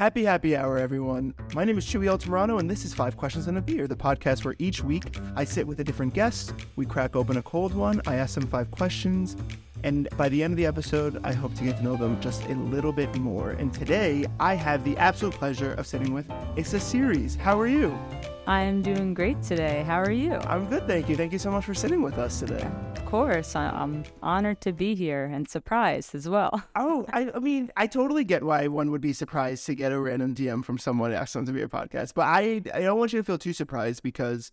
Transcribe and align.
Happy 0.00 0.24
happy 0.24 0.56
hour, 0.56 0.78
everyone. 0.78 1.34
My 1.54 1.62
name 1.62 1.76
is 1.76 1.84
Chewy 1.84 2.06
Altamirano, 2.06 2.58
and 2.58 2.70
this 2.70 2.86
is 2.86 2.94
Five 2.94 3.18
Questions 3.18 3.48
and 3.48 3.58
a 3.58 3.60
Beer, 3.60 3.86
the 3.86 3.94
podcast 3.94 4.46
where 4.46 4.54
each 4.58 4.82
week 4.82 5.18
I 5.36 5.44
sit 5.44 5.66
with 5.66 5.78
a 5.80 5.84
different 5.84 6.14
guest, 6.14 6.54
we 6.76 6.86
crack 6.86 7.16
open 7.16 7.36
a 7.36 7.42
cold 7.42 7.74
one, 7.74 8.00
I 8.06 8.14
ask 8.14 8.34
them 8.34 8.46
five 8.46 8.70
questions, 8.70 9.36
and 9.82 10.08
by 10.16 10.28
the 10.28 10.42
end 10.42 10.52
of 10.52 10.56
the 10.56 10.66
episode, 10.66 11.20
I 11.24 11.32
hope 11.32 11.54
to 11.54 11.64
get 11.64 11.78
to 11.78 11.82
know 11.82 11.96
them 11.96 12.20
just 12.20 12.44
a 12.46 12.54
little 12.54 12.92
bit 12.92 13.14
more. 13.16 13.50
And 13.50 13.72
today, 13.72 14.26
I 14.38 14.54
have 14.54 14.84
the 14.84 14.96
absolute 14.98 15.34
pleasure 15.34 15.74
of 15.74 15.86
sitting 15.86 16.12
with 16.12 16.28
IssaSeries. 16.56 17.36
How 17.36 17.58
are 17.58 17.66
you? 17.66 17.98
I 18.46 18.62
am 18.62 18.82
doing 18.82 19.14
great 19.14 19.42
today. 19.42 19.84
How 19.86 20.00
are 20.00 20.10
you? 20.10 20.34
I'm 20.34 20.66
good, 20.66 20.86
thank 20.86 21.08
you. 21.08 21.16
Thank 21.16 21.32
you 21.32 21.38
so 21.38 21.50
much 21.50 21.64
for 21.64 21.74
sitting 21.74 22.02
with 22.02 22.18
us 22.18 22.40
today. 22.40 22.68
Of 22.96 23.04
course, 23.04 23.54
I'm 23.54 24.04
honored 24.22 24.60
to 24.62 24.72
be 24.72 24.94
here 24.94 25.24
and 25.24 25.48
surprised 25.48 26.14
as 26.14 26.28
well. 26.28 26.62
Oh, 26.76 27.04
I, 27.12 27.30
I 27.34 27.38
mean, 27.40 27.70
I 27.76 27.86
totally 27.86 28.24
get 28.24 28.42
why 28.42 28.66
one 28.68 28.90
would 28.90 29.00
be 29.00 29.12
surprised 29.12 29.66
to 29.66 29.74
get 29.74 29.92
a 29.92 30.00
random 30.00 30.34
DM 30.34 30.64
from 30.64 30.78
someone 30.78 31.12
asking 31.12 31.44
them 31.44 31.54
to 31.54 31.58
be 31.58 31.62
a 31.62 31.68
podcast, 31.68 32.14
but 32.14 32.22
I, 32.22 32.62
I 32.72 32.80
don't 32.80 32.98
want 32.98 33.12
you 33.12 33.20
to 33.20 33.24
feel 33.24 33.38
too 33.38 33.52
surprised 33.52 34.02
because, 34.02 34.50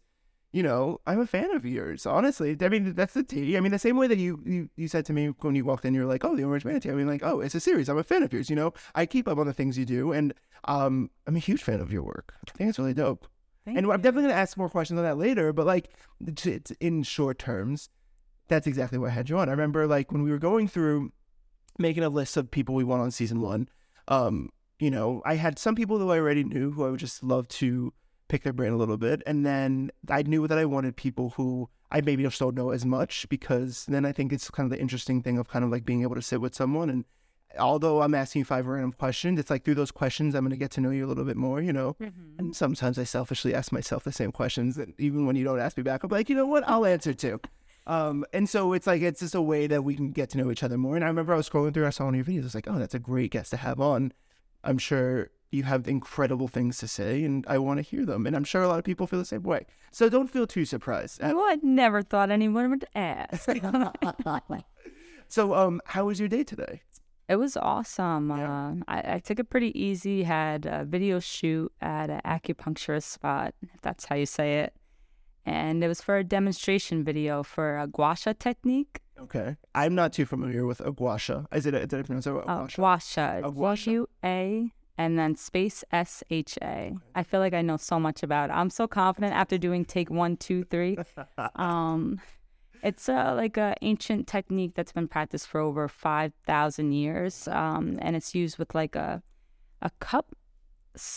you 0.52 0.64
know, 0.64 1.00
I'm 1.06 1.20
a 1.20 1.28
fan 1.28 1.52
of 1.52 1.66
yours. 1.66 2.06
Honestly, 2.06 2.56
I 2.62 2.70
mean, 2.70 2.94
that's 2.94 3.14
the 3.14 3.24
tea. 3.24 3.58
I 3.58 3.60
mean, 3.60 3.72
the 3.72 3.80
same 3.80 3.98
way 3.98 4.08
that 4.08 4.18
you, 4.18 4.42
you, 4.46 4.70
you 4.76 4.88
said 4.88 5.06
to 5.06 5.14
me 5.14 5.28
when 5.42 5.56
you 5.56 5.66
walked 5.66 5.86
in, 5.86 5.94
you're 5.94 6.06
like, 6.06 6.24
oh, 6.24 6.36
the 6.36 6.44
Orange 6.44 6.66
Manatee. 6.66 6.90
I 6.90 6.94
mean, 6.94 7.08
like, 7.08 7.24
oh, 7.24 7.38
IssaSeries. 7.40 7.90
I'm 7.90 7.98
a 7.98 8.04
fan 8.04 8.24
of 8.24 8.32
yours. 8.32 8.50
You 8.50 8.56
know, 8.56 8.74
I 8.96 9.06
keep 9.06 9.28
up 9.28 9.38
on 9.38 9.46
the 9.46 9.54
things 9.54 9.78
you 9.78 9.86
do, 9.86 10.14
and 10.14 10.34
um, 10.66 11.10
I'm 11.28 11.36
a 11.36 11.40
huge 11.40 11.64
fan 11.64 11.82
of 11.82 11.92
your 11.92 12.04
work. 12.04 12.34
I 12.48 12.58
think 12.58 12.70
it's 12.70 12.80
really 12.80 12.94
dope. 12.94 13.28
Thank 13.66 13.78
and 13.78 13.86
you. 13.86 13.92
I'm 13.92 14.02
definitely 14.02 14.30
gonna 14.30 14.42
ask 14.42 14.58
more 14.58 14.70
questions 14.70 14.98
on 14.98 15.04
that 15.04 15.18
later. 15.18 15.52
But 15.52 15.66
like, 15.66 15.90
in 16.80 17.04
short 17.04 17.38
terms, 17.38 17.90
that's 18.48 18.68
exactly 18.68 18.98
what 18.98 19.10
I 19.10 19.14
had 19.14 19.30
you 19.30 19.38
on. 19.38 19.50
I 19.50 19.52
remember 19.52 19.86
like 19.86 20.12
when 20.12 20.24
we 20.24 20.32
were 20.32 20.40
going 20.40 20.70
through 20.70 21.12
making 21.78 22.04
a 22.04 22.10
list 22.10 22.38
of 22.38 22.50
people 22.50 22.76
we 22.76 22.84
want 22.84 23.02
on 23.02 23.12
season 23.12 23.42
one. 23.42 23.68
Um, 24.08 24.50
you 24.80 24.90
know, 24.90 25.22
I 25.26 25.36
had 25.36 25.60
some 25.60 25.76
people 25.76 25.98
who 25.98 26.10
I 26.12 26.18
already 26.18 26.44
knew 26.44 26.72
who 26.72 26.86
I 26.86 26.90
would 26.90 27.00
just 27.00 27.24
love 27.24 27.48
to 27.50 27.94
pick 28.28 28.44
their 28.44 28.54
brain 28.54 28.74
a 28.74 28.78
little 28.78 28.98
bit, 28.98 29.22
and 29.26 29.46
then 29.46 29.92
I 30.10 30.24
knew 30.24 30.48
that 30.48 30.58
I 30.58 30.66
wanted 30.66 30.96
people 30.96 31.32
who 31.32 31.70
I 31.92 32.02
maybe 32.02 32.24
just 32.24 32.40
don't 32.40 32.56
know 32.56 32.72
as 32.72 32.86
much 32.86 33.28
because 33.30 33.86
then 33.88 34.06
I 34.06 34.12
think 34.12 34.34
it's 34.34 34.50
kind 34.50 34.66
of 34.66 34.78
the 34.78 34.82
interesting 34.82 35.22
thing 35.22 35.38
of 35.38 35.48
kind 35.48 35.64
of 35.64 35.72
like 35.72 35.86
being 35.86 36.02
able 36.02 36.16
to 36.16 36.22
sit 36.22 36.42
with 36.42 36.56
someone 36.56 36.90
and. 36.90 37.06
Although 37.58 38.02
I'm 38.04 38.14
asking 38.14 38.42
you 38.42 38.46
five 38.46 38.68
random 38.68 38.92
questions, 38.92 39.40
it's 39.40 39.50
like 39.50 39.64
through 39.64 39.76
those 39.76 39.90
questions 39.90 40.36
I'm 40.36 40.44
going 40.44 40.52
to 40.52 40.58
get 40.58 40.70
to 40.72 40.82
know 40.82 40.92
you 40.92 41.06
a 41.06 41.08
little 41.08 41.24
bit 41.24 41.38
more, 41.38 41.60
you 41.60 41.74
know. 41.74 41.96
Mhm. 42.00 42.38
And 42.38 42.56
sometimes 42.56 43.00
I 43.00 43.04
selfishly 43.04 43.56
ask 43.56 43.72
myself 43.72 44.04
the 44.04 44.12
same 44.12 44.32
questions, 44.32 44.78
and 44.78 44.94
even 45.00 45.26
when 45.26 45.36
you 45.38 45.46
don't 45.46 45.60
ask 45.60 45.76
me 45.76 45.82
back, 45.82 46.04
I'm 46.04 46.10
like, 46.12 46.30
you 46.30 46.36
know 46.36 46.46
what, 46.46 46.68
I'll 46.68 46.86
answer 46.86 47.14
too. 47.14 47.40
Um, 47.88 48.26
and 48.34 48.48
so 48.50 48.74
it's 48.74 48.86
like 48.86 49.02
it's 49.02 49.22
just 49.22 49.34
a 49.34 49.42
way 49.42 49.66
that 49.66 49.84
we 49.84 49.96
can 49.96 50.12
get 50.12 50.30
to 50.32 50.38
know 50.38 50.52
each 50.52 50.62
other 50.62 50.78
more. 50.78 50.98
And 50.98 51.06
I 51.06 51.08
remember 51.08 51.34
I 51.34 51.38
was 51.38 51.50
scrolling 51.50 51.74
through, 51.74 51.88
I 51.88 51.92
saw 51.92 52.06
one 52.06 52.16
of 52.16 52.28
your 52.28 52.36
videos. 52.36 52.44
I 52.44 52.48
was 52.48 52.56
like, 52.56 52.68
oh, 52.68 52.78
that's 52.78 52.94
a 52.94 53.00
great 53.00 53.32
guest 53.32 53.50
to 53.52 53.58
have 53.58 53.80
on. 53.80 54.12
I'm 54.64 54.78
sure 54.78 55.32
you 55.52 55.64
have 55.64 55.88
incredible 55.88 56.48
things 56.48 56.78
to 56.80 56.88
say, 56.88 57.24
and 57.24 57.46
I 57.48 57.58
want 57.58 57.78
to 57.78 57.82
hear 57.82 58.06
them. 58.06 58.26
And 58.28 58.36
I'm 58.36 58.44
sure 58.44 58.62
a 58.64 58.68
lot 58.68 58.80
of 58.80 58.86
people 58.86 59.08
feel 59.08 59.20
the 59.20 59.26
same 59.26 59.44
way. 59.44 59.66
So 59.92 60.10
don't 60.10 60.28
feel 60.30 60.46
too 60.48 60.66
surprised. 60.66 61.22
Uh, 61.24 61.32
Well, 61.36 61.46
I 61.46 61.58
never 61.64 62.02
thought 62.02 62.30
anyone 62.32 62.70
would 62.72 62.86
ask. 62.96 63.48
So, 65.30 65.54
um, 65.54 65.82
how 65.86 66.06
was 66.06 66.20
your 66.20 66.30
day 66.30 66.44
today? 66.44 66.82
it 67.30 67.36
was 67.36 67.58
awesome. 67.58 68.30
Yeah. 68.30 68.68
Uh, 68.70 68.74
I, 68.88 69.16
I 69.16 69.20
took 69.20 69.38
it 69.40 69.50
pretty 69.50 69.78
easy. 69.78 70.24
Had 70.24 70.66
a 70.66 70.86
video 70.86 71.20
shoot 71.20 71.70
at 71.82 72.10
an 72.10 72.22
acupuncturist 72.26 73.04
spot, 73.04 73.54
if 73.62 73.82
that's 73.82 74.06
how 74.06 74.16
you 74.16 74.26
say 74.26 74.60
it. 74.60 74.74
And 75.46 75.84
it 75.84 75.90
was 75.90 76.00
for 76.02 76.16
a 76.18 76.24
demonstration 76.24 77.04
video 77.04 77.44
for 77.44 77.78
a 77.80 77.88
gua 77.88 78.16
sha 78.16 78.32
technique. 78.40 79.02
Okay, 79.20 79.58
I'm 79.76 79.94
not 79.96 80.14
too 80.14 80.26
familiar 80.26 80.66
with 80.66 80.80
a 80.80 80.92
aguasha. 80.92 81.46
Is 81.54 81.66
it? 81.66 81.72
Did 81.72 81.94
I 81.94 82.02
pronounce 82.04 82.28
it 82.28 82.32
Uh, 82.32 82.44
aguasha? 82.46 82.76
gua 82.78 83.00
sha. 83.02 83.42
Oh, 83.44 83.52
gua 83.52 83.76
sha. 83.76 83.84
G 83.86 83.92
U 83.92 84.08
A 84.24 84.72
and 84.98 85.18
then 85.18 85.36
space 85.36 85.84
S 85.92 86.24
H 86.30 86.58
A. 86.62 86.96
I 87.16 87.24
feel 87.24 87.40
like 87.40 87.54
I 87.54 87.62
know 87.62 87.78
so 87.78 88.00
much 88.00 88.24
about 88.24 88.50
it. 88.50 88.54
I'm 88.54 88.70
so 88.70 88.88
confident 88.88 89.34
after 89.34 89.58
doing 89.58 89.86
take 89.86 90.10
one, 90.10 90.38
two, 90.38 90.64
three. 90.64 90.98
Um, 91.56 92.20
it's 92.84 93.10
uh, 93.10 93.34
like 93.36 93.58
a 93.58 93.76
ancient 93.82 94.28
technique 94.28 94.74
that's 94.76 94.92
been 94.92 95.08
practiced 95.08 95.48
for 95.48 95.60
over 95.60 95.88
five 95.88 96.34
thousand 96.46 96.92
years, 96.94 97.48
um, 97.48 97.98
and 98.02 98.16
it's 98.16 98.36
used 98.36 98.58
with 98.58 98.74
like 98.76 98.96
a 98.96 99.22
a 99.82 99.92
cup, 100.00 100.36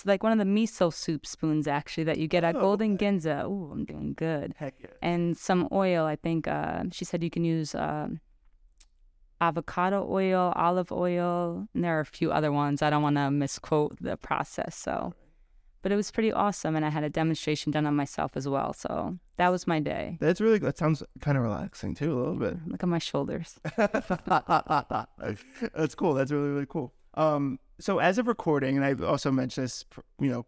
like 0.04 0.22
one 0.22 0.32
of 0.32 0.38
the 0.38 0.44
miso 0.44 0.92
soup 0.92 1.26
spoons 1.26 1.66
actually 1.66 2.04
that 2.04 2.18
you 2.18 2.28
get 2.28 2.44
at 2.44 2.56
Oh, 2.56 2.60
Golden 2.60 2.96
Ginza. 2.98 3.44
Ooh, 3.44 3.70
I'm 3.72 3.84
doing 3.84 4.14
good. 4.14 4.54
Heck 4.56 4.74
yeah. 4.80 4.88
And 5.02 5.36
some 5.36 5.68
oil. 5.72 6.04
I 6.06 6.16
think 6.16 6.48
uh, 6.48 6.84
she 6.92 7.04
said 7.04 7.22
you 7.22 7.30
can 7.30 7.44
use 7.44 7.74
um 7.74 8.20
avocado 9.40 10.06
oil, 10.08 10.52
olive 10.56 10.92
oil, 10.92 11.66
and 11.74 11.84
there 11.84 11.96
are 11.96 12.00
a 12.00 12.06
few 12.06 12.30
other 12.30 12.52
ones. 12.52 12.82
I 12.82 12.90
don't 12.90 13.02
want 13.02 13.16
to 13.16 13.30
misquote 13.30 13.96
the 14.00 14.16
process, 14.16 14.76
so. 14.76 15.14
But 15.82 15.92
it 15.92 15.96
was 15.96 16.10
pretty 16.10 16.30
awesome, 16.30 16.76
and 16.76 16.84
I 16.84 16.90
had 16.90 17.04
a 17.04 17.08
demonstration 17.08 17.72
done 17.72 17.86
on 17.86 17.96
myself 17.96 18.32
as 18.36 18.46
well. 18.46 18.74
So 18.74 19.16
that 19.38 19.48
was 19.48 19.66
my 19.66 19.80
day. 19.80 20.18
That's 20.20 20.40
really. 20.40 20.58
That 20.58 20.76
sounds 20.76 21.02
kind 21.20 21.38
of 21.38 21.42
relaxing 21.42 21.94
too, 21.94 22.12
a 22.12 22.18
little 22.18 22.34
bit. 22.34 22.56
Look 22.66 22.82
at 22.82 22.88
my 22.88 22.98
shoulders. 22.98 23.58
That's 23.76 24.06
cool. 25.94 26.12
That's 26.12 26.30
really 26.30 26.50
really 26.50 26.66
cool. 26.68 26.92
Um, 27.14 27.58
so 27.78 27.98
as 27.98 28.18
of 28.18 28.28
recording, 28.28 28.76
and 28.76 28.84
I've 28.84 29.02
also 29.02 29.30
mentioned 29.30 29.64
this, 29.64 29.86
you 30.20 30.28
know, 30.28 30.44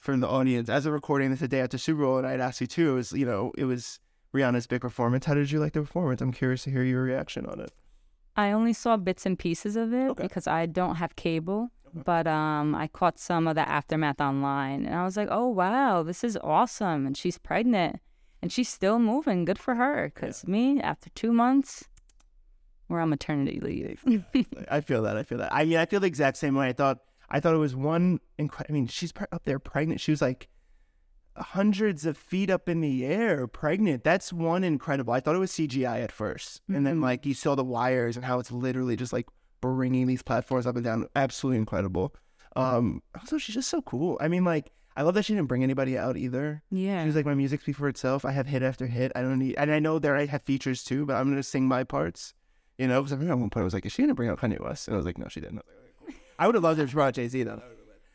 for 0.00 0.16
the 0.16 0.28
audience, 0.28 0.68
as 0.68 0.86
of 0.86 0.92
recording, 0.92 1.30
this 1.30 1.36
is 1.36 1.42
the 1.42 1.48
day 1.48 1.60
after 1.60 1.78
Super 1.78 2.02
Bowl, 2.02 2.18
and 2.18 2.26
I'd 2.26 2.40
ask 2.40 2.60
you 2.60 2.66
too. 2.66 2.90
It 2.90 2.94
was 2.94 3.12
you 3.12 3.26
know, 3.26 3.52
it 3.56 3.66
was 3.66 4.00
Rihanna's 4.34 4.66
big 4.66 4.80
performance. 4.80 5.24
How 5.24 5.34
did 5.34 5.52
you 5.52 5.60
like 5.60 5.72
the 5.72 5.82
performance? 5.82 6.20
I'm 6.20 6.32
curious 6.32 6.64
to 6.64 6.70
hear 6.70 6.82
your 6.82 7.04
reaction 7.04 7.46
on 7.46 7.60
it. 7.60 7.70
I 8.36 8.50
only 8.50 8.72
saw 8.72 8.96
bits 8.96 9.26
and 9.26 9.38
pieces 9.38 9.76
of 9.76 9.92
it 9.92 10.10
Okay. 10.10 10.22
because 10.24 10.46
I 10.46 10.66
don't 10.66 10.96
have 10.96 11.16
cable. 11.16 11.70
But 11.94 12.26
um, 12.26 12.74
I 12.74 12.88
caught 12.88 13.20
some 13.20 13.46
of 13.46 13.54
the 13.54 13.68
aftermath 13.68 14.20
online, 14.20 14.84
and 14.84 14.96
I 14.96 15.04
was 15.04 15.16
like, 15.16 15.28
"Oh 15.30 15.46
wow, 15.46 16.02
this 16.02 16.24
is 16.24 16.36
awesome!" 16.42 17.06
And 17.06 17.16
she's 17.16 17.38
pregnant, 17.38 18.00
and 18.42 18.50
she's 18.50 18.68
still 18.68 18.98
moving. 18.98 19.44
Good 19.44 19.60
for 19.60 19.76
her. 19.76 20.10
Cause 20.12 20.44
me, 20.44 20.80
after 20.80 21.08
two 21.10 21.32
months, 21.32 21.84
we're 22.88 22.98
on 22.98 23.10
maternity 23.10 23.60
leave. 23.60 24.02
I 24.68 24.80
feel 24.80 25.02
that. 25.02 25.16
I 25.16 25.22
feel 25.22 25.38
that. 25.38 25.54
I 25.54 25.64
mean, 25.64 25.76
I 25.78 25.86
feel 25.86 26.00
the 26.00 26.08
exact 26.08 26.36
same 26.36 26.56
way. 26.56 26.66
I 26.66 26.72
thought. 26.72 26.98
I 27.30 27.38
thought 27.38 27.54
it 27.54 27.58
was 27.58 27.76
one. 27.76 28.18
Incre- 28.40 28.66
I 28.68 28.72
mean, 28.72 28.88
she's 28.88 29.12
pre- 29.12 29.26
up 29.30 29.44
there 29.44 29.60
pregnant. 29.60 30.00
She 30.00 30.10
was 30.10 30.20
like 30.20 30.48
hundreds 31.36 32.06
of 32.06 32.16
feet 32.16 32.50
up 32.50 32.68
in 32.68 32.80
the 32.80 33.04
air, 33.04 33.46
pregnant. 33.46 34.04
That's 34.04 34.32
one 34.32 34.62
incredible. 34.64 35.12
I 35.12 35.20
thought 35.20 35.34
it 35.34 35.38
was 35.40 35.50
CGI 35.52 36.00
at 36.02 36.12
1st 36.12 36.60
and 36.68 36.86
then 36.86 36.98
Mhm. 36.98 37.02
like 37.02 37.26
you 37.26 37.34
saw 37.34 37.54
the 37.54 37.64
wires 37.64 38.16
and 38.16 38.24
how 38.24 38.38
it's 38.38 38.52
literally 38.52 38.96
just 38.96 39.12
like 39.12 39.26
bringing 39.60 40.06
these 40.06 40.22
platforms 40.22 40.66
up 40.66 40.76
and 40.76 40.84
down. 40.84 41.08
Absolutely 41.16 41.58
incredible. 41.58 42.14
Um, 42.56 43.02
also, 43.18 43.36
she's 43.38 43.54
just 43.56 43.68
so 43.68 43.82
cool. 43.82 44.16
I 44.20 44.28
mean, 44.28 44.44
like. 44.44 44.70
I 44.96 45.02
love 45.02 45.14
that 45.14 45.24
she 45.24 45.34
didn't 45.34 45.48
bring 45.48 45.64
anybody 45.64 45.98
out 45.98 46.16
either. 46.16 46.62
yeah. 46.70 47.02
She 47.02 47.06
was 47.08 47.16
like, 47.16 47.26
my 47.26 47.34
music 47.34 47.62
speaks 47.62 47.76
for 47.78 47.88
itself. 47.88 48.24
I 48.24 48.30
have 48.30 48.46
hit 48.46 48.62
after 48.62 48.86
hit. 48.86 49.10
I 49.16 49.22
don't 49.22 49.40
need, 49.40 49.56
and 49.56 49.72
I 49.72 49.80
know 49.80 49.98
there 49.98 50.14
I 50.14 50.26
have 50.26 50.42
features 50.42 50.84
too, 50.84 51.04
but 51.04 51.16
I'm 51.16 51.28
gonna 51.30 51.42
sing 51.42 51.66
my 51.66 51.82
parts. 51.82 52.32
You 52.78 52.86
know, 52.86 53.00
because 53.02 53.10
I 53.12 53.16
remember 53.16 53.32
at 53.32 53.38
one 53.40 53.50
point 53.50 53.62
I 53.62 53.64
was 53.64 53.74
like, 53.74 53.84
is 53.86 53.90
she 53.90 54.02
gonna 54.02 54.14
bring 54.14 54.28
out 54.28 54.38
Kanye 54.38 54.60
West? 54.62 54.86
And 54.86 54.94
I 54.94 54.96
was 54.96 55.04
like, 55.04 55.18
no, 55.18 55.26
she 55.26 55.40
didn't. 55.40 55.58
I, 55.58 55.62
like, 56.06 56.10
"Okay. 56.10 56.18
I 56.38 56.46
would 56.46 56.54
have 56.54 56.62
loved 56.62 56.78
if 56.78 56.90
she 56.90 56.94
brought 56.94 57.14
Jay 57.14 57.26
Z 57.26 57.42
though. 57.42 57.60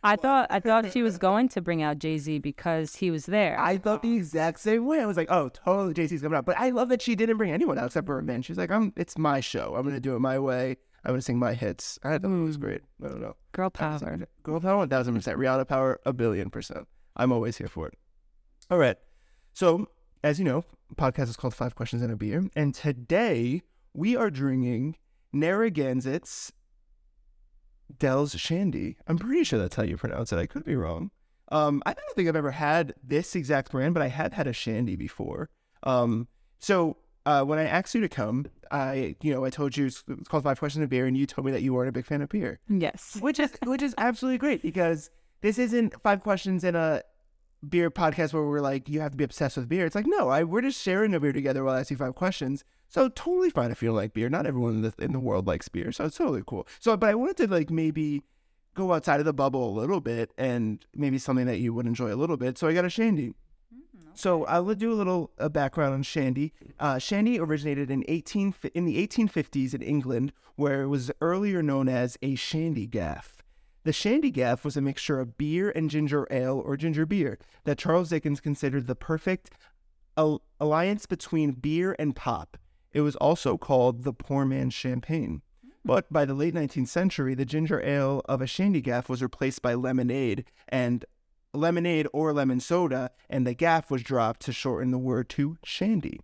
I 0.04 0.16
thought 0.16 0.48
I 0.50 0.60
thought 0.60 0.92
she 0.92 1.02
was 1.02 1.18
going 1.30 1.50
to 1.50 1.62
bring 1.62 1.82
out 1.82 2.00
Jay 2.00 2.18
Z 2.18 2.40
because 2.40 2.96
he 2.96 3.12
was 3.12 3.26
there. 3.26 3.60
I 3.60 3.78
thought 3.78 4.02
the 4.02 4.16
exact 4.16 4.60
same 4.60 4.86
way. 4.86 5.02
I 5.02 5.06
was 5.06 5.18
like, 5.18 5.30
oh, 5.30 5.50
totally, 5.50 5.94
Jay 5.94 6.08
Z's 6.08 6.22
coming 6.22 6.38
out. 6.38 6.46
But 6.46 6.58
I 6.58 6.70
love 6.70 6.90
that 6.90 7.02
she 7.02 7.16
didn't 7.16 7.38
bring 7.38 7.52
anyone 7.52 7.78
out 7.78 7.88
except 7.88 8.08
for 8.08 8.16
her 8.16 8.22
man. 8.22 8.42
She's 8.42 8.58
like, 8.58 8.72
I'm, 8.72 8.94
it's 8.96 9.18
my 9.18 9.40
show. 9.40 9.76
I'm 9.76 9.86
gonna 9.86 10.00
do 10.00 10.16
it 10.16 10.20
my 10.20 10.40
way. 10.40 10.78
I'm 11.04 11.12
gonna 11.12 11.22
sing 11.22 11.40
my 11.40 11.54
hits. 11.54 12.00
I 12.04 12.18
thought 12.18 12.26
it 12.26 12.44
was 12.44 12.58
great. 12.58 12.82
I 13.04 13.08
don't 13.08 13.22
know. 13.22 13.36
Girl 13.52 13.70
power. 13.70 14.20
Girl 14.44 14.60
power, 14.60 14.78
one 14.78 14.90
thousand 14.90 15.16
percent. 15.16 15.38
Rihanna 15.38 15.68
power, 15.68 16.00
a 16.06 16.14
billion 16.14 16.50
percent. 16.50 16.88
I'm 17.16 17.32
always 17.32 17.58
here 17.58 17.68
for 17.68 17.88
it. 17.88 17.96
All 18.70 18.78
right. 18.78 18.98
So, 19.54 19.88
as 20.24 20.40
you 20.40 20.46
know, 20.46 20.64
podcast 20.96 21.30
is 21.30 21.38
called 21.38 21.54
Five 21.54 21.76
Questions 21.76 22.02
and 22.02 22.12
a 22.12 22.16
Beer, 22.16 22.50
and 22.56 22.74
today 22.74 23.64
we 23.94 24.16
are 24.16 24.30
drinking 24.30 24.96
Narragansett's 25.34 26.54
Del's 27.98 28.34
Shandy. 28.40 28.98
I'm 29.08 29.18
pretty 29.18 29.44
sure 29.44 29.60
that's 29.60 29.76
how 29.76 29.84
you 29.84 29.98
pronounce 29.98 30.32
it. 30.32 30.38
I 30.38 30.46
could 30.46 30.66
be 30.66 30.76
wrong. 30.76 31.12
Um, 31.52 31.82
I 31.86 31.94
don't 31.94 32.16
think 32.16 32.30
I've 32.30 32.36
ever 32.36 32.52
had 32.52 32.94
this 33.04 33.36
exact 33.36 33.72
brand, 33.72 33.94
but 33.96 34.04
I 34.04 34.08
have 34.08 34.34
had 34.34 34.46
a 34.48 34.54
Shandy 34.54 34.96
before. 34.96 35.50
Um, 35.84 36.28
so 36.60 36.98
uh, 37.26 37.44
when 37.44 37.58
I 37.58 37.64
asked 37.64 37.96
you 37.96 38.02
to 38.02 38.10
come, 38.10 38.46
I, 38.72 39.16
you 39.22 39.34
know, 39.34 39.44
I 39.46 39.50
told 39.50 39.76
you 39.76 39.88
it's 39.88 40.04
called 40.28 40.44
Five 40.44 40.60
Questions 40.60 40.84
a 40.86 40.88
Beer, 40.88 41.08
and 41.08 41.18
you 41.18 41.26
told 41.26 41.46
me 41.46 41.52
that 41.52 41.64
you 41.64 41.74
weren't 41.74 41.90
a 41.90 41.92
big 41.92 42.06
fan 42.06 42.22
of 42.22 42.30
beer 42.30 42.60
Yes. 42.70 43.18
which 43.20 43.40
is 43.40 43.52
which 43.66 43.82
is 43.82 43.96
absolutely 43.98 44.38
great 44.38 44.62
because 44.62 45.10
this 45.42 45.58
isn't 45.58 46.00
five 46.04 46.22
questions 46.22 46.64
in 46.64 46.76
a 46.76 47.02
beer 47.68 47.92
podcast 47.92 48.34
where 48.34 48.44
we're 48.44 48.62
like 48.62 48.88
you 48.88 49.02
have 49.02 49.12
to 49.12 49.18
be 49.18 49.24
obsessed 49.24 49.58
with 49.58 49.70
beer. 49.70 49.86
It's 49.86 49.96
like 49.96 50.08
no, 50.08 50.30
I 50.30 50.44
we're 50.44 50.62
just 50.62 50.82
sharing 50.82 51.14
a 51.14 51.20
beer 51.20 51.34
together 51.34 51.64
while 51.64 51.76
I 51.76 51.82
ask 51.82 51.92
you 51.92 51.98
five 51.98 52.16
questions. 52.16 52.64
So 52.88 53.10
totally 53.10 53.50
fine 53.50 53.72
if 53.72 53.82
you 53.82 53.90
don't 53.90 53.96
like 53.96 54.14
beer. 54.14 54.30
Not 54.30 54.48
everyone 54.48 54.76
in 54.76 54.82
the 54.82 54.94
in 55.00 55.12
the 55.12 55.20
world 55.20 55.48
likes 55.48 55.68
beer, 55.68 55.92
so 55.92 56.06
it's 56.06 56.18
totally 56.18 56.44
cool. 56.46 56.68
So, 56.80 56.96
but 56.98 57.10
I 57.10 57.16
wanted 57.16 57.38
to 57.38 57.48
like 57.48 57.70
maybe 57.70 58.24
go 58.76 58.94
outside 58.94 59.20
of 59.20 59.26
the 59.26 59.34
bubble 59.34 59.70
a 59.70 59.76
little 59.80 60.00
bit 60.00 60.32
and 60.38 60.86
maybe 60.96 61.18
something 61.18 61.46
that 61.48 61.60
you 61.60 61.74
would 61.74 61.86
enjoy 61.86 62.14
a 62.14 62.16
little 62.16 62.38
bit. 62.38 62.58
So 62.58 62.68
I 62.68 62.74
got 62.74 62.86
a 62.86 62.90
shandy. 62.90 63.34
So 64.14 64.46
I 64.46 64.60
will 64.60 64.76
do 64.76 64.92
a 64.92 64.96
little 64.96 65.32
uh, 65.40 65.50
background 65.50 65.94
on 65.94 66.04
shandy. 66.04 66.54
Uh, 66.80 66.98
shandy 66.98 67.40
originated 67.40 67.90
in 67.90 68.04
18 68.08 68.54
in 68.74 68.86
the 68.86 69.08
1850s 69.08 69.74
in 69.74 69.82
England, 69.82 70.34
where 70.56 70.82
it 70.82 70.88
was 70.88 71.12
earlier 71.22 71.62
known 71.62 71.88
as 71.88 72.18
a 72.22 72.36
shandy 72.36 72.86
gaff. 72.86 73.39
The 73.90 73.94
shandy 73.94 74.30
gaff 74.30 74.64
was 74.64 74.78
a 74.78 74.82
mixture 74.82 75.20
of 75.20 75.36
beer 75.36 75.72
and 75.72 75.90
ginger 75.90 76.28
ale 76.30 76.62
or 76.64 76.78
ginger 76.78 77.08
beer 77.08 77.40
that 77.64 77.80
Charles 77.80 78.10
Dickens 78.10 78.40
considered 78.40 78.86
the 78.86 78.94
perfect 78.94 79.50
al- 80.16 80.44
alliance 80.60 81.08
between 81.08 81.54
beer 81.54 81.96
and 81.98 82.16
pop. 82.16 82.56
It 82.94 83.02
was 83.02 83.16
also 83.16 83.58
called 83.58 84.04
the 84.04 84.14
poor 84.14 84.46
man's 84.46 84.76
champagne. 84.76 85.42
Hmm. 85.64 85.70
But 85.84 86.14
by 86.14 86.26
the 86.26 86.36
late 86.36 86.54
19th 86.54 86.88
century, 86.88 87.34
the 87.34 87.46
ginger 87.46 87.82
ale 87.84 88.22
of 88.26 88.44
a 88.44 88.46
shandy 88.46 88.80
gaff 88.80 89.10
was 89.10 89.24
replaced 89.24 89.64
by 89.64 89.74
lemonade 89.74 90.46
and 90.68 91.04
lemonade 91.56 92.06
or 92.14 92.32
lemon 92.32 92.60
soda, 92.60 93.10
and 93.28 93.48
the 93.48 93.56
gaff 93.56 93.90
was 93.90 94.04
dropped 94.04 94.42
to 94.42 94.54
shorten 94.54 94.92
the 94.92 95.00
word 95.00 95.30
to 95.30 95.58
shandy. 95.64 96.20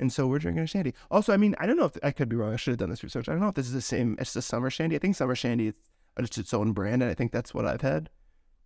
And 0.00 0.12
so 0.12 0.26
we're 0.26 0.40
drinking 0.40 0.64
a 0.64 0.66
shandy. 0.66 0.94
Also, 1.12 1.32
I 1.32 1.36
mean, 1.36 1.54
I 1.60 1.66
don't 1.66 1.76
know 1.76 1.84
if 1.84 1.96
I 2.02 2.10
could 2.10 2.28
be 2.28 2.34
wrong. 2.34 2.52
I 2.52 2.56
should 2.56 2.72
have 2.72 2.78
done 2.78 2.90
this 2.90 3.04
research. 3.04 3.28
I 3.28 3.32
don't 3.32 3.40
know 3.40 3.50
if 3.50 3.54
this 3.54 3.68
is 3.68 3.72
the 3.72 3.80
same 3.80 4.16
as 4.18 4.32
the 4.32 4.42
summer 4.42 4.68
shandy. 4.68 4.96
I 4.96 4.98
think 4.98 5.14
summer 5.14 5.36
shandy 5.36 5.68
is 5.68 5.76
just 6.20 6.38
its 6.38 6.54
own 6.54 6.72
brand, 6.72 7.02
and 7.02 7.10
I 7.10 7.14
think 7.14 7.32
that's 7.32 7.52
what 7.54 7.66
I've 7.66 7.82
had. 7.82 8.10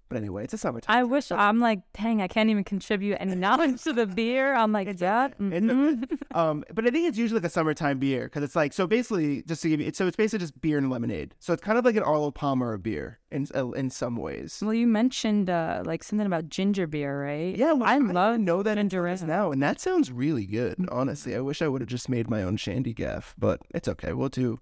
But 0.09 0.17
anyway, 0.17 0.45
it's 0.45 0.55
a 0.55 0.59
summertime. 0.59 0.97
I 0.97 1.05
wish 1.05 1.31
I'm 1.31 1.59
like, 1.61 1.81
dang, 1.93 2.23
I 2.23 2.29
can't 2.29 2.49
even 2.49 2.65
contribute 2.65 3.19
any 3.21 3.35
knowledge 3.35 3.83
to 3.83 3.93
the 3.93 4.07
beer. 4.07 4.55
I'm 4.55 4.73
like, 4.73 4.97
that. 4.99 5.33
It's 5.33 5.41
mhm. 5.41 6.03
okay. 6.13 6.17
um, 6.35 6.65
but 6.73 6.87
I 6.87 6.91
think 6.91 7.09
it's 7.09 7.19
usually 7.19 7.41
like 7.41 7.47
a 7.47 7.53
summertime 7.53 7.99
beer 7.99 8.25
because 8.25 8.43
it's 8.43 8.57
like 8.57 8.73
so. 8.73 8.87
Basically, 8.87 9.43
just 9.43 9.63
to 9.63 9.69
give 9.69 9.81
you, 9.81 9.93
so 9.93 10.07
it's 10.07 10.17
basically 10.17 10.45
just 10.45 10.61
beer 10.61 10.79
and 10.79 10.91
lemonade. 10.91 11.35
So 11.41 11.53
it's 11.53 11.63
kind 11.63 11.79
of 11.79 11.85
like 11.85 11.97
an 11.97 12.03
Arnold 12.03 12.35
Palmer 12.35 12.73
of 12.73 12.83
beer 12.83 13.19
in 13.31 13.47
uh, 13.55 13.71
in 13.73 13.91
some 13.91 14.17
ways. 14.17 14.61
Well, 14.63 14.75
you 14.75 14.87
mentioned 14.87 15.51
uh, 15.51 15.83
like 15.85 16.03
something 16.03 16.27
about 16.27 16.49
ginger 16.49 16.87
beer, 16.87 17.23
right? 17.23 17.55
Yeah, 17.57 17.73
well, 17.73 17.89
I 17.89 17.99
didn't 17.99 18.15
love 18.15 18.41
know 18.41 18.63
that 18.63 18.77
ginger 18.77 19.07
ale. 19.07 19.27
now, 19.27 19.53
and 19.53 19.63
that 19.63 19.81
sounds 19.81 20.11
really 20.11 20.47
good. 20.47 20.87
Honestly, 20.91 21.37
I 21.37 21.41
wish 21.41 21.61
I 21.61 21.69
would 21.69 21.83
have 21.83 21.91
just 21.91 22.09
made 22.09 22.31
my 22.31 22.43
own 22.43 22.57
shandy 22.57 22.95
gaff, 22.95 23.35
but 23.39 23.61
it's 23.75 23.89
okay. 23.89 24.15
We'll 24.15 24.31
do 24.31 24.61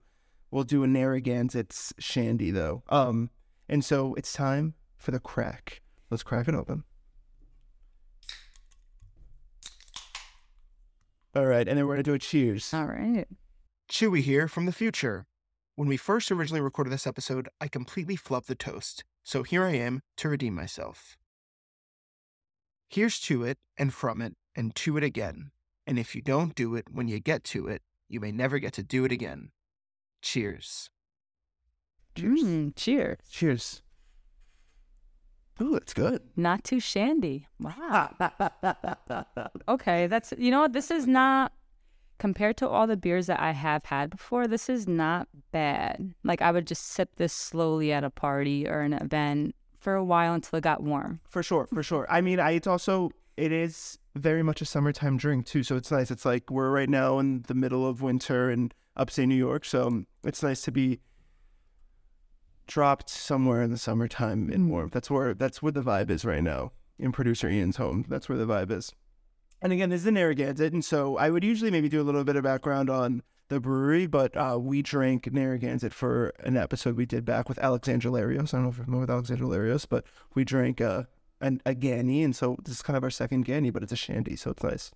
we'll 0.56 0.64
do 0.64 0.82
a 0.82 0.86
Narragansett's 0.86 1.92
shandy 1.98 2.50
though. 2.50 2.82
Um, 2.88 3.28
and 3.68 3.84
so 3.84 4.14
it's 4.14 4.32
time 4.32 4.72
for 4.96 5.10
the 5.10 5.20
crack. 5.20 5.82
Let's 6.10 6.22
crack 6.22 6.48
it 6.48 6.54
open. 6.54 6.84
All 11.34 11.44
right, 11.44 11.68
and 11.68 11.76
then 11.76 11.86
we're 11.86 11.96
gonna 11.96 12.04
do 12.04 12.14
a 12.14 12.18
cheers. 12.18 12.72
All 12.72 12.86
right. 12.86 13.26
Chewy 13.90 14.22
here 14.22 14.48
from 14.48 14.64
the 14.64 14.72
future. 14.72 15.26
When 15.74 15.88
we 15.88 15.98
first 15.98 16.32
originally 16.32 16.62
recorded 16.62 16.90
this 16.90 17.06
episode, 17.06 17.50
I 17.60 17.68
completely 17.68 18.16
flubbed 18.16 18.46
the 18.46 18.54
toast, 18.54 19.04
so 19.22 19.42
here 19.42 19.62
I 19.62 19.72
am 19.72 20.00
to 20.16 20.30
redeem 20.30 20.54
myself. 20.54 21.18
Here's 22.88 23.20
to 23.20 23.44
it, 23.44 23.58
and 23.76 23.92
from 23.92 24.22
it, 24.22 24.32
and 24.54 24.74
to 24.76 24.96
it 24.96 25.04
again. 25.04 25.50
And 25.86 25.98
if 25.98 26.14
you 26.14 26.22
don't 26.22 26.54
do 26.54 26.74
it 26.76 26.86
when 26.90 27.08
you 27.08 27.20
get 27.20 27.44
to 27.44 27.66
it, 27.66 27.82
you 28.08 28.20
may 28.20 28.32
never 28.32 28.58
get 28.58 28.72
to 28.72 28.82
do 28.82 29.04
it 29.04 29.12
again. 29.12 29.50
Cheers. 30.22 30.90
Cheers. 32.16 32.42
Mm, 32.42 32.72
cheers. 32.76 33.18
Cheers. 33.30 33.82
Ooh, 35.60 35.72
that's 35.72 35.94
good. 35.94 36.20
Not 36.36 36.64
too 36.64 36.80
shandy. 36.80 37.46
Wow. 37.60 38.10
okay, 39.68 40.06
that's 40.06 40.32
you 40.36 40.50
know 40.50 40.60
what 40.60 40.72
this 40.72 40.90
is 40.90 41.06
not 41.06 41.52
compared 42.18 42.56
to 42.58 42.68
all 42.68 42.86
the 42.86 42.96
beers 42.96 43.26
that 43.26 43.40
I 43.40 43.52
have 43.52 43.84
had 43.84 44.10
before. 44.10 44.46
This 44.46 44.68
is 44.68 44.86
not 44.86 45.28
bad. 45.52 46.14
Like 46.24 46.42
I 46.42 46.50
would 46.50 46.66
just 46.66 46.84
sip 46.88 47.16
this 47.16 47.32
slowly 47.32 47.92
at 47.92 48.04
a 48.04 48.10
party 48.10 48.68
or 48.68 48.80
an 48.80 48.92
event 48.92 49.54
for 49.78 49.94
a 49.94 50.04
while 50.04 50.34
until 50.34 50.58
it 50.58 50.62
got 50.62 50.82
warm. 50.82 51.20
For 51.28 51.42
sure, 51.42 51.66
for 51.72 51.82
sure. 51.82 52.06
I 52.10 52.20
mean, 52.20 52.40
I, 52.40 52.52
it's 52.52 52.66
also 52.66 53.10
it 53.36 53.52
is 53.52 53.98
very 54.14 54.42
much 54.42 54.60
a 54.60 54.64
summertime 54.64 55.16
drink 55.16 55.46
too, 55.46 55.62
so 55.62 55.76
it's 55.76 55.90
nice. 55.90 56.10
It's 56.10 56.24
like 56.24 56.50
we're 56.50 56.70
right 56.70 56.88
now 56.88 57.18
in 57.18 57.42
the 57.46 57.54
middle 57.54 57.86
of 57.86 58.02
winter 58.02 58.50
in 58.50 58.72
upstate 58.96 59.28
New 59.28 59.34
York, 59.34 59.64
so 59.64 60.04
it's 60.24 60.42
nice 60.42 60.62
to 60.62 60.72
be 60.72 61.00
dropped 62.66 63.08
somewhere 63.08 63.62
in 63.62 63.70
the 63.70 63.78
summertime 63.78 64.50
in 64.50 64.68
warmth. 64.68 64.92
That's 64.92 65.10
where 65.10 65.34
that's 65.34 65.62
where 65.62 65.72
the 65.72 65.82
vibe 65.82 66.10
is 66.10 66.24
right 66.24 66.42
now 66.42 66.72
in 66.98 67.12
producer 67.12 67.48
Ian's 67.48 67.76
home. 67.76 68.04
That's 68.08 68.28
where 68.28 68.38
the 68.38 68.46
vibe 68.46 68.70
is. 68.70 68.92
And 69.62 69.72
again, 69.72 69.90
this 69.90 70.02
is 70.02 70.06
a 70.06 70.10
Narragansett, 70.10 70.72
and 70.72 70.84
so 70.84 71.16
I 71.16 71.30
would 71.30 71.44
usually 71.44 71.70
maybe 71.70 71.88
do 71.88 72.00
a 72.00 72.04
little 72.04 72.24
bit 72.24 72.36
of 72.36 72.44
background 72.44 72.90
on 72.90 73.22
the 73.48 73.60
brewery, 73.60 74.06
but 74.06 74.36
uh, 74.36 74.58
we 74.60 74.82
drank 74.82 75.32
Narragansett 75.32 75.94
for 75.94 76.32
an 76.40 76.56
episode 76.56 76.96
we 76.96 77.06
did 77.06 77.24
back 77.24 77.48
with 77.48 77.58
Alexandra 77.58 78.10
Larios. 78.10 78.52
I 78.52 78.58
don't 78.58 78.64
know 78.64 78.68
if 78.70 78.76
you're 78.76 78.84
familiar 78.84 79.02
with 79.02 79.10
Alexandra 79.10 79.46
Larios, 79.46 79.86
but 79.88 80.04
we 80.34 80.44
drank 80.44 80.80
uh, 80.80 81.04
an, 81.40 81.62
a 81.64 81.74
Ganny, 81.74 82.24
and 82.24 82.34
so 82.34 82.56
this 82.64 82.76
is 82.76 82.82
kind 82.82 82.96
of 82.96 83.04
our 83.04 83.10
second 83.10 83.46
Ganny, 83.46 83.72
but 83.72 83.82
it's 83.82 83.92
a 83.92 83.96
shandy, 83.96 84.36
so 84.36 84.50
it's 84.50 84.62
nice. 84.62 84.90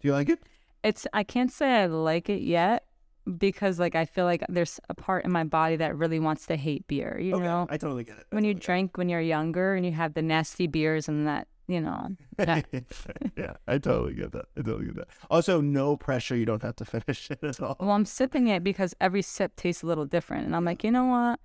Do 0.00 0.08
you 0.08 0.14
like 0.14 0.28
it? 0.28 0.40
It's 0.82 1.06
I 1.12 1.22
can't 1.24 1.52
say 1.52 1.82
I 1.82 1.86
like 1.86 2.28
it 2.28 2.42
yet 2.42 2.87
because 3.36 3.78
like 3.78 3.94
I 3.94 4.04
feel 4.04 4.24
like 4.24 4.42
there's 4.48 4.80
a 4.88 4.94
part 4.94 5.24
in 5.24 5.32
my 5.32 5.44
body 5.44 5.76
that 5.76 5.96
really 5.96 6.18
wants 6.18 6.46
to 6.46 6.56
hate 6.56 6.86
beer. 6.86 7.18
You 7.20 7.38
know, 7.38 7.66
I 7.68 7.76
totally 7.76 8.04
get 8.04 8.18
it. 8.18 8.26
I 8.32 8.34
when 8.34 8.44
you 8.44 8.54
drink 8.54 8.96
when 8.96 9.08
you're 9.08 9.20
younger 9.20 9.74
and 9.74 9.84
you 9.84 9.92
have 9.92 10.14
the 10.14 10.22
nasty 10.22 10.66
beers 10.66 11.08
and 11.08 11.26
that 11.26 11.48
you 11.66 11.80
know 11.80 12.08
that 12.36 12.66
yeah, 13.36 13.54
I 13.66 13.78
totally 13.78 14.14
get 14.14 14.32
that. 14.32 14.46
I 14.56 14.62
totally 14.62 14.86
get 14.86 14.96
that. 14.96 15.08
Also, 15.30 15.60
no 15.60 15.96
pressure. 15.96 16.36
You 16.36 16.46
don't 16.46 16.62
have 16.62 16.76
to 16.76 16.84
finish 16.86 17.30
it 17.30 17.42
at 17.42 17.60
all. 17.60 17.76
Well, 17.78 17.90
I'm 17.90 18.06
sipping 18.06 18.48
it 18.48 18.64
because 18.64 18.94
every 19.00 19.22
sip 19.22 19.56
tastes 19.56 19.82
a 19.82 19.86
little 19.86 20.06
different. 20.06 20.46
And 20.46 20.56
I'm 20.56 20.64
like, 20.64 20.82
you 20.82 20.90
know 20.90 21.04
what? 21.04 21.40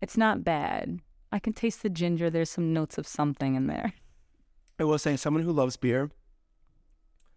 It's 0.00 0.16
not 0.16 0.44
bad. 0.44 1.00
I 1.30 1.38
can 1.38 1.52
taste 1.52 1.82
the 1.82 1.90
ginger. 1.90 2.30
There's 2.30 2.50
some 2.50 2.72
notes 2.72 2.98
of 2.98 3.06
something 3.06 3.54
in 3.54 3.66
there. 3.66 3.92
I 4.80 4.84
will 4.84 4.98
say, 4.98 5.16
someone 5.16 5.42
who 5.42 5.52
loves 5.52 5.76
beer, 5.76 6.10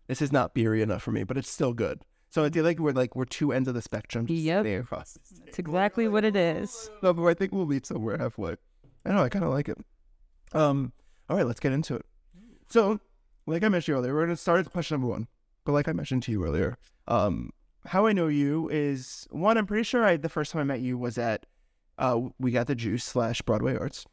this 0.08 0.22
is 0.22 0.32
not 0.32 0.54
beery 0.54 0.82
enough 0.82 1.02
for 1.02 1.12
me, 1.12 1.24
but 1.24 1.38
it's 1.38 1.50
still 1.50 1.74
good. 1.74 2.02
So 2.32 2.44
I 2.46 2.50
feel 2.50 2.64
like 2.64 2.80
we're 2.80 2.92
like 2.94 3.16
we're 3.16 3.26
two 3.26 3.52
ends 3.52 3.68
of 3.68 3.76
the 3.76 3.82
spectrum. 3.82 4.26
just 4.26 4.42
Yep. 4.42 4.64
sitting 4.66 4.80
across. 4.80 5.18
It's 5.46 5.60
exactly 5.60 6.08
what 6.08 6.24
it 6.24 6.36
is. 6.36 6.90
No, 7.04 7.14
but 7.14 7.26
I 7.26 7.34
think 7.34 7.52
we'll 7.52 7.66
meet 7.66 7.86
somewhere 7.86 8.18
halfway. 8.18 8.56
I 9.06 9.10
know. 9.12 9.24
I 9.24 9.30
kind 9.30 9.46
of 9.46 9.52
like 9.52 9.68
it. 9.70 9.78
Um. 10.54 10.94
All 11.30 11.38
right, 11.38 11.46
let's 11.46 11.60
get 11.60 11.72
into 11.74 11.96
it. 11.96 12.06
So, 12.70 13.00
like 13.46 13.64
I 13.64 13.70
mentioned 13.70 13.98
earlier, 13.98 14.14
we're 14.14 14.26
gonna 14.26 14.36
start 14.38 14.60
with 14.60 14.72
question 14.72 14.96
number 14.96 15.08
one. 15.08 15.28
But 15.66 15.74
like 15.74 15.88
I 15.88 15.92
mentioned 15.94 16.24
to 16.24 16.32
you 16.32 16.44
earlier, 16.44 16.78
um, 17.08 17.52
how 17.86 18.06
I 18.06 18.14
know 18.14 18.28
you 18.28 18.70
is 18.70 19.28
one. 19.32 19.58
I'm 19.58 19.66
pretty 19.68 19.84
sure 19.84 20.04
I 20.06 20.18
the 20.18 20.30
first 20.30 20.52
time 20.52 20.62
I 20.62 20.64
met 20.64 20.80
you 20.82 20.98
was 20.98 21.18
at 21.18 21.46
uh, 21.98 22.20
we 22.40 22.52
got 22.52 22.68
the 22.68 22.76
juice 22.76 23.04
slash 23.04 23.42
Broadway 23.42 23.76
Arts. 23.78 24.06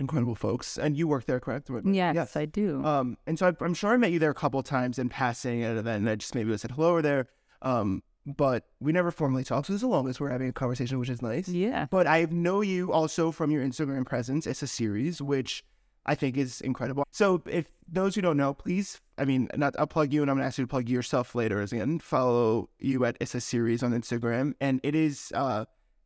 Incredible 0.00 0.34
folks, 0.36 0.78
and 0.78 0.96
you 0.96 1.08
work 1.08 1.26
there, 1.26 1.40
correct? 1.40 1.68
Yes, 1.84 2.14
yes. 2.14 2.36
I 2.36 2.44
do. 2.44 2.84
Um, 2.84 3.18
and 3.26 3.38
so 3.38 3.48
I, 3.48 3.64
I'm 3.64 3.74
sure 3.74 3.92
I 3.92 3.96
met 3.96 4.12
you 4.12 4.18
there 4.18 4.30
a 4.30 4.34
couple 4.34 4.60
of 4.60 4.66
times 4.66 4.98
in 4.98 5.08
passing 5.08 5.64
at 5.64 5.72
an 5.72 5.78
event, 5.78 6.02
and 6.02 6.10
I 6.10 6.14
just 6.14 6.34
maybe 6.34 6.56
said 6.56 6.70
hello 6.72 6.90
over 6.90 7.02
there. 7.02 7.26
Um, 7.62 8.02
but 8.24 8.64
we 8.78 8.92
never 8.92 9.10
formally 9.10 9.42
talked. 9.42 9.66
So 9.66 9.72
this 9.72 9.78
is 9.78 9.82
the 9.82 9.88
longest 9.88 10.20
we're 10.20 10.28
having 10.30 10.48
a 10.48 10.52
conversation, 10.52 10.98
which 10.98 11.08
is 11.08 11.22
nice. 11.22 11.48
yeah. 11.48 11.86
But 11.90 12.06
I 12.06 12.26
know 12.30 12.60
you 12.60 12.92
also 12.92 13.32
from 13.32 13.50
your 13.50 13.64
Instagram 13.64 14.04
presence. 14.06 14.46
IssaSeries, 14.46 15.20
which 15.20 15.64
I 16.06 16.14
think 16.14 16.36
is 16.36 16.60
incredible. 16.60 17.04
So 17.10 17.42
if 17.46 17.66
those 17.90 18.14
who 18.14 18.22
don't 18.22 18.36
know, 18.36 18.54
please, 18.54 19.00
I 19.16 19.24
mean, 19.24 19.48
not 19.56 19.74
I'll 19.78 19.86
plug 19.86 20.12
you, 20.12 20.22
and 20.22 20.30
I'm 20.30 20.36
gonna 20.36 20.46
ask 20.46 20.58
you 20.58 20.64
to 20.64 20.68
plug 20.68 20.88
yourself 20.88 21.34
later. 21.34 21.60
As 21.60 21.72
again, 21.72 21.98
follow 21.98 22.70
you 22.78 23.04
at 23.04 23.18
IssaSeries 23.18 23.82
on 23.82 23.92
Instagram, 23.92 24.54
and 24.60 24.80
it 24.82 24.94
is 24.94 25.32
uh, 25.34 25.64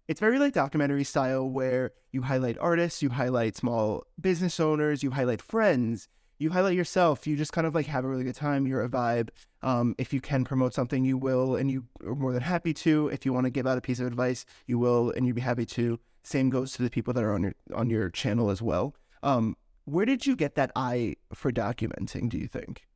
it's 0.08 0.20
very 0.20 0.38
like 0.38 0.52
documentary 0.52 1.04
style 1.04 1.48
where 1.48 1.92
you 2.10 2.22
highlight 2.22 2.58
artists, 2.58 3.02
you 3.02 3.10
highlight 3.10 3.56
small 3.56 4.04
business 4.20 4.58
owners, 4.60 5.02
you 5.02 5.12
highlight 5.12 5.40
friends, 5.40 6.08
you 6.38 6.50
highlight 6.50 6.76
yourself. 6.76 7.26
You 7.26 7.36
just 7.36 7.52
kind 7.52 7.66
of 7.66 7.74
like 7.74 7.86
have 7.86 8.04
a 8.04 8.08
really 8.08 8.24
good 8.24 8.34
time. 8.34 8.66
You're 8.66 8.82
a 8.82 8.88
vibe. 8.88 9.30
Um, 9.62 9.94
if 9.98 10.12
you 10.12 10.20
can 10.20 10.44
promote 10.44 10.74
something, 10.74 11.04
you 11.04 11.16
will, 11.16 11.56
and 11.56 11.70
you 11.70 11.84
are 12.04 12.14
more 12.14 12.32
than 12.32 12.42
happy 12.42 12.74
to. 12.74 13.08
If 13.08 13.24
you 13.24 13.32
want 13.32 13.44
to 13.44 13.50
give 13.50 13.66
out 13.66 13.78
a 13.78 13.80
piece 13.80 14.00
of 14.00 14.06
advice, 14.06 14.44
you 14.66 14.78
will, 14.78 15.10
and 15.10 15.26
you'd 15.26 15.36
be 15.36 15.42
happy 15.42 15.66
to. 15.66 16.00
Same 16.24 16.50
goes 16.50 16.72
to 16.74 16.82
the 16.82 16.90
people 16.90 17.14
that 17.14 17.24
are 17.24 17.32
on 17.32 17.42
your 17.42 17.54
on 17.74 17.88
your 17.88 18.10
channel 18.10 18.50
as 18.50 18.60
well. 18.60 18.94
Um, 19.22 19.56
where 19.84 20.04
did 20.04 20.26
you 20.26 20.36
get 20.36 20.54
that 20.56 20.72
eye 20.76 21.16
for 21.32 21.52
documenting? 21.52 22.28
Do 22.28 22.38
you 22.38 22.48
think? 22.48 22.86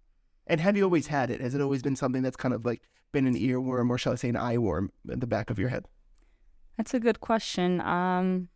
And 0.47 0.61
have 0.61 0.77
you 0.77 0.85
always 0.85 1.09
had 1.09 1.31
it? 1.31 1.41
Has 1.41 1.55
it 1.55 1.61
always 1.61 1.83
been 1.83 1.97
something 1.97 2.23
that's 2.23 2.37
kind 2.37 2.55
of 2.55 2.65
like 2.65 2.83
been 3.13 3.27
an 3.27 3.35
earworm, 3.35 3.91
or 3.91 3.99
shall 3.99 4.13
I 4.13 4.17
say, 4.17 4.29
an 4.29 4.37
eye 4.37 4.59
worm 4.59 4.93
in 5.09 5.21
the 5.21 5.27
back 5.27 5.51
of 5.51 5.59
your 5.59 5.71
head? 5.71 5.87
That's 6.77 6.95
a 6.95 7.01
good 7.01 7.21
question. 7.21 7.81
Um, 7.81 8.49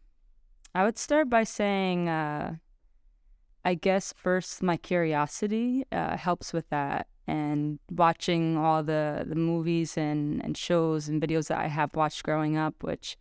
I 0.75 0.85
would 0.85 0.99
start 0.99 1.31
by 1.31 1.45
saying, 1.45 2.09
uh, 2.09 2.57
I 3.65 3.75
guess 3.75 4.13
first 4.17 4.63
my 4.63 4.77
curiosity 4.77 5.85
uh, 5.91 6.17
helps 6.17 6.53
with 6.53 6.69
that, 6.71 7.07
and 7.27 7.79
watching 7.91 8.57
all 8.57 8.83
the 8.83 9.25
the 9.27 9.35
movies 9.35 9.97
and 9.97 10.43
and 10.45 10.57
shows 10.57 11.09
and 11.09 11.21
videos 11.21 11.49
that 11.49 11.59
I 11.59 11.69
have 11.69 11.95
watched 11.95 12.23
growing 12.23 12.57
up, 12.57 12.83
which 12.83 13.17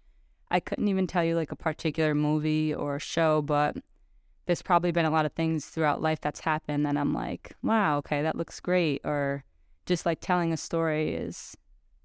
I 0.52 0.60
couldn't 0.60 0.88
even 0.88 1.08
tell 1.08 1.24
you 1.24 1.36
like 1.36 1.52
a 1.52 1.56
particular 1.56 2.16
movie 2.16 2.74
or 2.74 3.00
show, 3.00 3.42
but 3.42 3.78
there's 4.46 4.62
probably 4.62 4.92
been 4.92 5.06
a 5.06 5.12
lot 5.12 5.26
of 5.26 5.34
things 5.34 5.68
throughout 5.68 6.02
life 6.02 6.22
that's 6.22 6.40
happened 6.40 6.86
that 6.86 6.98
I'm 6.98 7.14
like, 7.14 7.56
wow, 7.62 7.98
okay, 8.00 8.22
that 8.24 8.36
looks 8.36 8.60
great, 8.60 9.02
or 9.04 9.44
just 9.86 10.06
like 10.06 10.20
telling 10.22 10.52
a 10.54 10.58
story 10.58 11.14
is 11.14 11.56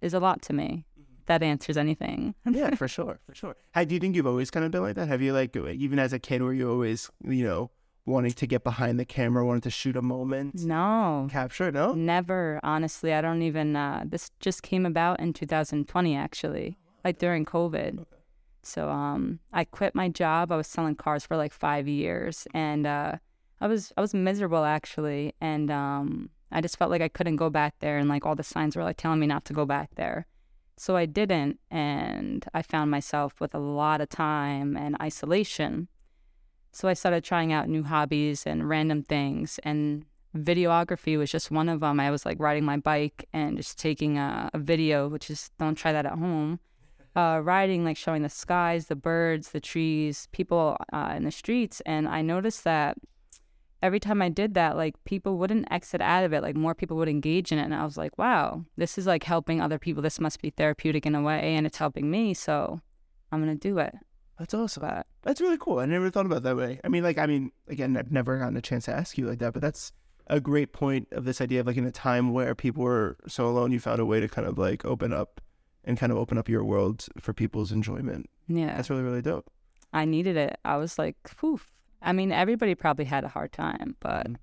is 0.00 0.14
a 0.14 0.20
lot 0.20 0.42
to 0.42 0.52
me. 0.52 0.84
That 1.26 1.42
answers 1.42 1.76
anything. 1.76 2.34
yeah, 2.50 2.74
for 2.76 2.88
sure, 2.88 3.18
for 3.26 3.34
sure. 3.34 3.56
How, 3.72 3.84
do 3.84 3.94
you 3.94 4.00
think 4.00 4.14
you've 4.16 4.26
always 4.26 4.50
kind 4.50 4.64
of 4.64 4.70
been 4.72 4.82
like 4.82 4.96
that? 4.96 5.08
Have 5.08 5.22
you 5.22 5.32
like 5.32 5.56
even 5.56 5.98
as 5.98 6.12
a 6.12 6.18
kid, 6.18 6.42
were 6.42 6.52
you 6.54 6.70
always 6.70 7.10
you 7.24 7.44
know 7.44 7.70
wanting 8.06 8.32
to 8.32 8.46
get 8.46 8.62
behind 8.62 9.00
the 9.00 9.04
camera, 9.06 9.44
wanting 9.46 9.62
to 9.62 9.70
shoot 9.70 9.96
a 9.96 10.02
moment, 10.02 10.62
No, 10.62 11.26
capture? 11.30 11.72
No. 11.72 11.94
never. 11.94 12.60
Honestly, 12.62 13.14
I 13.14 13.20
don't 13.22 13.42
even. 13.42 13.76
Uh, 13.76 14.04
this 14.06 14.30
just 14.40 14.62
came 14.62 14.84
about 14.84 15.20
in 15.20 15.32
2020, 15.32 16.14
actually, 16.16 16.76
like 17.04 17.18
during 17.18 17.44
COVID. 17.46 18.00
Okay. 18.00 18.04
So 18.62 18.88
um, 18.88 19.40
I 19.52 19.64
quit 19.64 19.94
my 19.94 20.08
job. 20.08 20.50
I 20.52 20.56
was 20.56 20.66
selling 20.66 20.94
cars 20.96 21.24
for 21.26 21.36
like 21.36 21.52
five 21.52 21.86
years, 21.88 22.46
and 22.54 22.86
uh, 22.86 23.12
I 23.60 23.66
was 23.66 23.92
I 23.96 24.00
was 24.02 24.12
miserable 24.14 24.64
actually, 24.64 25.32
and 25.40 25.70
um, 25.70 26.30
I 26.52 26.60
just 26.60 26.76
felt 26.78 26.90
like 26.90 27.02
I 27.02 27.08
couldn't 27.08 27.36
go 27.36 27.48
back 27.50 27.74
there, 27.80 27.96
and 27.98 28.08
like 28.08 28.24
all 28.26 28.34
the 28.34 28.42
signs 28.42 28.76
were 28.76 28.84
like 28.84 28.96
telling 28.98 29.20
me 29.20 29.26
not 29.26 29.44
to 29.46 29.52
go 29.54 29.64
back 29.66 29.94
there. 29.96 30.26
So 30.76 30.96
I 30.96 31.06
didn't, 31.06 31.60
and 31.70 32.44
I 32.52 32.62
found 32.62 32.90
myself 32.90 33.40
with 33.40 33.54
a 33.54 33.58
lot 33.58 34.00
of 34.00 34.08
time 34.08 34.76
and 34.76 34.96
isolation. 35.00 35.88
So 36.72 36.88
I 36.88 36.94
started 36.94 37.22
trying 37.22 37.52
out 37.52 37.68
new 37.68 37.84
hobbies 37.84 38.44
and 38.46 38.68
random 38.68 39.04
things, 39.04 39.60
and 39.62 40.04
videography 40.36 41.16
was 41.16 41.30
just 41.30 41.52
one 41.52 41.68
of 41.68 41.80
them. 41.80 42.00
I 42.00 42.10
was 42.10 42.26
like 42.26 42.40
riding 42.40 42.64
my 42.64 42.76
bike 42.76 43.28
and 43.32 43.56
just 43.56 43.78
taking 43.78 44.18
a, 44.18 44.50
a 44.52 44.58
video, 44.58 45.08
which 45.08 45.30
is 45.30 45.50
don't 45.58 45.76
try 45.76 45.92
that 45.92 46.06
at 46.06 46.18
home. 46.18 46.58
Uh, 47.14 47.40
riding, 47.40 47.84
like 47.84 47.96
showing 47.96 48.22
the 48.22 48.28
skies, 48.28 48.88
the 48.88 48.96
birds, 48.96 49.52
the 49.52 49.60
trees, 49.60 50.26
people 50.32 50.76
uh, 50.92 51.14
in 51.16 51.22
the 51.22 51.30
streets, 51.30 51.80
and 51.86 52.08
I 52.08 52.22
noticed 52.22 52.64
that 52.64 52.98
every 53.84 54.00
time 54.00 54.22
I 54.22 54.30
did 54.30 54.54
that, 54.54 54.76
like 54.76 54.94
people 55.04 55.36
wouldn't 55.36 55.70
exit 55.70 56.00
out 56.00 56.24
of 56.24 56.32
it, 56.32 56.42
like 56.42 56.56
more 56.56 56.74
people 56.74 56.96
would 56.96 57.08
engage 57.08 57.52
in 57.52 57.58
it, 57.58 57.64
and 57.64 57.74
I 57.74 57.84
was 57.84 57.98
like, 57.98 58.16
wow, 58.16 58.64
this 58.76 58.96
is 58.96 59.06
like 59.06 59.24
helping 59.24 59.60
other 59.60 59.78
people. 59.78 60.02
This 60.02 60.18
must 60.18 60.40
be 60.40 60.50
therapeutic 60.50 61.04
in 61.04 61.14
a 61.14 61.20
way, 61.20 61.54
and 61.54 61.66
it's 61.66 61.76
helping 61.78 62.10
me, 62.10 62.32
so 62.32 62.80
I'm 63.30 63.40
gonna 63.40 63.54
do 63.54 63.78
it. 63.78 63.94
That's 64.38 64.54
awesome. 64.54 64.80
But 64.80 65.06
That's 65.22 65.40
really 65.40 65.58
cool. 65.58 65.78
I 65.78 65.86
never 65.86 66.10
thought 66.10 66.26
about 66.26 66.38
it 66.38 66.42
that 66.44 66.56
way. 66.56 66.80
I 66.82 66.88
mean, 66.88 67.04
like, 67.04 67.18
I 67.18 67.26
mean, 67.26 67.52
again, 67.68 67.96
I've 67.96 68.10
never 68.10 68.38
gotten 68.38 68.56
a 68.56 68.62
chance 68.62 68.86
to 68.86 68.92
ask 68.92 69.16
you 69.18 69.28
like 69.28 69.38
that, 69.38 69.52
but 69.52 69.62
that's 69.62 69.92
a 70.26 70.40
great 70.40 70.72
point 70.72 71.06
of 71.12 71.26
this 71.26 71.40
idea 71.42 71.60
of 71.60 71.66
like 71.66 71.76
in 71.76 71.84
a 71.84 71.92
time 71.92 72.32
where 72.32 72.54
people 72.54 72.82
were 72.82 73.18
so 73.28 73.46
alone, 73.46 73.70
you 73.70 73.78
found 73.78 74.00
a 74.00 74.06
way 74.06 74.18
to 74.18 74.28
kind 74.28 74.48
of 74.48 74.56
like 74.58 74.84
open 74.84 75.12
up 75.12 75.40
and 75.84 75.98
kind 75.98 76.10
of 76.10 76.16
open 76.16 76.38
up 76.38 76.48
your 76.48 76.64
world 76.64 77.06
for 77.18 77.34
people's 77.34 77.70
enjoyment. 77.70 78.30
yeah, 78.48 78.74
That's 78.74 78.88
really, 78.88 79.02
really 79.02 79.20
dope. 79.20 79.50
I 79.92 80.06
needed 80.06 80.36
it. 80.36 80.58
I 80.64 80.76
was 80.78 80.98
like, 80.98 81.16
poof. 81.36 81.70
I 82.04 82.12
mean, 82.12 82.30
everybody 82.32 82.74
probably 82.74 83.06
had 83.06 83.24
a 83.24 83.28
hard 83.28 83.52
time, 83.52 83.96
but 84.00 84.26
Mhm. 84.28 84.36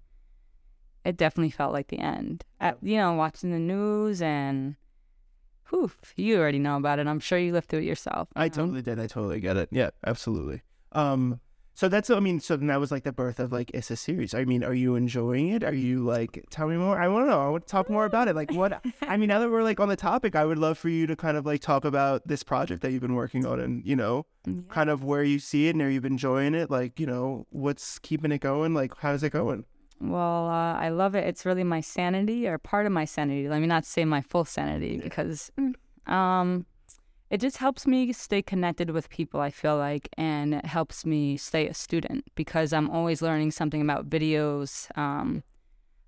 it 1.06 1.18
definitely 1.18 1.51
felt 1.51 1.74
like 1.74 1.88
the 1.88 2.00
end. 2.00 2.44
At, 2.60 2.77
you 2.82 2.98
know, 2.98 3.13
watching 3.13 3.51
the 3.51 3.60
news 3.60 4.22
and 4.22 4.75
poof, 5.63 5.98
you 6.15 6.38
already 6.39 6.60
know 6.60 6.77
about 6.77 7.00
it. 7.00 7.08
I'm 7.08 7.20
sure 7.20 7.38
you 7.38 7.53
lived 7.53 7.70
through 7.70 7.80
it 7.80 7.86
yourself. 7.86 8.27
I 8.36 8.48
know? 8.48 8.53
totally 8.53 8.82
did. 8.82 9.00
I 9.00 9.08
totally 9.08 9.39
get 9.39 9.58
it. 9.58 9.70
Yeah, 9.72 9.91
absolutely. 10.06 10.62
Um, 10.91 11.39
so 11.74 11.88
that's 11.88 12.10
I 12.10 12.20
mean, 12.20 12.40
so 12.40 12.58
then 12.58 12.68
that 12.68 12.80
was 12.80 12.92
like 12.92 13.04
the 13.04 13.12
birth 13.13 13.40
of 13.40 13.51
like 13.51 13.72
IssaSeries. 13.74 14.36
I 14.36 14.44
mean, 14.46 14.63
are 14.63 14.74
you 14.74 14.96
enjoying 14.96 15.50
it? 15.50 15.63
Are 15.63 15.74
you 15.74 16.04
like 16.04 16.44
tell 16.50 16.68
me 16.68 16.75
more? 16.78 17.01
I 17.01 17.08
want 17.08 17.25
to 17.25 17.30
know. 17.32 17.42
I 17.42 17.50
want 17.50 17.66
to 17.66 17.72
talk 17.72 17.90
more 17.90 18.06
about 18.06 18.28
it. 18.28 18.36
Like 18.36 18.51
what? 18.51 18.84
I 19.01 19.18
mean, 19.18 19.30
now 19.30 19.40
that 19.40 19.50
we're 19.50 19.63
like 19.63 19.80
on 19.80 19.88
the 19.90 19.96
topic, 19.96 20.36
I 20.36 20.46
would 20.46 20.58
love 20.58 20.78
for 20.78 20.90
you 20.90 21.08
to 21.08 21.16
kind 21.16 21.38
of 21.38 21.46
like 21.46 21.62
talk 21.62 21.86
about 21.86 22.28
this 22.28 22.44
project 22.44 22.82
that 22.82 22.92
you've 22.92 23.01
been 23.01 23.16
working 23.16 23.46
on, 23.46 23.60
and 23.60 23.86
you 23.86 23.96
know, 23.96 24.25
Yeah. 24.46 24.56
kind 24.70 24.90
of 24.90 25.04
where 25.04 25.24
you 25.24 25.40
see 25.40 25.68
it 25.68 25.72
and 25.75 25.82
are 25.82 25.90
you 25.90 26.01
enjoying 26.01 26.54
it? 26.56 26.70
Like 26.70 27.00
you 27.00 27.06
know, 27.08 27.48
what's 27.51 28.00
keeping 28.00 28.32
it 28.32 28.40
going? 28.42 28.74
Like 28.74 28.94
how's 29.00 29.24
it 29.24 29.32
going? 29.32 29.66
Well, 30.04 30.48
uh, 30.48 30.74
I 30.80 30.90
love 30.90 31.13
it. 31.13 31.25
It's 31.28 31.46
really 31.46 31.63
my 31.63 31.80
sanity 31.80 32.48
or 32.48 32.58
part 32.58 32.86
of 32.88 32.92
my 32.92 33.06
sanity. 33.06 33.48
Let 33.48 33.62
me 33.62 33.68
not 33.68 33.86
say 33.86 34.04
my 34.04 34.22
full 34.22 34.46
sanity 34.46 34.98
because 34.98 35.51
um, 36.08 36.66
it 37.32 37.40
just 37.40 37.58
helps 37.58 37.88
me 37.88 38.12
stay 38.12 38.42
connected 38.42 38.90
with 38.90 39.10
people, 39.10 39.40
I 39.40 39.52
feel 39.52 39.78
like, 39.78 40.10
and 40.18 40.54
it 40.54 40.66
helps 40.66 41.06
me 41.06 41.38
stay 41.38 41.66
a 41.66 41.74
student 41.74 42.26
because 42.36 42.74
I'm 42.74 42.90
always 42.90 43.22
learning 43.22 43.52
something 43.52 43.82
about 43.82 44.10
videos, 44.10 44.96
um, 44.98 45.42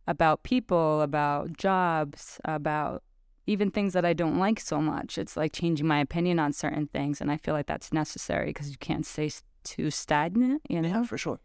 about 0.06 0.44
people, 0.44 1.02
about 1.02 1.58
jobs, 1.58 2.42
about 2.44 3.04
even 3.48 3.72
things 3.72 3.94
that 3.94 4.04
I 4.04 4.12
don't 4.12 4.38
like 4.38 4.60
so 4.60 4.82
much. 4.82 5.18
It's 5.18 5.38
like 5.38 5.54
changing 5.54 5.88
my 5.88 6.00
opinion 6.00 6.40
on 6.40 6.52
certain 6.52 6.88
things, 6.88 7.22
and 7.22 7.32
I 7.32 7.38
feel 7.38 7.54
like 7.54 7.68
that's 7.68 7.94
necessary 7.94 8.48
because 8.48 8.70
you 8.70 8.78
can't 8.78 9.06
stay 9.06 9.32
too 9.64 9.92
stagnant, 9.92 10.62
you 10.68 10.82
know? 10.82 11.06
for 11.06 11.18
sure. 11.18 11.40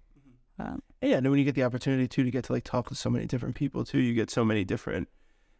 Um, 0.58 0.82
Yeah, 1.00 1.18
and 1.18 1.30
when 1.30 1.38
you 1.38 1.44
get 1.44 1.54
the 1.54 1.62
opportunity 1.62 2.08
too 2.08 2.24
to 2.24 2.32
get 2.32 2.42
to 2.46 2.52
like 2.52 2.64
talk 2.64 2.90
with 2.90 2.98
so 2.98 3.10
many 3.10 3.26
different 3.26 3.54
people 3.54 3.84
too, 3.84 4.00
you 4.00 4.12
get 4.12 4.28
so 4.28 4.44
many 4.44 4.64
different 4.64 5.08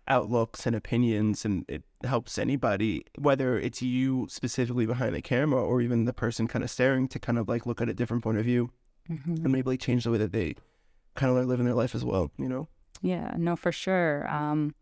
outlooks 0.08 0.66
and 0.66 0.74
opinions, 0.74 1.44
and 1.44 1.64
it 1.68 1.82
helps 2.04 2.38
anybody, 2.38 3.04
whether 3.16 3.58
it's 3.58 3.82
you 3.82 4.26
specifically 4.30 4.86
behind 4.86 5.14
the 5.14 5.22
camera 5.22 5.62
or 5.62 5.80
even 5.80 6.04
the 6.04 6.12
person 6.12 6.46
kind 6.48 6.64
of 6.64 6.70
staring, 6.70 7.08
to 7.08 7.18
kind 7.18 7.38
of 7.38 7.48
like 7.48 7.66
look 7.66 7.80
at 7.80 7.88
a 7.88 7.94
different 7.94 8.22
point 8.22 8.38
of 8.38 8.44
view 8.44 8.70
mhm. 9.10 9.44
and 9.44 9.50
maybe 9.50 9.70
like 9.70 9.80
change 9.80 10.04
the 10.04 10.10
way 10.10 10.18
that 10.18 10.32
they 10.32 10.54
kind 11.14 11.30
of 11.30 11.36
are 11.36 11.44
living 11.44 11.66
their 11.66 11.74
life 11.74 11.94
as 11.94 12.04
well. 12.04 12.30
You 12.38 12.48
know? 12.48 12.68
Yeah, 13.02 13.34
no, 13.36 13.56
for 13.56 13.72
sure. 13.72 14.28
Um, 14.28 14.74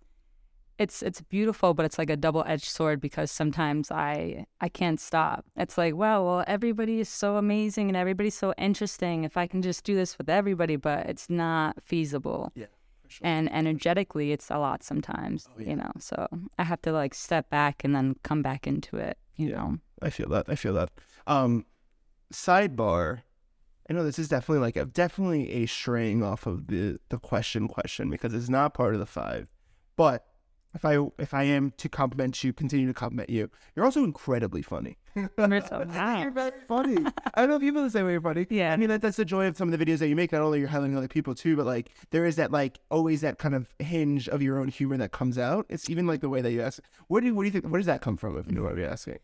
it's 0.79 1.03
it's 1.03 1.23
beautiful, 1.23 1.75
but 1.75 1.87
it's 1.87 1.99
like 1.99 2.11
a 2.11 2.17
double 2.17 2.45
edged 2.47 2.67
sword 2.67 3.01
because 3.01 3.31
sometimes 3.31 3.91
I 3.91 4.47
I 4.61 4.69
can't 4.69 5.01
stop. 5.01 5.45
It's 5.57 5.79
like, 5.79 5.95
wow, 5.95 6.25
well, 6.25 6.45
everybody 6.47 7.01
is 7.01 7.09
so 7.09 7.37
amazing 7.37 7.89
and 7.89 7.97
everybody's 7.97 8.37
so 8.37 8.53
interesting. 8.59 9.25
If 9.25 9.37
I 9.37 9.47
can 9.47 9.63
just 9.63 9.85
do 9.85 9.95
this 9.95 10.19
with 10.19 10.29
everybody, 10.29 10.77
but 10.77 11.07
it's 11.07 11.31
not 11.31 11.83
feasible. 11.83 12.53
Yeah, 12.55 12.67
sure. 13.09 13.27
And 13.27 13.53
energetically, 13.53 14.33
it's 14.33 14.51
a 14.51 14.59
lot 14.59 14.83
sometimes, 14.83 15.49
Oh, 15.57 15.61
yeah. 15.61 15.71
you 15.71 15.77
know. 15.77 15.91
So 15.99 16.27
I 16.59 16.65
have 16.65 16.81
to 16.83 16.93
like 16.93 17.15
step 17.15 17.51
back 17.51 17.85
and 17.85 17.95
then 17.95 18.17
come 18.23 18.43
back 18.43 18.67
into 18.67 18.97
it, 18.97 19.19
you 19.37 19.49
Yeah. 19.51 19.57
know. 19.57 19.79
I 20.03 20.11
feel 20.11 20.29
that. 20.31 20.47
I 20.49 20.55
feel 20.55 20.75
that. 20.75 20.91
Um, 21.27 21.65
sidebar. 22.33 23.23
I 23.89 23.93
know 23.93 24.03
this 24.05 24.19
is 24.19 24.29
definitely 24.29 24.61
like 24.63 24.77
a 24.77 24.85
definitely 24.85 25.51
a 25.53 25.67
straying 25.67 26.23
off 26.23 26.47
of 26.47 26.67
the 26.67 26.99
the 27.09 27.19
question 27.19 27.69
question 27.69 28.11
because 28.11 28.35
it's 28.35 28.49
not 28.49 28.75
part 28.75 28.95
of 28.95 29.01
the 29.01 29.07
five. 29.07 29.47
But 29.97 30.27
if 30.77 30.85
I 30.85 30.99
if 31.19 31.35
I 31.35 31.43
am 31.45 31.73
to 31.79 31.89
compliment 31.89 32.45
you, 32.45 32.53
continue 32.53 32.87
to 32.87 32.95
compliment 32.95 33.31
you, 33.31 33.51
you're 33.75 33.85
also 33.85 34.05
incredibly 34.05 34.63
funny. 34.63 34.99
You're 35.15 35.29
so. 35.63 35.87
You're 36.21 36.31
very 36.31 36.53
funny. 36.69 36.99
I 37.35 37.41
don't 37.41 37.49
know 37.49 37.57
if 37.57 37.63
you 37.63 37.73
feel 37.73 37.83
the 37.83 37.91
same 37.91 38.05
way. 38.05 38.13
You're 38.13 38.21
funny. 38.21 38.47
Yeah. 38.51 38.73
I 38.73 38.77
mean 38.77 38.91
that, 38.91 39.01
that's 39.01 39.17
the 39.17 39.25
joy 39.25 39.47
of 39.47 39.57
some 39.57 39.73
of 39.73 39.79
the 39.79 39.83
videos 39.83 39.99
that 39.99 40.09
you 40.09 40.17
make. 40.17 40.31
Not 40.31 40.43
only 40.43 40.61
you're 40.61 40.69
highlighting 40.69 40.97
other 40.97 41.09
people 41.09 41.35
too, 41.35 41.57
but 41.57 41.65
like 41.65 41.91
there 42.11 42.27
is 42.27 42.37
that 42.37 42.53
like 42.53 42.79
always 42.91 43.23
that 43.23 43.39
kind 43.39 43.55
of 43.55 43.67
hinge 43.79 44.29
of 44.29 44.43
your 44.43 44.59
own 44.59 44.69
humor 44.69 44.97
that 44.99 45.13
comes 45.13 45.39
out. 45.39 45.67
It's 45.71 45.89
even 45.89 46.07
like 46.07 46.21
the 46.21 46.29
way 46.29 46.43
that 46.43 46.53
you 46.53 46.61
ask. 46.61 46.83
Where 47.09 47.23
do 47.23 47.35
what 47.35 47.43
do 47.43 47.47
you 47.47 47.53
think? 47.53 47.65
Where 47.65 47.79
does 47.79 47.87
that 47.87 48.03
come 48.03 48.17
from? 48.17 48.37
If 48.37 48.47
you 48.47 48.53
know 48.53 48.63
what 48.63 48.73
I'm 48.73 48.85
asking. 48.85 49.19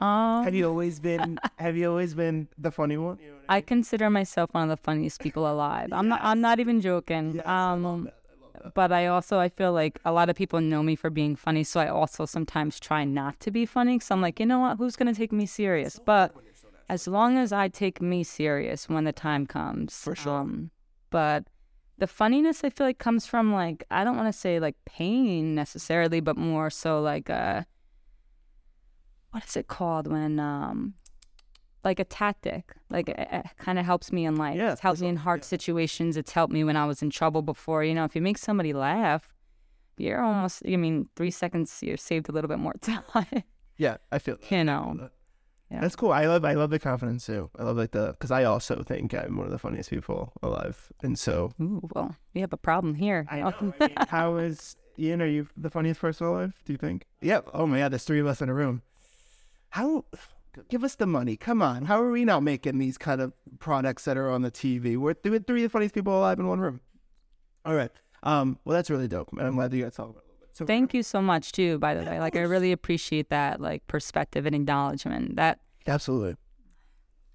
Um, 0.00 0.44
Have 0.44 0.54
you 0.54 0.66
always 0.66 0.98
been? 0.98 1.38
Have 1.58 1.76
you 1.76 1.88
always 1.88 2.14
been 2.14 2.48
the 2.56 2.70
funny 2.70 2.96
one? 2.96 3.18
You 3.20 3.28
know 3.28 3.34
what 3.34 3.44
I 3.48 3.60
consider 3.60 4.08
myself 4.08 4.50
one 4.52 4.64
of 4.64 4.70
the 4.70 4.82
funniest 4.82 5.20
people 5.20 5.50
alive. 5.50 5.88
I'm 5.92 6.08
not. 6.08 6.20
I'm 6.22 6.40
not 6.40 6.58
even 6.58 6.80
joking. 6.80 7.34
Yes, 7.36 7.46
um, 7.46 8.08
that. 8.62 8.64
I 8.64 8.66
love 8.66 8.74
that. 8.74 8.74
but 8.74 8.92
I 8.92 9.06
also 9.06 9.38
I 9.38 9.48
feel 9.48 9.72
like 9.72 9.98
a 10.04 10.12
lot 10.12 10.28
of 10.30 10.36
people 10.36 10.60
know 10.60 10.82
me 10.82 10.96
for 10.96 11.10
being 11.10 11.36
funny, 11.36 11.64
so 11.64 11.80
I 11.80 11.88
also 11.88 12.26
sometimes 12.26 12.78
try 12.80 13.04
not 13.04 13.40
to 13.40 13.50
be 13.50 13.66
funny. 13.66 13.98
Cause 13.98 14.10
I'm 14.10 14.20
like, 14.20 14.40
you 14.40 14.46
know 14.46 14.60
what? 14.60 14.78
Who's 14.78 14.96
gonna 14.96 15.14
take 15.14 15.32
me 15.32 15.46
serious? 15.46 15.98
But 15.98 16.34
as 16.88 17.06
long 17.06 17.38
as 17.38 17.52
I 17.52 17.68
take 17.68 18.02
me 18.02 18.24
serious 18.24 18.88
when 18.88 19.04
the 19.04 19.12
time 19.12 19.46
comes, 19.46 19.96
For 19.96 20.14
sure. 20.16 20.38
Um, 20.38 20.70
but 21.10 21.44
the 21.98 22.06
funniness 22.06 22.64
I 22.64 22.70
feel 22.70 22.86
like 22.86 22.98
comes 22.98 23.26
from 23.26 23.52
like 23.52 23.84
I 23.90 24.04
don't 24.04 24.16
want 24.16 24.32
to 24.32 24.38
say 24.38 24.58
like 24.58 24.76
pain 24.86 25.54
necessarily, 25.54 26.20
but 26.20 26.36
more 26.36 26.70
so 26.70 27.00
like 27.00 27.30
uh, 27.30 27.62
what 29.30 29.44
is 29.44 29.56
it 29.56 29.68
called 29.68 30.06
when 30.06 30.40
um. 30.40 30.94
Like 31.82 31.98
a 31.98 32.04
tactic, 32.04 32.74
like 32.90 33.08
it, 33.08 33.28
it 33.32 33.46
kind 33.58 33.78
of 33.78 33.86
helps 33.86 34.12
me 34.12 34.26
in 34.26 34.36
life. 34.36 34.56
Yeah, 34.56 34.72
it's 34.72 34.82
helped 34.82 35.00
me 35.00 35.08
in 35.08 35.16
hard 35.16 35.40
Yeah. 35.40 35.46
situations. 35.46 36.16
It's 36.16 36.32
helped 36.32 36.52
me 36.52 36.62
when 36.62 36.76
I 36.76 36.84
was 36.84 37.00
in 37.02 37.08
trouble 37.08 37.40
before. 37.40 37.82
You 37.84 37.94
know, 37.94 38.04
if 38.04 38.14
you 38.14 38.20
make 38.20 38.36
somebody 38.36 38.72
laugh, 38.74 39.28
you're 39.96 40.18
mm-hmm. 40.18 40.26
almost. 40.26 40.62
I 40.66 40.76
mean, 40.76 41.08
three 41.16 41.30
seconds 41.30 41.78
you're 41.82 41.96
saved 41.96 42.28
a 42.28 42.32
little 42.32 42.48
bit 42.48 42.58
more 42.58 42.74
time. 42.80 43.44
Yeah, 43.78 43.96
I 44.12 44.18
feel. 44.18 44.36
That. 44.36 44.50
you 44.50 44.64
know, 44.64 44.96
that. 45.00 45.12
Yeah. 45.70 45.80
That's 45.80 45.94
cool. 45.96 46.12
I 46.12 46.26
love. 46.26 46.44
I 46.44 46.54
love 46.54 46.70
the 46.70 46.78
confidence 46.78 47.24
too. 47.24 47.48
I 47.58 47.62
love 47.62 47.76
like 47.76 47.92
the 47.92 48.08
because 48.12 48.30
I 48.30 48.44
also 48.44 48.82
think 48.82 49.14
I'm 49.14 49.36
one 49.36 49.46
of 49.46 49.52
the 49.52 49.58
funniest 49.58 49.88
people 49.88 50.32
alive, 50.42 50.92
and 51.02 51.18
so 51.18 51.52
Ooh, 51.60 51.88
well, 51.94 52.14
we 52.34 52.40
have 52.40 52.52
a 52.52 52.56
problem 52.58 52.94
here. 52.94 53.26
I 53.30 53.40
know. 53.40 53.54
I 53.80 53.86
mean, 53.86 53.96
how 54.08 54.36
is 54.36 54.76
Ian? 54.98 55.22
Are 55.22 55.26
you 55.26 55.46
the 55.56 55.70
funniest 55.70 56.00
person 56.00 56.26
alive? 56.26 56.54
Do 56.64 56.72
you 56.72 56.76
think? 56.76 57.06
Yep. 57.22 57.50
Oh 57.54 57.66
my 57.66 57.78
God, 57.78 57.92
there's 57.92 58.04
three 58.04 58.20
of 58.20 58.26
us 58.26 58.42
in 58.42 58.48
a 58.48 58.54
room. 58.54 58.82
How? 59.70 60.04
Give 60.68 60.84
us 60.84 60.94
the 60.96 61.06
money. 61.06 61.36
Come 61.36 61.62
on. 61.62 61.84
How 61.84 62.02
are 62.02 62.10
we 62.10 62.24
not 62.24 62.42
making 62.42 62.78
these 62.78 62.98
kind 62.98 63.20
of 63.20 63.32
products 63.58 64.04
that 64.04 64.16
are 64.16 64.30
on 64.30 64.42
the 64.42 64.50
TV? 64.50 64.96
We're 64.96 65.14
th- 65.14 65.42
three 65.46 65.64
of 65.64 65.70
the 65.70 65.72
funniest 65.72 65.94
people 65.94 66.16
alive 66.18 66.38
in 66.38 66.46
one 66.48 66.60
room. 66.60 66.80
All 67.64 67.74
right. 67.74 67.90
Um. 68.22 68.58
Well, 68.64 68.74
that's 68.74 68.90
really 68.90 69.08
dope, 69.08 69.30
and 69.32 69.40
I'm 69.42 69.54
glad 69.54 69.70
that 69.70 69.76
you 69.76 69.84
guys 69.84 69.94
talk 69.94 70.10
about 70.10 70.22
it 70.22 70.26
a 70.26 70.28
little 70.28 70.40
bit. 70.40 70.48
So 70.56 70.66
Thank 70.66 70.92
you 70.92 71.02
so 71.02 71.22
much 71.22 71.52
too. 71.52 71.78
By 71.78 71.94
the 71.94 72.02
Yeah, 72.02 72.10
way, 72.10 72.20
like 72.20 72.36
I 72.36 72.40
really 72.42 72.72
appreciate 72.72 73.30
that, 73.30 73.60
like 73.60 73.86
perspective 73.86 74.44
and 74.46 74.54
acknowledgement. 74.54 75.36
That 75.36 75.60
Absolutely. 75.86 76.36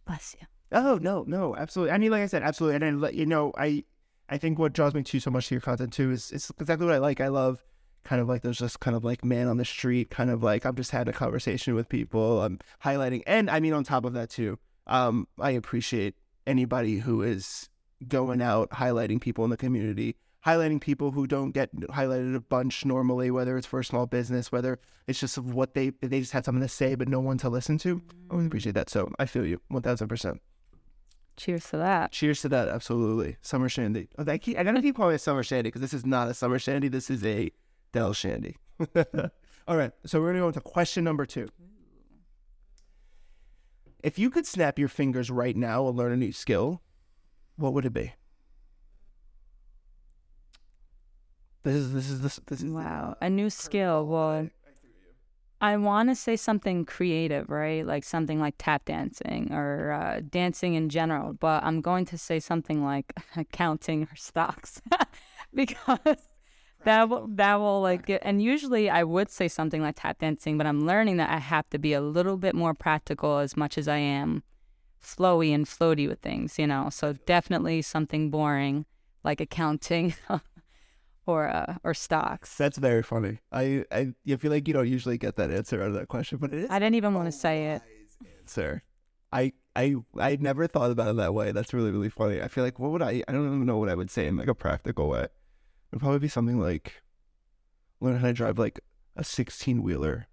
bless 0.05 0.36
you. 0.39 0.48
Oh 0.72 1.00
no, 1.01 1.24
no, 1.27 1.55
absolutely. 1.55 1.91
I 1.93 1.98
mean, 1.98 2.12
like 2.12 2.22
I 2.22 2.27
said, 2.27 2.43
absolutely. 2.43 2.75
And 2.75 2.84
then 2.84 3.01
let 3.01 3.13
you 3.15 3.25
know, 3.25 3.51
I, 3.57 3.84
I 4.29 4.38
think 4.38 4.60
what 4.60 4.74
draws 4.74 4.93
me 4.93 5.03
to 5.03 5.19
so 5.19 5.31
much 5.31 5.48
to 5.48 5.55
your 5.55 5.62
content 5.62 5.93
too 5.93 6.12
is 6.12 6.31
it's 6.31 6.51
exactly 6.60 6.86
what 6.86 6.95
I 6.95 7.00
like. 7.00 7.22
I 7.22 7.29
love 7.29 7.63
kind 8.05 8.21
of 8.21 8.29
like 8.29 8.43
those 8.43 8.57
just 8.57 8.79
kind 8.79 8.95
of 8.95 9.03
like 9.03 9.25
man 9.25 9.47
on 9.47 9.57
the 9.57 9.65
street, 9.65 10.09
kind 10.09 10.29
of 10.29 10.41
like 10.43 10.65
I'm 10.65 10.75
just 10.75 10.91
having 10.91 11.13
a 11.13 11.17
conversation 11.17 11.75
with 11.75 11.89
people. 11.89 12.41
I'm 12.41 12.59
highlighting, 12.83 13.24
and 13.27 13.50
I 13.50 13.59
mean 13.59 13.74
on 13.74 13.83
top 13.83 14.05
of 14.05 14.13
that 14.13 14.29
too, 14.29 14.57
um, 14.88 15.27
I 15.39 15.51
appreciate 15.51 16.15
anybody 16.47 17.00
who 17.00 17.21
is 17.21 17.69
going 18.07 18.41
out 18.41 18.69
highlighting 18.69 19.19
people 19.19 19.43
in 19.43 19.50
the 19.50 19.57
community, 19.57 20.15
highlighting 20.45 20.79
people 20.79 21.12
who 21.12 21.25
don't 21.27 21.51
get 21.51 21.75
highlighted 21.75 22.35
a 22.35 22.39
bunch 22.39 22.85
normally, 22.85 23.31
whether 23.31 23.57
it's 23.57 23.67
for 23.67 23.79
a 23.79 23.85
small 23.85 24.05
business, 24.05 24.51
whether 24.51 24.79
it's 25.07 25.19
just 25.19 25.38
of 25.38 25.53
what 25.53 25.74
they 25.74 25.89
they 26.01 26.19
just 26.19 26.31
had 26.31 26.45
something 26.45 26.62
to 26.62 26.69
say 26.69 26.95
but 26.95 27.07
no 27.07 27.19
one 27.19 27.38
to 27.39 27.50
listen 27.50 27.77
to. 27.79 28.01
I 28.29 28.35
would 28.35 28.45
appreciate 28.45 28.75
that. 28.75 28.89
So 28.89 29.12
I 29.19 29.25
feel 29.25 29.45
you, 29.45 29.59
one 29.67 29.81
thousand 29.81 30.07
percent. 30.07 30.41
Cheers 31.38 31.69
to 31.71 31.77
that. 31.77 32.12
Cheers 32.13 32.41
to 32.43 32.50
that, 32.50 32.69
absolutely. 32.69 33.35
Summer 33.41 33.67
shandy. 33.67 34.07
Oh, 34.17 34.24
I, 34.25 34.38
keep, 34.38 34.57
I 34.57 34.63
gotta 34.63 34.81
keep 34.81 34.95
calling 34.95 35.15
it 35.15 35.21
summer 35.21 35.43
shandy 35.43 35.67
because 35.67 35.81
this 35.81 35.93
is 35.93 36.05
not 36.05 36.29
a 36.29 36.33
summer 36.33 36.59
shandy. 36.59 36.88
This 36.88 37.09
is 37.09 37.25
a 37.25 37.51
Del 37.95 38.11
shandy. 38.11 38.57
All 39.69 39.77
right, 39.77 39.93
so 40.05 40.19
we're 40.19 40.27
gonna 40.27 40.39
go 40.39 40.47
into 40.47 40.59
question 40.59 41.05
number 41.05 41.25
two. 41.25 41.47
If 44.03 44.19
you 44.19 44.29
could 44.29 44.45
snap 44.45 44.77
your 44.77 44.89
fingers 44.89 45.31
right 45.31 45.55
now 45.55 45.87
and 45.87 45.95
learn 45.95 46.11
a 46.11 46.17
new 46.17 46.33
skill, 46.33 46.81
what 47.55 47.71
would 47.71 47.85
it 47.85 47.93
be? 47.93 48.11
This 51.63 51.75
is 51.75 51.93
this 51.93 52.09
is 52.09 52.19
this 52.19 52.39
this 52.47 52.61
is 52.61 52.69
Wow. 52.69 53.15
A 53.21 53.29
new 53.29 53.49
skill. 53.49 54.05
Well, 54.05 54.49
I 55.61 55.77
want 55.77 56.09
to 56.09 56.15
say 56.15 56.35
something 56.35 56.83
creative, 56.83 57.49
right? 57.49 57.87
Like 57.87 58.03
something 58.03 58.41
like 58.41 58.55
tap 58.57 58.83
dancing 58.83 59.53
or 59.53 59.93
uh, 59.93 60.19
dancing 60.29 60.73
in 60.73 60.89
general. 60.89 61.31
But 61.31 61.63
I'm 61.63 61.79
going 61.79 62.03
to 62.07 62.17
say 62.17 62.41
something 62.41 62.83
like 62.83 63.13
counting 63.53 64.03
or 64.03 64.15
stocks 64.17 64.81
because 65.53 66.27
that 66.85 67.09
will 67.09 67.27
that 67.31 67.55
will 67.55 67.81
like 67.81 68.05
get. 68.05 68.21
And 68.23 68.41
usually 68.41 68.89
I 68.89 69.03
would 69.03 69.29
say 69.29 69.47
something 69.47 69.81
like 69.81 69.97
tap 69.99 70.19
dancing, 70.19 70.57
but 70.57 70.65
I'm 70.65 70.85
learning 70.85 71.17
that 71.17 71.29
I 71.29 71.37
have 71.37 71.69
to 71.71 71.77
be 71.77 71.93
a 71.93 72.01
little 72.01 72.37
bit 72.37 72.55
more 72.55 72.73
practical 72.73 73.39
as 73.39 73.57
much 73.57 73.77
as 73.77 73.87
I 73.87 73.97
am 73.97 74.43
flowy 75.03 75.53
and 75.53 75.65
floaty 75.65 76.07
with 76.07 76.19
things, 76.19 76.57
you 76.57 76.65
know. 76.65 76.89
So 76.89 77.13
definitely 77.25 77.81
something 77.81 78.29
boring 78.29 78.85
like 79.23 79.41
accounting. 79.41 80.15
or 81.27 81.47
uh, 81.47 81.75
or 81.83 81.93
stocks. 81.93 82.55
That's 82.55 82.77
very 82.77 83.03
funny. 83.03 83.39
I, 83.51 83.83
I 83.91 84.13
I 84.29 84.35
feel 84.35 84.51
like 84.51 84.67
you 84.67 84.73
don't 84.73 84.87
usually 84.87 85.17
get 85.17 85.35
that 85.37 85.51
answer 85.51 85.81
out 85.81 85.89
of 85.89 85.93
that 85.95 86.07
question, 86.07 86.37
but 86.37 86.53
it 86.53 86.65
is 86.65 86.69
I 86.69 86.79
didn't 86.79 86.95
even 86.95 87.13
want 87.13 87.27
to 87.27 87.31
say 87.31 87.67
it. 87.67 87.81
answer. 88.41 88.83
I 89.31 89.53
I 89.75 89.95
I 90.19 90.37
never 90.39 90.67
thought 90.67 90.91
about 90.91 91.09
it 91.09 91.15
that 91.17 91.33
way. 91.33 91.51
That's 91.51 91.73
really 91.73 91.91
really 91.91 92.09
funny. 92.09 92.41
I 92.41 92.47
feel 92.47 92.63
like 92.63 92.79
what 92.79 92.91
would 92.91 93.01
I? 93.01 93.23
I 93.27 93.31
don't 93.31 93.45
even 93.45 93.65
know 93.65 93.77
what 93.77 93.89
I 93.89 93.95
would 93.95 94.11
say 94.11 94.27
in 94.27 94.37
like 94.37 94.47
a 94.47 94.55
practical 94.55 95.09
way. 95.09 95.27
It'd 95.95 96.01
probably 96.01 96.19
be 96.19 96.27
something 96.27 96.59
like 96.59 97.01
learn 98.01 98.17
how 98.19 98.27
to 98.27 98.33
drive 98.33 98.59
like 98.59 98.81
a 99.15 99.23
sixteen 99.23 99.81
wheeler, 99.81 100.27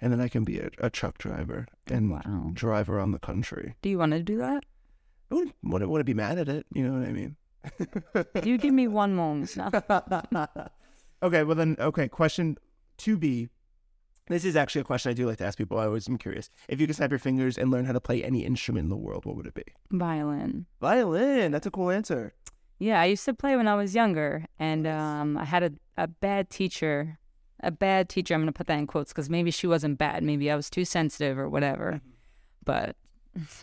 and 0.00 0.12
then 0.12 0.20
I 0.20 0.26
can 0.26 0.42
be 0.42 0.58
a, 0.58 0.70
a 0.78 0.90
truck 0.90 1.18
driver 1.18 1.68
and 1.86 2.10
Wow. 2.10 2.50
drive 2.52 2.90
around 2.90 3.12
the 3.12 3.20
country. 3.20 3.76
Do 3.80 3.90
you 3.90 3.96
want 3.98 4.10
to 4.10 4.24
do 4.24 4.38
that? 4.38 4.64
I 5.30 5.36
wouldn't, 5.36 5.54
wouldn't, 5.62 5.88
wouldn't 5.88 6.06
be 6.06 6.14
mad 6.14 6.38
at 6.38 6.48
it. 6.48 6.66
You 6.74 6.82
know 6.82 6.98
what 6.98 7.08
I 7.08 7.12
mean? 7.12 7.36
You 8.44 8.58
give 8.58 8.74
me 8.74 8.88
one 8.88 9.14
moment 9.14 9.56
okay, 11.22 11.44
well 11.44 11.54
then, 11.54 11.76
okay. 11.78 12.08
Question 12.08 12.58
two 12.96 13.16
B. 13.16 13.50
This 14.26 14.44
is 14.44 14.56
actually 14.56 14.80
a 14.80 14.84
question 14.84 15.10
I 15.10 15.14
do 15.14 15.28
like 15.28 15.38
to 15.38 15.46
ask 15.46 15.56
people. 15.56 15.78
I 15.78 15.84
always 15.84 16.08
am 16.08 16.18
curious. 16.18 16.50
If 16.68 16.80
you 16.80 16.88
could 16.88 16.96
snap 16.96 17.10
your 17.10 17.20
fingers 17.20 17.56
and 17.56 17.70
learn 17.70 17.84
how 17.84 17.92
to 17.92 18.00
play 18.00 18.24
any 18.24 18.44
instrument 18.44 18.86
in 18.86 18.90
the 18.90 18.96
world, 18.96 19.24
what 19.26 19.36
would 19.36 19.46
it 19.46 19.54
be? 19.54 19.62
Violin. 19.92 20.66
Violin. 20.80 21.52
That's 21.52 21.68
a 21.68 21.70
cool 21.70 21.90
answer. 21.90 22.34
Yeah, 22.78 23.00
I 23.00 23.06
used 23.06 23.24
to 23.24 23.34
play 23.34 23.56
when 23.56 23.66
I 23.66 23.74
was 23.74 23.94
younger, 23.94 24.46
and 24.58 24.86
um, 24.86 25.36
I 25.36 25.44
had 25.44 25.62
a, 25.64 25.72
a 25.96 26.06
bad 26.06 26.48
teacher. 26.48 27.18
A 27.60 27.72
bad 27.72 28.08
teacher. 28.08 28.34
I'm 28.34 28.40
gonna 28.40 28.52
put 28.52 28.68
that 28.68 28.78
in 28.78 28.86
quotes 28.86 29.12
because 29.12 29.28
maybe 29.28 29.50
she 29.50 29.66
wasn't 29.66 29.98
bad. 29.98 30.22
Maybe 30.22 30.48
I 30.48 30.54
was 30.54 30.70
too 30.70 30.84
sensitive 30.84 31.36
or 31.38 31.48
whatever. 31.48 32.00
But 32.64 32.94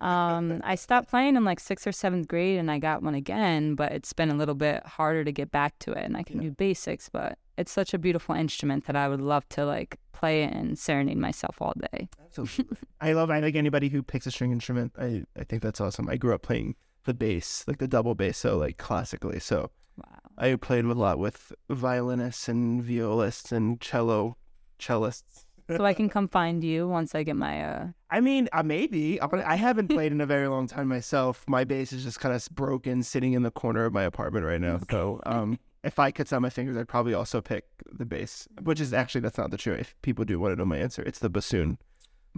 um, 0.00 0.60
I 0.64 0.74
stopped 0.74 1.08
playing 1.08 1.36
in 1.36 1.44
like 1.44 1.60
sixth 1.60 1.86
or 1.86 1.92
seventh 1.92 2.26
grade, 2.26 2.58
and 2.58 2.68
I 2.68 2.78
got 2.78 3.04
one 3.04 3.14
again. 3.14 3.76
But 3.76 3.92
it's 3.92 4.12
been 4.12 4.30
a 4.30 4.34
little 4.34 4.56
bit 4.56 4.84
harder 4.84 5.22
to 5.22 5.30
get 5.30 5.52
back 5.52 5.78
to 5.80 5.92
it, 5.92 6.04
and 6.04 6.16
I 6.16 6.24
can 6.24 6.40
do 6.40 6.50
basics. 6.50 7.08
But 7.08 7.38
it's 7.56 7.70
such 7.70 7.94
a 7.94 7.98
beautiful 7.98 8.34
instrument 8.34 8.86
that 8.86 8.96
I 8.96 9.06
would 9.06 9.20
love 9.20 9.48
to 9.50 9.64
like 9.64 10.00
play 10.10 10.42
it 10.42 10.52
and 10.52 10.76
serenade 10.76 11.16
myself 11.16 11.62
all 11.62 11.74
day. 11.92 12.08
Absolutely. 12.24 12.76
I 13.00 13.12
love. 13.12 13.30
I 13.30 13.38
like 13.38 13.54
anybody 13.54 13.88
who 13.88 14.02
picks 14.02 14.26
a 14.26 14.32
string 14.32 14.50
instrument. 14.50 14.94
I 14.98 15.22
I 15.38 15.44
think 15.44 15.62
that's 15.62 15.80
awesome. 15.80 16.08
I 16.08 16.16
grew 16.16 16.34
up 16.34 16.42
playing 16.42 16.74
the 17.04 17.14
bass, 17.14 17.64
like 17.66 17.78
the 17.78 17.88
double 17.88 18.14
bass, 18.14 18.38
so 18.38 18.56
like 18.56 18.78
classically. 18.78 19.40
So 19.40 19.70
Wow. 19.98 20.06
I 20.38 20.54
played 20.56 20.86
a 20.86 20.94
lot 20.94 21.18
with 21.18 21.52
violinists 21.68 22.48
and 22.48 22.82
violists 22.82 23.52
and 23.52 23.78
cello 23.80 24.36
cellists. 24.78 25.44
so 25.68 25.84
I 25.84 25.92
can 25.94 26.08
come 26.08 26.28
find 26.28 26.64
you 26.64 26.88
once 26.88 27.14
I 27.14 27.22
get 27.22 27.36
my 27.36 27.62
uh 27.62 27.86
I 28.10 28.20
mean, 28.20 28.48
uh, 28.52 28.62
maybe. 28.62 29.18
Gonna- 29.18 29.44
I 29.46 29.56
haven't 29.56 29.88
played 29.88 30.12
in 30.12 30.20
a 30.20 30.26
very 30.26 30.48
long 30.48 30.66
time 30.66 30.88
myself. 30.88 31.44
My 31.48 31.64
bass 31.64 31.92
is 31.92 32.04
just 32.04 32.20
kind 32.20 32.34
of 32.34 32.46
broken, 32.54 33.02
sitting 33.02 33.32
in 33.34 33.42
the 33.42 33.50
corner 33.50 33.84
of 33.86 33.92
my 33.92 34.02
apartment 34.02 34.44
right 34.44 34.60
now. 34.60 34.80
So, 34.90 35.20
um, 35.26 35.58
if 35.84 35.98
I 35.98 36.10
could 36.10 36.28
snap 36.28 36.42
my 36.42 36.50
fingers, 36.50 36.76
I'd 36.76 36.88
probably 36.88 37.14
also 37.14 37.40
pick 37.40 37.64
the 37.90 38.04
bass. 38.04 38.46
Which 38.62 38.80
is 38.80 38.92
actually 38.92 39.22
that's 39.22 39.38
not 39.38 39.50
the 39.50 39.56
truth. 39.56 39.80
If 39.80 39.94
people 40.02 40.24
do 40.24 40.38
want 40.40 40.52
to 40.52 40.56
know 40.56 40.64
my 40.66 40.76
answer, 40.78 41.02
it's 41.02 41.18
the 41.20 41.30
bassoon. 41.30 41.78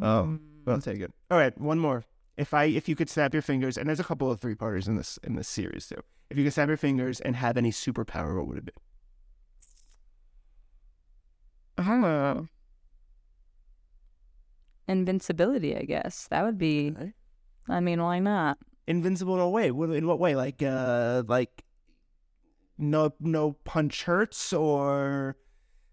Oh, 0.02 0.38
but 0.64 0.72
I'll 0.72 0.80
take 0.80 1.00
it. 1.00 1.12
All 1.30 1.38
right, 1.38 1.56
one 1.60 1.78
more. 1.78 2.04
If 2.36 2.52
I 2.52 2.64
if 2.64 2.88
you 2.88 2.96
could 2.96 3.08
snap 3.08 3.32
your 3.32 3.42
fingers, 3.42 3.78
and 3.78 3.88
there's 3.88 4.00
a 4.00 4.04
couple 4.04 4.30
of 4.30 4.40
three 4.40 4.54
parters 4.54 4.88
in 4.88 4.96
this 4.96 5.18
in 5.22 5.36
this 5.36 5.48
series 5.48 5.86
too. 5.88 6.02
If 6.30 6.38
you 6.38 6.44
could 6.44 6.52
snap 6.52 6.68
your 6.68 6.76
fingers 6.76 7.20
and 7.20 7.36
have 7.36 7.56
any 7.56 7.70
superpower, 7.70 8.36
what 8.36 8.48
would 8.48 8.58
it 8.58 8.66
be? 8.66 8.72
uh, 11.78 12.42
invincibility, 14.88 15.76
I 15.76 15.82
guess. 15.82 16.26
That 16.30 16.44
would 16.44 16.58
be. 16.58 16.94
I 17.68 17.80
mean, 17.80 18.02
why 18.02 18.18
not? 18.18 18.58
Invincible 18.86 19.34
in 19.34 19.40
a 19.40 19.48
way. 19.48 19.68
In 19.68 20.06
what 20.06 20.18
way? 20.18 20.34
Like 20.36 20.62
uh 20.62 21.22
like 21.26 21.64
no 22.76 23.14
no 23.20 23.52
punch 23.64 24.02
hurts 24.04 24.52
or 24.52 25.36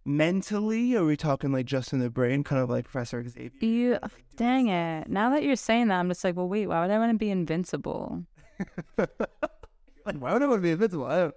mentally? 0.05 0.95
Are 0.95 1.05
we 1.05 1.17
talking 1.17 1.51
like 1.51 1.65
just 1.65 1.93
in 1.93 1.99
the 1.99 2.09
brain, 2.09 2.43
kind 2.43 2.61
of 2.61 2.69
like 2.69 2.85
Professor 2.85 3.27
Xavier? 3.27 3.51
You 3.59 3.99
dang 4.35 4.67
it. 4.67 5.09
Now 5.09 5.29
that 5.31 5.43
you're 5.43 5.55
saying 5.55 5.87
that, 5.89 5.99
I'm 5.99 6.09
just 6.09 6.23
like, 6.23 6.35
well 6.35 6.47
wait, 6.47 6.67
why 6.67 6.81
would 6.81 6.91
I 6.91 6.97
want 6.97 7.11
to 7.11 7.17
be 7.17 7.29
invincible? 7.29 8.23
like 8.97 9.09
why 10.17 10.33
would 10.33 10.41
I 10.41 10.47
want 10.47 10.59
to 10.59 10.63
be 10.63 10.71
invincible? 10.71 11.05
I 11.05 11.19
don't 11.19 11.35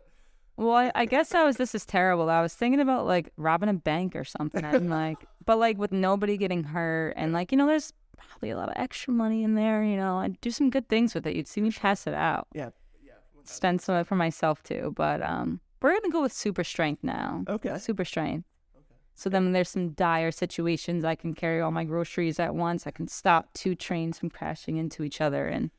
Well, 0.56 0.74
I, 0.74 0.92
I 0.94 1.04
guess 1.06 1.34
I 1.34 1.44
was. 1.44 1.56
This 1.56 1.74
is 1.74 1.84
terrible. 1.84 2.28
I 2.30 2.42
was 2.42 2.54
thinking 2.54 2.80
about 2.80 3.06
like 3.06 3.32
robbing 3.36 3.68
a 3.68 3.74
bank 3.74 4.16
or 4.16 4.24
something, 4.24 4.64
and 4.64 4.90
like, 4.90 5.18
but 5.44 5.58
like 5.58 5.78
with 5.78 5.92
nobody 5.92 6.36
getting 6.36 6.64
hurt, 6.64 7.14
and 7.16 7.32
like 7.32 7.52
you 7.52 7.58
know, 7.58 7.66
there's 7.66 7.92
probably 8.16 8.50
a 8.50 8.56
lot 8.56 8.68
of 8.68 8.74
extra 8.76 9.12
money 9.12 9.42
in 9.42 9.54
there. 9.54 9.84
You 9.84 9.96
know, 9.96 10.18
I'd 10.18 10.40
do 10.40 10.50
some 10.50 10.70
good 10.70 10.88
things 10.88 11.14
with 11.14 11.26
it. 11.26 11.36
You'd 11.36 11.48
see 11.48 11.60
me 11.60 11.70
pass 11.70 12.06
it 12.06 12.14
out, 12.14 12.46
yeah. 12.54 12.70
Yeah. 13.04 13.12
spend 13.44 13.82
some 13.82 13.96
of 13.96 14.02
it 14.02 14.08
for 14.08 14.16
myself 14.16 14.62
too. 14.62 14.92
But 14.96 15.22
um, 15.22 15.60
we're 15.82 15.92
gonna 15.92 16.10
go 16.12 16.22
with 16.22 16.32
super 16.32 16.64
strength 16.64 17.02
now. 17.04 17.44
Okay. 17.48 17.76
Super 17.78 18.04
strength. 18.04 18.46
So 19.14 19.30
then, 19.30 19.52
there's 19.52 19.68
some 19.68 19.90
dire 19.90 20.32
situations, 20.32 21.04
I 21.04 21.14
can 21.14 21.34
carry 21.34 21.60
all 21.60 21.70
my 21.70 21.84
groceries 21.84 22.40
at 22.40 22.54
once. 22.54 22.86
I 22.86 22.90
can 22.90 23.06
stop 23.06 23.52
two 23.54 23.74
trains 23.74 24.18
from 24.18 24.30
crashing 24.30 24.76
into 24.76 25.04
each 25.04 25.20
other, 25.20 25.46
and 25.46 25.70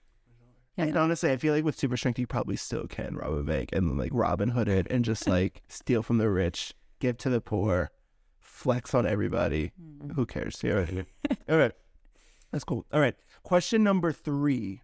you 0.78 0.86
And 0.86 0.94
know, 0.94 1.04
honestly, 1.04 1.32
I 1.32 1.38
feel 1.38 1.54
like 1.54 1.64
with 1.64 1.78
super 1.78 1.98
strength, 1.98 2.20
you 2.20 2.28
probably 2.28 2.56
still 2.58 2.88
can 2.88 3.16
rob 3.16 3.34
a 3.34 3.44
bank 3.44 3.70
and 3.72 3.98
like 3.98 4.12
Robin 4.14 4.50
Hood 4.50 4.68
it 4.68 4.88
and 4.90 5.06
just 5.06 5.28
like 5.38 5.64
steal 5.68 6.04
from 6.04 6.18
the 6.18 6.30
rich, 6.30 6.74
give 7.00 7.18
to 7.20 7.30
the 7.30 7.42
poor, 7.42 7.92
flex 8.40 8.94
on 8.94 9.06
everybody. 9.06 9.72
Mm. 9.82 10.16
Who 10.16 10.26
cares? 10.26 10.62
Yeah, 10.64 10.74
right. 10.74 11.06
All 11.50 11.58
right. 11.58 11.72
That's 12.52 12.64
cool. 12.64 12.86
All 12.92 13.00
right. 13.00 13.16
Question 13.44 13.84
number 13.84 14.12
three. 14.12 14.82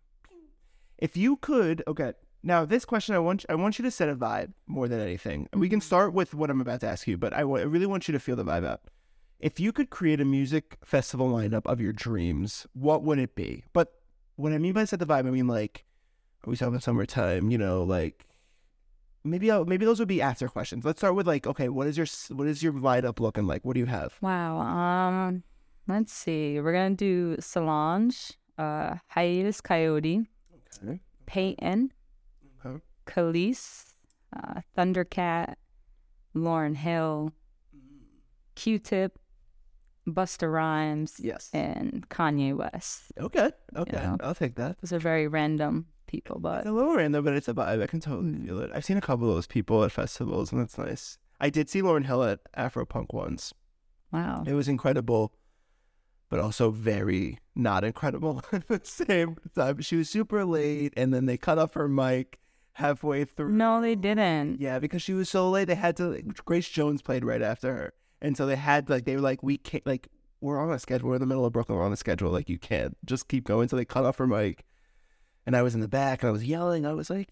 If 0.97 1.17
you 1.17 1.37
could, 1.37 1.83
okay. 1.87 2.13
Now 2.43 2.65
this 2.65 2.85
question, 2.85 3.13
I 3.15 3.19
want 3.19 3.45
I 3.49 3.55
want 3.55 3.77
you 3.77 3.83
to 3.85 3.91
set 3.91 4.09
a 4.09 4.15
vibe 4.15 4.53
more 4.67 4.87
than 4.87 4.99
anything. 4.99 5.47
We 5.53 5.69
can 5.69 5.81
start 5.81 6.13
with 6.13 6.33
what 6.33 6.49
I'm 6.49 6.61
about 6.61 6.79
to 6.81 6.87
ask 6.87 7.07
you, 7.07 7.17
but 7.17 7.33
I 7.33 7.41
really 7.41 7.85
want 7.85 8.07
you 8.07 8.11
to 8.13 8.19
feel 8.19 8.35
the 8.35 8.45
vibe 8.45 8.65
out. 8.65 8.81
If 9.39 9.59
you 9.59 9.71
could 9.71 9.89
create 9.89 10.21
a 10.21 10.25
music 10.25 10.77
festival 10.83 11.29
lineup 11.29 11.65
of 11.65 11.81
your 11.81 11.93
dreams, 11.93 12.67
what 12.73 13.03
would 13.03 13.19
it 13.19 13.35
be? 13.35 13.63
But 13.73 13.91
what 14.35 14.53
I 14.53 14.57
mean 14.57 14.73
by 14.73 14.85
set 14.85 14.99
the 14.99 15.05
vibe, 15.05 15.27
I 15.27 15.31
mean 15.31 15.47
like, 15.47 15.85
are 16.45 16.49
we 16.49 16.57
talking 16.57 16.79
summertime? 16.79 17.51
You 17.51 17.57
know, 17.57 17.83
like 17.83 18.25
maybe 19.23 19.51
I'll, 19.51 19.65
maybe 19.65 19.85
those 19.85 19.99
would 19.99 20.07
be 20.07 20.21
after 20.21 20.47
questions. 20.47 20.83
Let's 20.85 20.99
start 20.99 21.15
with 21.15 21.27
like, 21.27 21.45
okay, 21.45 21.69
what 21.69 21.87
is 21.87 21.97
your 21.97 22.07
what 22.35 22.47
is 22.47 22.63
your 22.63 22.73
lineup 22.73 23.19
looking 23.19 23.45
like? 23.45 23.63
What 23.63 23.73
do 23.73 23.79
you 23.79 23.85
have? 23.87 24.17
Wow. 24.21 24.59
Um, 24.61 25.43
let's 25.87 26.13
see. 26.13 26.59
We're 26.59 26.73
gonna 26.73 26.95
do 26.95 27.35
Solange, 27.39 28.33
uh, 28.57 28.95
Hiatus 29.09 29.61
Kaiyote, 29.61 30.25
Okay. 30.83 31.01
Peyton. 31.25 31.91
Khalees, 33.11 33.93
uh, 34.35 34.61
Thundercat, 34.77 35.55
Lauryn 36.35 36.75
Hill, 36.75 37.33
Q-Tip, 38.55 39.17
Busta 40.07 40.51
Rhymes, 40.51 41.19
Yes. 41.19 41.49
and 41.53 42.07
Kanye 42.09 42.55
West. 42.55 43.11
Okay. 43.19 43.51
Okay. 43.75 43.91
Yeah. 43.93 44.17
I'll 44.21 44.35
take 44.35 44.55
that. 44.55 44.79
Those 44.81 44.93
are 44.93 44.99
very 44.99 45.27
random 45.27 45.87
people, 46.07 46.37
It's 46.37 46.43
but 46.43 46.65
a 46.65 46.71
little 46.71 46.95
random, 46.95 47.23
but 47.23 47.33
it's 47.33 47.47
a 47.47 47.53
vibe. 47.53 47.81
I 47.81 47.87
can 47.87 47.99
totally 47.99 48.45
feel 48.45 48.59
it. 48.59 48.71
I've 48.73 48.85
seen 48.85 48.97
a 48.97 49.01
couple 49.01 49.29
of 49.29 49.35
those 49.35 49.47
people 49.47 49.83
at 49.83 49.91
festivals, 49.91 50.51
and 50.51 50.61
that's 50.61 50.77
nice. 50.77 51.17
I 51.39 51.49
did 51.49 51.69
see 51.69 51.81
Lauryn 51.81 52.05
Hill 52.05 52.23
at 52.23 52.39
Afropunk 52.57 53.13
once. 53.13 53.53
wow. 54.11 54.43
It 54.45 54.53
was 54.53 54.67
incredible, 54.67 55.33
but 56.29 56.39
also 56.39 56.71
very 56.71 57.39
not 57.55 57.83
incredible 57.83 58.41
at 58.51 58.67
the 58.67 58.81
same 58.83 59.37
time. 59.55 59.81
She 59.81 59.95
was 59.97 60.09
super 60.09 60.43
late, 60.45 60.93
and 60.97 61.13
then 61.13 61.25
they 61.27 61.37
cut 61.37 61.57
off 61.59 61.73
her 61.75 61.87
mic. 61.87 62.39
Halfway 62.73 63.25
through. 63.25 63.51
No, 63.51 63.81
they 63.81 63.95
didn't. 63.95 64.61
Yeah, 64.61 64.79
because 64.79 65.01
she 65.01 65.13
was 65.13 65.29
so 65.29 65.49
late, 65.49 65.65
they 65.65 65.75
had 65.75 65.97
to. 65.97 66.21
Grace 66.45 66.69
Jones 66.69 67.01
played 67.01 67.25
right 67.25 67.41
after 67.41 67.73
her, 67.75 67.93
and 68.21 68.35
so 68.37 68.45
they 68.45 68.55
had 68.55 68.89
like 68.89 69.05
they 69.05 69.15
were 69.15 69.21
like 69.21 69.43
we 69.43 69.57
can't 69.57 69.85
like 69.85 70.07
we're 70.39 70.59
on 70.59 70.71
a 70.71 70.79
schedule. 70.79 71.09
We're 71.09 71.15
in 71.15 71.21
the 71.21 71.27
middle 71.27 71.45
of 71.45 71.53
Brooklyn. 71.53 71.77
We're 71.77 71.85
on 71.85 71.93
a 71.93 71.97
schedule. 71.97 72.31
Like 72.31 72.49
you 72.49 72.57
can't 72.57 72.97
just 73.05 73.27
keep 73.27 73.43
going. 73.43 73.67
So 73.67 73.75
they 73.75 73.85
cut 73.85 74.05
off 74.05 74.17
her 74.17 74.27
mic, 74.27 74.63
and 75.45 75.55
I 75.55 75.61
was 75.61 75.75
in 75.75 75.81
the 75.81 75.87
back 75.87 76.23
and 76.23 76.29
I 76.29 76.31
was 76.31 76.45
yelling. 76.45 76.85
I 76.85 76.93
was 76.93 77.09
like, 77.09 77.29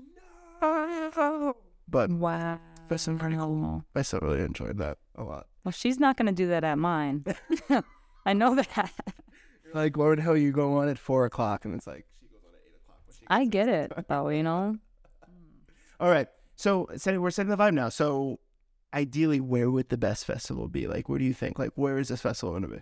no. 0.62 1.56
But 1.88 2.12
Wow. 2.12 2.60
That's 2.90 3.06
pretty 3.06 3.36
cool. 3.36 3.86
I 3.96 4.02
still 4.02 4.20
really 4.22 4.42
enjoyed 4.42 4.80
that 4.80 4.98
a 5.16 5.24
lot. 5.24 5.46
Well, 5.64 5.72
she's 5.72 6.00
not 6.00 6.18
going 6.18 6.26
to 6.26 6.32
do 6.32 6.48
that 6.48 6.64
at 6.64 6.80
mine. 6.80 7.24
I 8.26 8.34
know 8.34 8.56
that. 8.56 8.92
Like 9.74 9.94
Lauryn 9.94 10.20
Hill, 10.22 10.36
you 10.38 10.52
go 10.52 10.78
on 10.78 10.90
at 10.90 10.98
four 10.98 11.26
o'clock, 11.26 11.66
and 11.66 11.76
it's 11.76 11.86
like 11.86 12.08
she 12.20 12.28
goes 12.28 12.40
on 12.44 12.54
at 12.56 12.62
eight 12.66 12.76
o'clock. 12.82 12.98
when 13.06 13.16
she 13.16 13.26
I 13.28 13.46
get 13.46 13.70
it, 13.70 14.08
though, 14.08 14.30
you 14.30 14.42
know? 14.42 14.78
All 16.00 16.10
right. 16.10 16.28
So 16.56 16.88
setting, 16.96 17.22
we're 17.22 17.30
setting 17.32 17.50
the 17.50 17.58
vibe 17.58 17.74
now. 17.74 17.90
So 17.90 18.40
ideally, 18.94 19.40
where 19.40 19.70
would 19.70 19.90
the 19.90 19.98
best 19.98 20.26
festival 20.26 20.68
be? 20.68 20.88
Like, 20.88 21.10
where 21.10 21.20
do 21.20 21.26
you 21.26 21.34
think? 21.34 21.60
Like, 21.60 21.72
where 21.76 21.98
is 21.98 22.10
this 22.10 22.22
festival 22.22 22.52
going 22.58 22.64
to 22.64 22.78
be? 22.78 22.82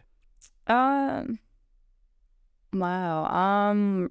Um, 0.73 1.39
wow. 2.73 3.25
Um, 3.25 4.09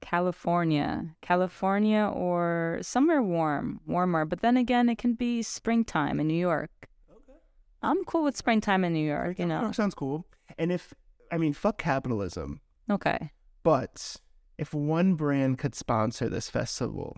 California, 0.00 1.14
California, 1.22 2.10
or 2.12 2.78
somewhere 2.82 3.22
warm, 3.22 3.80
warmer. 3.86 4.24
But 4.24 4.40
then 4.40 4.56
again, 4.56 4.88
it 4.88 4.98
can 4.98 5.14
be 5.14 5.42
springtime 5.42 6.18
in 6.20 6.26
New 6.26 6.34
York. 6.38 6.70
Okay. 7.10 7.38
I'm 7.82 8.04
cool 8.04 8.24
with 8.24 8.36
springtime 8.36 8.84
in 8.84 8.92
New 8.92 9.06
York. 9.06 9.38
You 9.38 9.46
know. 9.46 9.70
sounds 9.72 9.94
cool. 9.94 10.26
And 10.58 10.72
if 10.72 10.92
I 11.30 11.38
mean, 11.38 11.52
fuck 11.54 11.78
capitalism, 11.78 12.60
Okay. 12.90 13.30
but 13.62 14.16
if 14.58 14.74
one 14.74 15.14
brand 15.14 15.58
could 15.58 15.74
sponsor 15.74 16.28
this 16.28 16.50
festival 16.50 17.16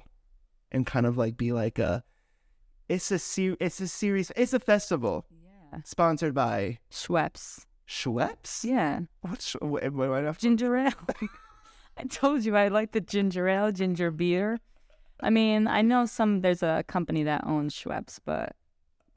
and 0.75 0.85
kind 0.85 1.07
of 1.07 1.17
like 1.17 1.37
be 1.39 1.53
like 1.53 1.79
a, 1.79 2.03
it's 2.89 3.11
a 3.11 3.19
ser- 3.19 3.57
it's 3.61 3.81
a 3.81 3.89
series, 3.89 4.31
it's 4.37 4.53
a 4.53 4.59
festival 4.61 5.25
Yeah. 5.31 5.81
sponsored 5.85 6.35
by 6.35 6.79
Schweppes. 6.91 7.65
Schweppes. 7.89 8.65
Yeah. 8.65 9.01
What's 9.23 9.57
wait, 9.63 9.93
wait, 9.93 10.25
after- 10.25 10.43
Ginger 10.43 10.77
ale. 10.77 10.93
I 11.97 12.05
told 12.05 12.45
you 12.45 12.57
I 12.57 12.69
like 12.69 12.93
the 12.93 13.01
ginger 13.01 13.49
ale, 13.49 13.71
ginger 13.73 14.11
beer. 14.11 14.59
I 15.21 15.31
mean, 15.31 15.69
I 15.69 15.81
know 15.83 16.07
some. 16.07 16.41
There's 16.41 16.63
a 16.63 16.83
company 16.89 17.23
that 17.23 17.45
owns 17.47 17.73
Schweppes, 17.75 18.19
but 18.25 18.57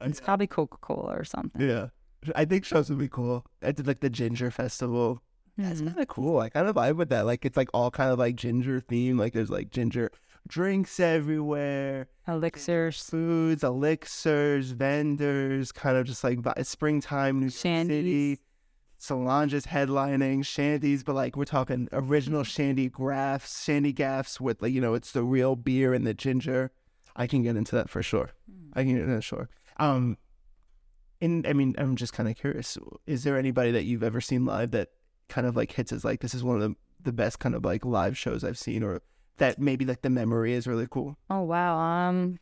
it's 0.00 0.20
probably 0.20 0.46
Coca 0.46 0.76
Cola 0.80 1.16
or 1.16 1.24
something. 1.24 1.60
Yeah. 1.60 1.88
I 2.36 2.44
think 2.44 2.64
shows 2.64 2.88
would 2.88 2.98
be 3.00 3.08
cool. 3.08 3.44
I 3.62 3.72
did 3.72 3.86
like 3.88 4.00
the 4.00 4.08
ginger 4.10 4.50
festival. 4.52 5.20
That's 5.56 5.80
Mhm. 5.80 5.88
kind 5.88 5.98
of 6.00 6.06
cool. 6.08 6.38
I 6.38 6.50
kind 6.50 6.68
of 6.68 6.76
vibe 6.76 6.96
with 6.96 7.08
that. 7.08 7.26
Like 7.26 7.44
it's 7.44 7.56
like 7.56 7.68
all 7.74 7.90
kind 7.90 8.12
of 8.12 8.18
like 8.18 8.36
ginger 8.36 8.78
theme. 8.80 9.18
Like 9.18 9.32
there's 9.32 9.50
like 9.50 9.70
ginger 9.70 10.10
drinks 10.48 10.98
everywhere, 10.98 12.08
Elixirs. 12.26 13.02
foods, 13.02 13.62
elixirs, 13.62 14.70
vendors, 14.72 15.70
kind 15.72 15.96
of 15.96 16.06
just 16.06 16.24
like 16.24 16.38
springtime, 16.62 17.36
New 17.38 17.46
York 17.46 17.52
City. 17.52 18.36
Shandies. 18.36 18.38
Solange's 19.00 19.66
headlining 19.66 20.40
shandies, 20.40 21.04
but 21.04 21.14
like 21.14 21.36
we're 21.36 21.44
talking 21.44 21.88
original 21.92 22.42
shandy 22.42 22.88
graphs, 22.88 23.62
shandy 23.62 23.92
gaffs 23.92 24.40
with 24.40 24.60
like 24.60 24.72
you 24.72 24.80
know 24.80 24.94
it's 24.94 25.12
the 25.12 25.22
real 25.22 25.54
beer 25.54 25.94
and 25.94 26.04
the 26.04 26.14
ginger. 26.14 26.72
I 27.14 27.28
can 27.28 27.42
get 27.42 27.56
into 27.56 27.76
that 27.76 27.88
for 27.88 28.02
sure. 28.02 28.30
I 28.74 28.82
can 28.82 28.94
get 28.94 29.02
into 29.02 29.14
that 29.14 29.22
sure. 29.22 29.48
Um, 29.76 30.18
and 31.20 31.46
I 31.46 31.52
mean 31.52 31.76
I'm 31.78 31.94
just 31.94 32.12
kind 32.12 32.28
of 32.28 32.36
curious. 32.36 32.76
Is 33.06 33.22
there 33.22 33.38
anybody 33.38 33.70
that 33.70 33.84
you've 33.84 34.02
ever 34.02 34.20
seen 34.20 34.44
live 34.44 34.72
that 34.72 34.88
kind 35.28 35.46
of 35.46 35.54
like 35.54 35.72
hits 35.72 35.92
as 35.92 36.04
like 36.04 36.20
this 36.20 36.34
is 36.34 36.42
one 36.42 36.60
of 36.60 36.62
the 36.62 36.74
the 37.00 37.12
best 37.12 37.38
kind 37.38 37.54
of 37.54 37.64
like 37.64 37.84
live 37.84 38.18
shows 38.18 38.42
I've 38.42 38.58
seen, 38.58 38.82
or 38.82 39.00
that 39.38 39.58
maybe 39.58 39.84
like 39.84 40.02
the 40.02 40.10
memory 40.10 40.52
is 40.52 40.66
really 40.66 40.86
cool? 40.90 41.16
Oh 41.30 41.42
wow. 41.42 41.76
Um, 41.78 42.38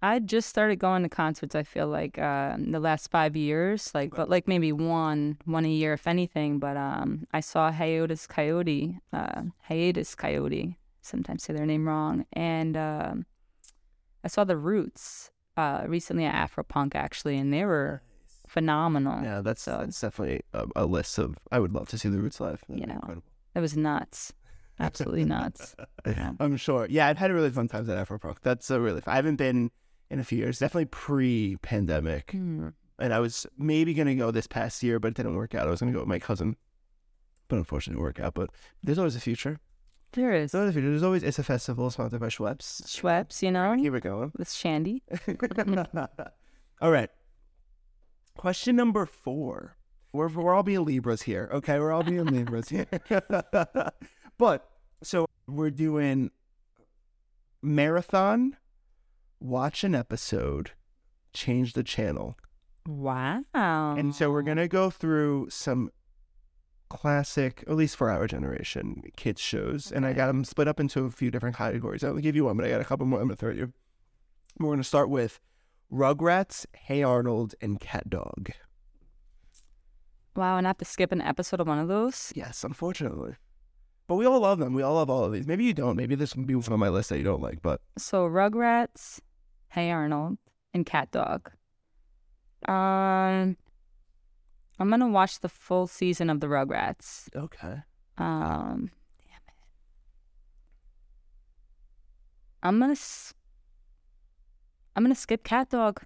I 0.00 0.20
just 0.20 0.48
started 0.48 0.76
going 0.78 1.02
to 1.02 1.08
concerts. 1.08 1.54
I 1.56 1.64
feel 1.64 1.88
like 1.88 2.18
uh, 2.18 2.52
in 2.56 2.70
the 2.72 2.78
last 2.80 3.10
five 3.10 3.34
years, 3.36 3.92
like 3.94 4.14
but 4.14 4.28
like 4.30 4.46
maybe 4.46 4.70
one 4.72 5.38
one 5.44 5.64
a 5.64 5.68
year 5.70 5.92
if 5.94 6.06
anything. 6.06 6.58
But 6.60 6.76
um, 6.76 7.26
I 7.32 7.40
saw 7.40 7.70
Hiatus 7.72 8.26
Kaiyote, 8.26 8.98
uh, 9.12 9.42
Hiatus 9.68 10.14
Kaiyote. 10.14 10.76
Sometimes 11.02 11.42
say 11.42 11.52
their 11.54 11.66
name 11.66 11.88
wrong, 11.88 12.26
and 12.32 12.76
um, 12.76 13.26
I 14.22 14.28
saw 14.28 14.44
the 14.44 14.56
Roots 14.56 15.30
uh 15.56 15.82
recently 15.88 16.24
at 16.24 16.34
Afropunk 16.50 16.94
actually, 16.94 17.36
and 17.36 17.52
they 17.52 17.64
were 17.64 18.02
phenomenal. 18.46 19.22
Yeah, 19.24 19.40
that's 19.40 19.62
So- 19.62 19.78
that's 19.78 20.00
definitely 20.00 20.42
a, 20.52 20.66
a 20.76 20.86
list 20.86 21.18
of. 21.18 21.36
I 21.50 21.58
would 21.58 21.72
love 21.72 21.88
to 21.88 21.98
see 21.98 22.08
the 22.08 22.18
Roots 22.18 22.40
live. 22.40 22.62
That'd 22.68 22.80
You 22.80 22.86
know. 22.86 22.94
incredible. 22.94 23.24
It 23.54 23.60
was 23.60 23.76
nuts, 23.76 24.32
absolutely 24.80 25.24
nuts. 25.24 25.74
Yeah. 26.06 26.32
I'm 26.40 26.56
sure. 26.56 26.86
Yeah, 26.90 27.06
I've 27.08 27.18
had 27.18 27.30
a 27.30 27.34
really 27.34 27.50
fun 27.50 27.68
time 27.68 27.88
at 27.90 28.08
Afropunk. 28.08 28.36
That's 28.42 28.70
a 28.70 28.80
really. 28.80 29.00
Fun. 29.00 29.12
I 29.12 29.16
haven't 29.16 29.36
been 29.36 29.70
in 30.10 30.18
a 30.20 30.24
few 30.24 30.38
years. 30.38 30.58
Definitely 30.58 30.86
pre-pandemic, 30.86 32.30
Hmm. 32.32 32.68
and 32.98 33.12
I 33.12 33.20
was 33.20 33.46
maybe 33.58 33.94
gonna 33.94 34.14
go 34.14 34.30
this 34.30 34.46
past 34.46 34.82
year, 34.82 34.98
but 34.98 35.08
it 35.08 35.14
didn't 35.14 35.34
work 35.36 35.54
out. 35.54 35.66
I 35.66 35.70
was 35.70 35.80
gonna 35.80 35.92
go 35.92 35.98
with 36.00 36.08
my 36.08 36.18
cousin, 36.18 36.56
but 37.48 37.56
unfortunately, 37.56 38.00
it 38.00 38.04
didn't 38.04 38.20
out. 38.20 38.34
But 38.34 38.50
there's 38.82 38.98
always 38.98 39.16
a 39.16 39.20
future. 39.20 39.60
There 40.12 40.32
is 40.32 40.52
There's 40.52 40.60
always 40.62 40.70
a 40.70 40.72
future. 40.72 40.90
There's 40.90 41.02
always 41.02 41.22
it's 41.22 41.38
a 41.38 41.44
festival 41.44 41.90
sponsored 41.90 42.20
by 42.20 42.28
Schweppes. 42.28 42.82
Schweppes, 42.86 43.42
you 43.42 43.50
know, 43.50 43.74
Here 43.74 43.92
we 43.92 44.00
go. 44.00 44.32
with 44.38 44.50
Shandy. 44.50 45.02
all 46.80 46.90
right. 46.90 47.10
Question 48.36 48.76
number 48.76 49.04
four. 49.04 49.76
We're 50.14 50.28
we're 50.28 50.54
all 50.54 50.62
being 50.62 50.84
Libras 50.86 51.20
here, 51.22 51.50
okay? 51.52 51.78
We're 51.78 51.92
all 51.92 52.02
being 52.02 52.24
Libras 52.24 52.70
here. 52.70 52.86
but 54.38 54.68
so 55.02 55.26
we're 55.46 55.70
doing 55.70 56.30
marathon, 57.62 58.56
watch 59.40 59.84
an 59.84 59.94
episode, 59.94 60.72
change 61.32 61.72
the 61.74 61.82
channel, 61.82 62.36
Wow. 62.86 63.42
and 63.54 64.14
so 64.14 64.30
we're 64.30 64.42
gonna 64.42 64.68
go 64.68 64.90
through 64.90 65.48
some 65.50 65.90
classic, 66.88 67.62
at 67.66 67.74
least 67.74 67.96
for 67.96 68.10
our 68.10 68.26
generation, 68.26 69.02
kids 69.16 69.40
shows, 69.42 69.92
and 69.92 70.06
I 70.06 70.12
got 70.14 70.28
them 70.28 70.44
split 70.44 70.68
up 70.68 70.80
into 70.80 71.04
a 71.04 71.10
few 71.10 71.30
different 71.30 71.56
categories. 71.56 72.02
I'll 72.02 72.16
give 72.16 72.34
you 72.36 72.44
one, 72.46 72.56
but 72.56 72.64
I 72.64 72.70
got 72.70 72.80
a 72.80 72.84
couple 72.84 73.06
more. 73.06 73.20
I'm 73.20 73.26
gonna 73.26 73.36
throw 73.36 73.50
at 73.50 73.56
you. 73.56 73.72
We're 74.58 74.72
gonna 74.72 74.84
start 74.84 75.10
with 75.10 75.38
Rugrats, 75.92 76.64
Hey 76.74 77.02
Arnold, 77.02 77.54
and 77.60 77.78
Cat 77.78 78.08
Dog. 78.08 78.52
Wow, 80.34 80.56
and 80.56 80.66
I 80.66 80.70
have 80.70 80.78
to 80.78 80.84
skip 80.84 81.12
an 81.12 81.20
episode 81.20 81.60
of 81.60 81.66
one 81.66 81.78
of 81.78 81.88
those. 81.88 82.32
Yes, 82.34 82.62
unfortunately. 82.64 83.34
But 84.08 84.16
we 84.16 84.24
all 84.26 84.40
love 84.40 84.58
them. 84.58 84.72
We 84.74 84.82
all 84.82 84.94
love 84.94 85.10
all 85.10 85.22
of 85.24 85.32
these. 85.32 85.46
Maybe 85.46 85.64
you 85.64 85.74
don't. 85.74 85.94
Maybe 85.94 86.14
this 86.14 86.34
will 86.34 86.44
be 86.44 86.54
one 86.54 86.64
on 86.72 86.80
my 86.80 86.88
list 86.88 87.10
that 87.10 87.18
you 87.18 87.24
don't 87.24 87.42
like. 87.42 87.60
But 87.62 87.80
So 87.98 88.26
Rugrats, 88.26 89.20
Hey 89.68 89.90
Arnold, 89.90 90.38
and 90.74 90.84
Cat 90.86 91.10
Dog. 91.10 91.50
Um, 92.66 93.56
I'm 94.80 94.90
gonna 94.90 95.08
watch 95.08 95.40
the 95.40 95.48
full 95.48 95.86
season 95.86 96.30
of 96.30 96.40
the 96.40 96.46
Rugrats. 96.48 97.28
okay, 97.36 97.82
Um, 98.16 98.90
damn 99.20 99.36
it. 99.46 99.54
I'm 102.62 102.78
gonna. 102.80 102.92
S- 102.92 103.34
I'm 104.96 105.04
gonna 105.04 105.14
skip 105.14 105.44
Cat 105.44 105.70
Dog. 105.70 106.02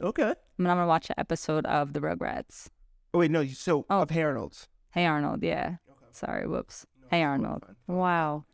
okay. 0.00 0.34
I'm 0.58 0.64
gonna 0.64 0.86
watch 0.86 1.10
an 1.10 1.14
episode 1.18 1.66
of 1.66 1.92
the 1.92 2.00
Rugrats. 2.00 2.68
Oh 3.14 3.18
wait, 3.18 3.30
no. 3.30 3.44
So 3.46 3.84
Oh. 3.90 4.00
of 4.02 4.10
Hey 4.10 4.22
Arnold's. 4.22 4.66
Hey 4.90 5.06
Arnold, 5.06 5.42
yeah. 5.42 5.76
Sorry, 6.10 6.46
whoops. 6.46 6.86
Hey 7.12 7.24
Arnold. 7.24 7.66
Wow. 7.86 8.46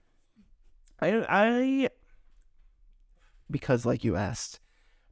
I 1.01 1.25
I 1.29 1.89
because 3.49 3.87
like 3.87 4.03
you 4.03 4.17
asked, 4.17 4.59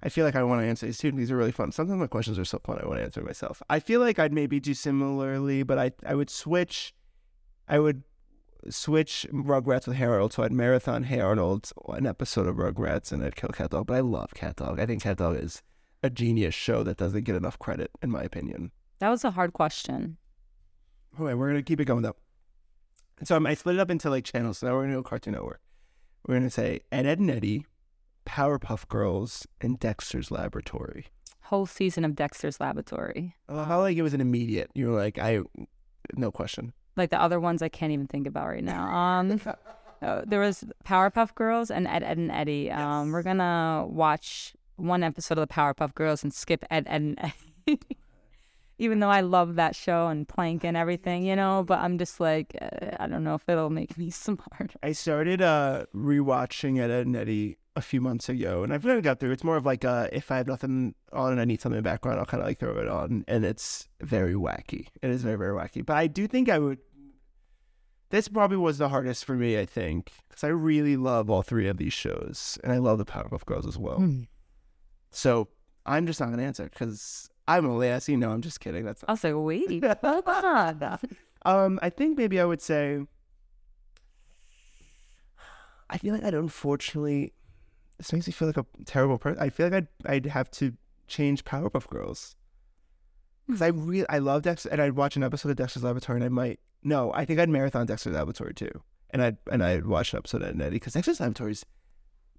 I 0.02 0.08
feel 0.08 0.24
like 0.24 0.34
I 0.34 0.42
want 0.42 0.62
to 0.62 0.66
answer 0.66 0.86
these 0.86 0.98
too. 0.98 1.12
These 1.12 1.30
are 1.30 1.36
really 1.36 1.52
fun. 1.52 1.70
Sometimes 1.70 2.00
my 2.00 2.08
questions 2.08 2.40
are 2.40 2.44
so 2.44 2.58
fun. 2.58 2.80
I 2.82 2.88
want 2.88 2.98
to 2.98 3.04
answer 3.04 3.22
myself. 3.22 3.62
I 3.70 3.78
feel 3.78 4.00
like 4.00 4.18
I'd 4.18 4.32
maybe 4.32 4.58
do 4.58 4.74
similarly, 4.74 5.62
but 5.62 5.78
I 5.78 5.92
I 6.04 6.16
would 6.16 6.28
switch. 6.28 6.92
I 7.68 7.78
would 7.78 8.02
switch 8.68 9.24
Rugrats 9.32 9.86
with 9.86 9.96
Hey 9.98 10.06
Arnold. 10.06 10.32
So 10.32 10.42
I'd 10.42 10.50
marathon 10.50 11.04
Hey 11.04 11.20
Arnold, 11.20 11.70
an 11.86 12.04
episode 12.04 12.48
of 12.48 12.56
Rugrats, 12.56 13.12
and 13.12 13.22
I'd 13.22 13.36
kill 13.36 13.50
Cat 13.50 13.70
Dog. 13.70 13.86
But 13.86 13.94
I 13.94 14.00
love 14.00 14.34
Cat 14.34 14.56
Dog. 14.56 14.80
I 14.80 14.86
think 14.86 15.04
Cat 15.04 15.18
Dog 15.18 15.36
is 15.36 15.62
a 16.02 16.10
genius 16.10 16.56
show 16.56 16.82
that 16.82 16.96
doesn't 16.96 17.22
get 17.22 17.36
enough 17.36 17.60
credit, 17.60 17.92
in 18.02 18.10
my 18.10 18.24
opinion. 18.24 18.72
That 18.98 19.10
was 19.10 19.22
a 19.22 19.30
hard 19.30 19.52
question. 19.52 20.16
All 21.16 21.26
right, 21.26 21.38
we're 21.38 21.46
gonna 21.46 21.62
keep 21.62 21.78
it 21.78 21.84
going 21.84 22.02
though. 22.02 22.16
So 23.24 23.36
um, 23.36 23.46
I 23.46 23.54
split 23.54 23.76
it 23.76 23.80
up 23.80 23.90
into 23.90 24.10
like 24.10 24.24
channels. 24.24 24.58
So 24.58 24.66
now 24.66 24.74
we're 24.74 24.82
gonna 24.82 24.94
go 24.96 25.02
Cartoon 25.02 25.32
Network. 25.32 25.60
We're 26.26 26.36
gonna 26.36 26.50
say 26.50 26.80
Ed, 26.92 27.06
Edd 27.06 27.20
n 27.20 27.30
Eddy, 27.30 27.66
Powerpuff 28.26 28.88
Girls, 28.88 29.46
and 29.60 29.78
Dexter's 29.78 30.30
Laboratory. 30.30 31.06
Whole 31.42 31.66
season 31.66 32.04
of 32.04 32.14
Dexter's 32.14 32.60
Laboratory. 32.60 33.36
I 33.48 33.64
how 33.64 33.80
like 33.80 33.96
it 33.96 34.02
was 34.02 34.14
an 34.14 34.20
immediate. 34.20 34.70
You 34.74 34.90
were 34.90 34.96
like, 34.96 35.18
I, 35.18 35.40
no 36.14 36.30
question. 36.30 36.72
Like 36.96 37.10
the 37.10 37.20
other 37.20 37.40
ones 37.40 37.62
I 37.62 37.68
can't 37.68 37.92
even 37.92 38.06
think 38.06 38.26
about 38.26 38.48
right 38.48 38.64
now. 38.64 38.94
Um 38.94 39.40
uh, 40.02 40.22
there 40.26 40.40
was 40.40 40.64
Powerpuff 40.84 41.34
Girls 41.34 41.70
and 41.70 41.86
Ed, 41.86 42.02
Edd 42.02 42.18
n 42.18 42.30
Eddy. 42.30 42.70
Um 42.70 43.12
we're 43.12 43.22
gonna 43.22 43.86
watch 43.88 44.54
one 44.76 45.02
episode 45.02 45.38
of 45.38 45.48
the 45.48 45.54
Powerpuff 45.54 45.94
Girls 45.94 46.22
and 46.22 46.34
skip 46.34 46.64
Ed, 46.70 46.86
Ed 46.86 47.16
and 47.18 47.32
Eddie. 47.66 47.80
Even 48.78 49.00
though 49.00 49.10
I 49.10 49.22
love 49.22 49.54
that 49.54 49.74
show 49.74 50.08
and 50.08 50.28
Plank 50.28 50.64
and 50.64 50.76
everything, 50.76 51.24
you 51.24 51.34
know, 51.34 51.64
but 51.66 51.78
I'm 51.78 51.96
just 51.96 52.20
like, 52.20 52.56
uh, 52.60 52.96
I 53.00 53.06
don't 53.06 53.24
know 53.24 53.34
if 53.34 53.48
it'll 53.48 53.70
make 53.70 53.96
me 53.96 54.10
smart. 54.24 54.76
I 54.82 54.92
started 54.92 55.40
uh 55.40 55.86
rewatching 55.94 56.78
it 56.78 56.90
at 56.90 57.06
Nettie 57.06 57.56
a 57.76 57.82
few 57.82 58.00
months 58.00 58.28
ago, 58.28 58.64
and 58.64 58.72
I've 58.72 58.84
never 58.84 59.02
got 59.02 59.20
through. 59.20 59.32
It's 59.32 59.44
more 59.44 59.56
of 59.56 59.66
like 59.66 59.84
uh, 59.84 60.08
if 60.10 60.30
I 60.30 60.38
have 60.38 60.46
nothing 60.46 60.94
on 61.12 61.32
and 61.32 61.40
I 61.40 61.44
need 61.44 61.60
something 61.60 61.76
in 61.76 61.84
the 61.84 61.88
background, 61.88 62.18
I'll 62.18 62.26
kind 62.26 62.42
of 62.42 62.48
like 62.48 62.58
throw 62.58 62.78
it 62.78 62.88
on, 62.88 63.24
and 63.28 63.44
it's 63.44 63.88
very 64.00 64.34
wacky. 64.34 64.88
It 65.02 65.10
is 65.10 65.22
very 65.22 65.36
very 65.36 65.54
wacky. 65.54 65.84
But 65.84 65.96
I 65.96 66.06
do 66.06 66.26
think 66.26 66.48
I 66.48 66.58
would. 66.58 66.78
This 68.10 68.28
probably 68.28 68.56
was 68.56 68.78
the 68.78 68.88
hardest 68.88 69.24
for 69.24 69.34
me, 69.34 69.58
I 69.58 69.66
think, 69.66 70.12
because 70.28 70.44
I 70.44 70.48
really 70.48 70.96
love 70.96 71.28
all 71.28 71.42
three 71.42 71.68
of 71.68 71.76
these 71.76 71.92
shows, 71.92 72.58
and 72.64 72.72
I 72.72 72.78
love 72.78 72.98
the 72.98 73.04
Powerpuff 73.04 73.44
Girls 73.44 73.66
as 73.66 73.76
well. 73.76 73.96
Hmm. 73.96 74.22
So 75.10 75.48
I'm 75.84 76.06
just 76.06 76.18
not 76.18 76.30
gonna 76.30 76.42
answer 76.42 76.64
because 76.64 77.28
I'm 77.48 77.66
only 77.66 77.88
asking. 77.88 78.18
No, 78.20 78.30
I'm 78.30 78.42
just 78.42 78.60
kidding. 78.60 78.84
That's 78.84 79.04
I 79.06 79.12
was 79.12 79.24
like, 79.24 79.34
wait, 79.36 79.84
um. 81.44 81.78
I 81.82 81.90
think 81.90 82.18
maybe 82.18 82.40
I 82.40 82.44
would 82.44 82.60
say. 82.60 83.00
I 85.88 85.98
feel 85.98 86.14
like 86.14 86.24
I'd 86.24 86.34
unfortunately. 86.34 87.32
This 87.98 88.12
makes 88.12 88.26
me 88.26 88.32
feel 88.32 88.48
like 88.48 88.56
a 88.58 88.66
terrible 88.84 89.18
person. 89.18 89.40
I 89.40 89.48
feel 89.50 89.66
like 89.66 89.74
I'd 89.74 89.88
I'd 90.04 90.26
have 90.26 90.50
to 90.52 90.72
change 91.06 91.44
Powerpuff 91.44 91.88
Girls 91.88 92.34
because 93.46 93.62
I 93.62 93.68
really 93.68 94.08
I 94.08 94.18
love 94.18 94.42
Dexter 94.42 94.68
and 94.70 94.82
I'd 94.82 94.96
watch 94.96 95.16
an 95.16 95.22
episode 95.22 95.50
of 95.50 95.56
Dexter's 95.56 95.84
Laboratory 95.84 96.16
and 96.16 96.24
I 96.24 96.28
might 96.28 96.58
no 96.82 97.12
I 97.14 97.24
think 97.24 97.38
I'd 97.38 97.48
marathon 97.48 97.86
Dexter's 97.86 98.14
Laboratory 98.14 98.52
too 98.54 98.82
and 99.10 99.22
I'd 99.22 99.36
and 99.50 99.62
I'd 99.62 99.86
watch 99.86 100.12
an 100.12 100.18
episode 100.18 100.42
of 100.42 100.56
Nettie 100.56 100.72
because 100.76 100.94
Dexter's 100.94 101.20
Laboratory 101.20 101.52
is 101.52 101.64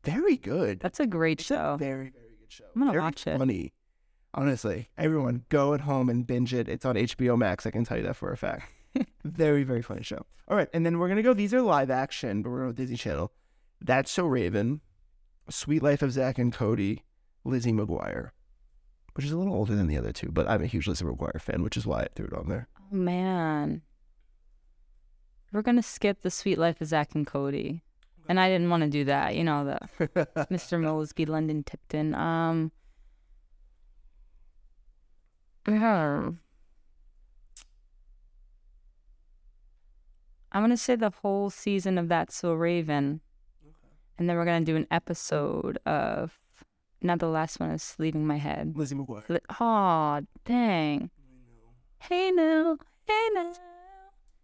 very 0.03 0.35
good. 0.35 0.81
That's 0.81 0.99
a 0.99 1.07
great 1.07 1.39
It's 1.39 1.49
a 1.49 1.53
show. 1.55 1.77
very 1.77 2.09
very 2.09 2.35
good 2.39 2.51
show. 2.51 2.65
I'm 2.75 2.81
gonna 2.81 2.91
very 2.91 3.03
watch 3.03 3.25
it. 3.25 3.37
Funny, 3.39 3.71
honestly. 4.33 4.89
Everyone 4.97 5.43
go 5.49 5.73
at 5.73 5.81
home 5.81 6.09
and 6.09 6.25
binge 6.25 6.53
it. 6.53 6.67
It's 6.69 6.85
on 6.85 6.95
HBO 6.95 7.37
Max. 7.37 7.65
I 7.65 7.71
can 7.71 7.83
tell 7.83 7.97
you 7.97 8.03
that 8.03 8.15
for 8.15 8.31
a 8.31 8.37
fact. 8.37 8.71
very 9.23 9.63
very 9.63 9.81
funny 9.81 10.03
show. 10.03 10.25
All 10.47 10.55
right, 10.55 10.69
and 10.73 10.85
then 10.85 10.97
we're 10.97 11.09
gonna 11.09 11.23
go. 11.23 11.33
These 11.33 11.53
are 11.53 11.61
live 11.61 11.89
action, 11.89 12.41
but 12.41 12.49
we're 12.49 12.67
on 12.67 12.73
Disney 12.73 12.97
Channel. 12.97 13.31
That's 13.81 14.11
so 14.11 14.25
Raven, 14.25 14.81
Suite 15.49 15.83
Life 15.83 16.01
of 16.01 16.11
Zack 16.11 16.39
and 16.39 16.53
Cody, 16.53 17.03
Lizzie 17.43 17.73
McGuire, 17.73 18.31
which 19.13 19.25
is 19.25 19.31
a 19.31 19.37
little 19.37 19.53
older 19.53 19.75
than 19.75 19.87
the 19.87 19.97
other 19.97 20.11
two, 20.11 20.29
but 20.31 20.49
I'm 20.49 20.63
a 20.63 20.67
huge 20.67 20.87
Lizzie 20.87 21.05
McGuire 21.05 21.41
fan, 21.41 21.63
which 21.63 21.77
is 21.77 21.85
why 21.85 22.01
I 22.01 22.07
threw 22.15 22.27
it 22.27 22.33
on 22.33 22.49
there. 22.49 22.67
Oh 22.79 22.95
man. 22.95 23.81
We're 25.51 25.61
gonna 25.61 25.83
skip 25.83 26.21
the 26.21 26.31
Suite 26.31 26.57
Life 26.57 26.81
of 26.81 26.87
Zack 26.87 27.15
and 27.15 27.25
Cody. 27.25 27.83
And 28.29 28.39
I 28.39 28.49
didn't 28.49 28.69
want 28.69 28.83
to 28.83 28.89
do 28.89 29.05
that, 29.05 29.35
you 29.35 29.43
know, 29.43 29.63
the 29.63 30.07
Mr. 30.51 30.77
Moseby, 30.79 31.27
London 31.27 31.63
Tipton. 31.63 32.13
Um 32.15 32.71
yeah. 35.67 36.31
I'm 40.51 40.63
gonna 40.63 40.77
say 40.77 40.95
the 40.95 41.11
whole 41.21 41.49
season 41.49 41.97
of 41.97 42.07
That's 42.07 42.35
So 42.35 42.53
Raven. 42.53 43.21
And 44.17 44.27
then 44.27 44.35
we're 44.37 44.45
gonna 44.45 44.65
do 44.65 44.75
an 44.75 44.87
episode 44.89 45.77
of 45.85 46.39
not 47.01 47.19
the 47.19 47.27
last 47.27 47.59
one 47.59 47.69
is 47.69 47.95
leaving 47.99 48.25
my 48.25 48.37
head. 48.37 48.73
Lizzie 48.75 48.95
McGuire. 48.95 49.27
Li- 49.29 49.39
Aw, 49.59 50.21
dang. 50.45 51.11
Hey 51.99 52.31
now, 52.31 52.77
hey 53.07 53.29
now. 53.33 53.53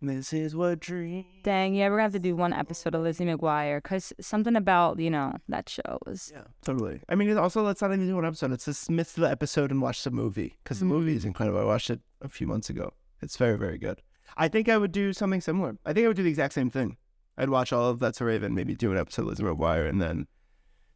This 0.05 0.33
is 0.33 0.53
what 0.53 0.81
dreams. 0.81 1.25
Dang, 1.43 1.75
yeah, 1.75 1.87
we're 1.87 1.95
gonna 1.95 2.03
have 2.03 2.11
to 2.11 2.19
do 2.19 2.35
one 2.35 2.51
episode 2.51 2.93
of 2.93 3.03
Lizzie 3.03 3.23
McGuire 3.23 3.81
because 3.81 4.11
something 4.19 4.57
about 4.57 4.99
you 4.99 5.09
know 5.09 5.37
that 5.47 5.69
show 5.69 5.97
was. 6.05 6.29
Yeah, 6.35 6.43
totally. 6.65 6.99
I 7.07 7.15
mean, 7.15 7.37
also 7.37 7.63
let's 7.63 7.81
not 7.81 7.93
even 7.93 8.05
do 8.05 8.19
an 8.19 8.25
episode. 8.25 8.51
Let's 8.51 8.65
just 8.65 8.91
miss 8.91 9.13
the 9.13 9.29
episode 9.29 9.71
and 9.71 9.81
watch 9.81 10.03
the 10.03 10.11
movie 10.11 10.57
because 10.61 10.79
the 10.79 10.85
movie 10.85 11.11
mm-hmm. 11.11 11.17
is 11.19 11.25
incredible. 11.25 11.61
I 11.61 11.63
watched 11.63 11.89
it 11.89 12.01
a 12.21 12.27
few 12.27 12.47
months 12.47 12.69
ago. 12.69 12.91
It's 13.21 13.37
very, 13.37 13.57
very 13.57 13.77
good. 13.77 14.01
I 14.35 14.49
think 14.49 14.67
I 14.67 14.77
would 14.77 14.91
do 14.91 15.13
something 15.13 15.39
similar. 15.39 15.77
I 15.85 15.93
think 15.93 16.03
I 16.03 16.07
would 16.09 16.17
do 16.17 16.23
the 16.23 16.29
exact 16.29 16.53
same 16.53 16.69
thing. 16.69 16.97
I'd 17.37 17.49
watch 17.49 17.71
all 17.71 17.89
of 17.89 17.99
That's 17.99 18.19
a 18.19 18.25
Raven, 18.25 18.53
maybe 18.53 18.75
do 18.75 18.91
an 18.91 18.97
episode 18.97 19.23
of 19.23 19.27
Lizzie 19.29 19.43
McGuire, 19.43 19.87
and 19.87 20.01
then 20.01 20.27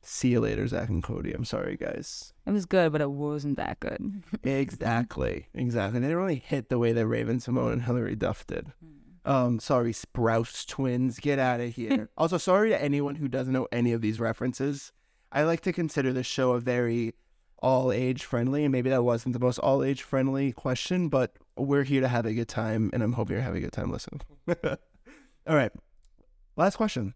see 0.02 0.30
you 0.30 0.40
later, 0.40 0.68
Zack 0.68 0.90
and 0.90 1.04
Cody. 1.04 1.34
I'm 1.34 1.46
sorry, 1.46 1.78
guys. 1.78 2.34
It 2.46 2.52
was 2.52 2.66
good, 2.66 2.92
but 2.92 3.02
it 3.02 3.12
wasn't 3.12 3.58
that 3.58 3.80
good. 3.80 4.24
exactly, 4.44 5.48
exactly. 5.54 6.00
They 6.00 6.08
didn't 6.08 6.18
really 6.22 6.44
hit 6.46 6.70
the 6.70 6.80
way 6.80 6.94
that 6.94 7.08
Raven-Symoné 7.08 7.74
and 7.74 7.84
Hilary 7.84 8.16
Duff 8.16 8.46
did. 8.48 8.68
Mm. 8.84 8.97
Um, 9.28 9.60
sorry, 9.60 9.92
Sprouse 9.92 10.66
twins, 10.66 11.20
get 11.20 11.38
out 11.38 11.60
of 11.60 11.76
here. 11.76 12.10
also, 12.18 12.38
sorry 12.38 12.70
to 12.70 12.82
anyone 12.82 13.16
who 13.16 13.28
doesn't 13.28 13.52
know 13.52 13.68
any 13.74 13.92
of 13.92 14.02
these 14.02 14.22
references. 14.22 14.94
I 15.34 15.44
like 15.44 15.60
to 15.62 15.74
consider 15.74 16.14
this 16.14 16.26
show 16.26 16.54
a 16.54 16.62
very 16.62 17.14
all 17.60 17.92
age 17.92 18.24
friendly, 18.24 18.64
and 18.64 18.72
maybe 18.72 18.90
that 18.90 19.04
wasn't 19.04 19.34
the 19.34 19.40
most 19.40 19.60
all 19.60 19.84
age 19.84 20.02
friendly 20.02 20.54
question, 20.54 21.10
but 21.10 21.34
we're 21.58 21.84
here 21.84 22.00
to 22.00 22.08
have 22.08 22.26
a 22.26 22.34
good 22.34 22.48
time, 22.48 22.90
and 22.94 23.04
I'm 23.04 23.14
hoping 23.14 23.34
you're 23.34 23.44
having 23.44 23.58
a 23.58 23.66
good 23.66 23.74
time 23.74 23.92
listening. 23.92 24.22
all 24.64 25.56
right, 25.56 25.74
last 26.56 26.78
question. 26.78 27.14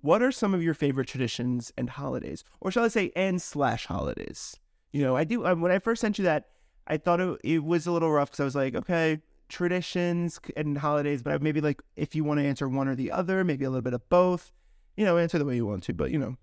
What 0.00 0.22
are 0.22 0.32
some 0.32 0.54
of 0.54 0.62
your 0.62 0.74
favorite 0.74 1.08
traditions 1.08 1.70
and 1.76 1.90
holidays, 1.90 2.44
or 2.60 2.70
shall 2.70 2.84
I 2.84 2.88
say, 2.88 3.12
and 3.14 3.42
slash 3.42 3.84
holidays? 3.86 4.56
You 4.92 5.02
know, 5.02 5.16
I 5.16 5.24
do. 5.24 5.44
Um, 5.44 5.60
when 5.60 5.72
I 5.72 5.80
first 5.80 6.00
sent 6.00 6.18
you 6.18 6.24
that, 6.24 6.48
I 6.86 6.96
thought 6.96 7.20
it, 7.20 7.40
it 7.44 7.64
was 7.64 7.86
a 7.86 7.92
little 7.92 8.10
rough 8.10 8.30
because 8.30 8.40
I 8.40 8.44
was 8.44 8.54
like, 8.54 8.74
okay, 8.74 9.20
traditions 9.48 10.40
and 10.56 10.78
holidays, 10.78 11.22
but 11.22 11.32
I 11.32 11.38
maybe 11.38 11.60
like 11.60 11.82
if 11.96 12.14
you 12.14 12.24
want 12.24 12.40
to 12.40 12.46
answer 12.46 12.68
one 12.68 12.88
or 12.88 12.94
the 12.94 13.10
other, 13.12 13.44
maybe 13.44 13.64
a 13.64 13.70
little 13.70 13.82
bit 13.82 13.94
of 13.94 14.08
both. 14.08 14.52
You 14.96 15.04
know, 15.04 15.18
answer 15.18 15.38
the 15.38 15.44
way 15.44 15.56
you 15.56 15.66
want 15.66 15.82
to, 15.84 15.92
but 15.92 16.10
you 16.12 16.18
know, 16.18 16.36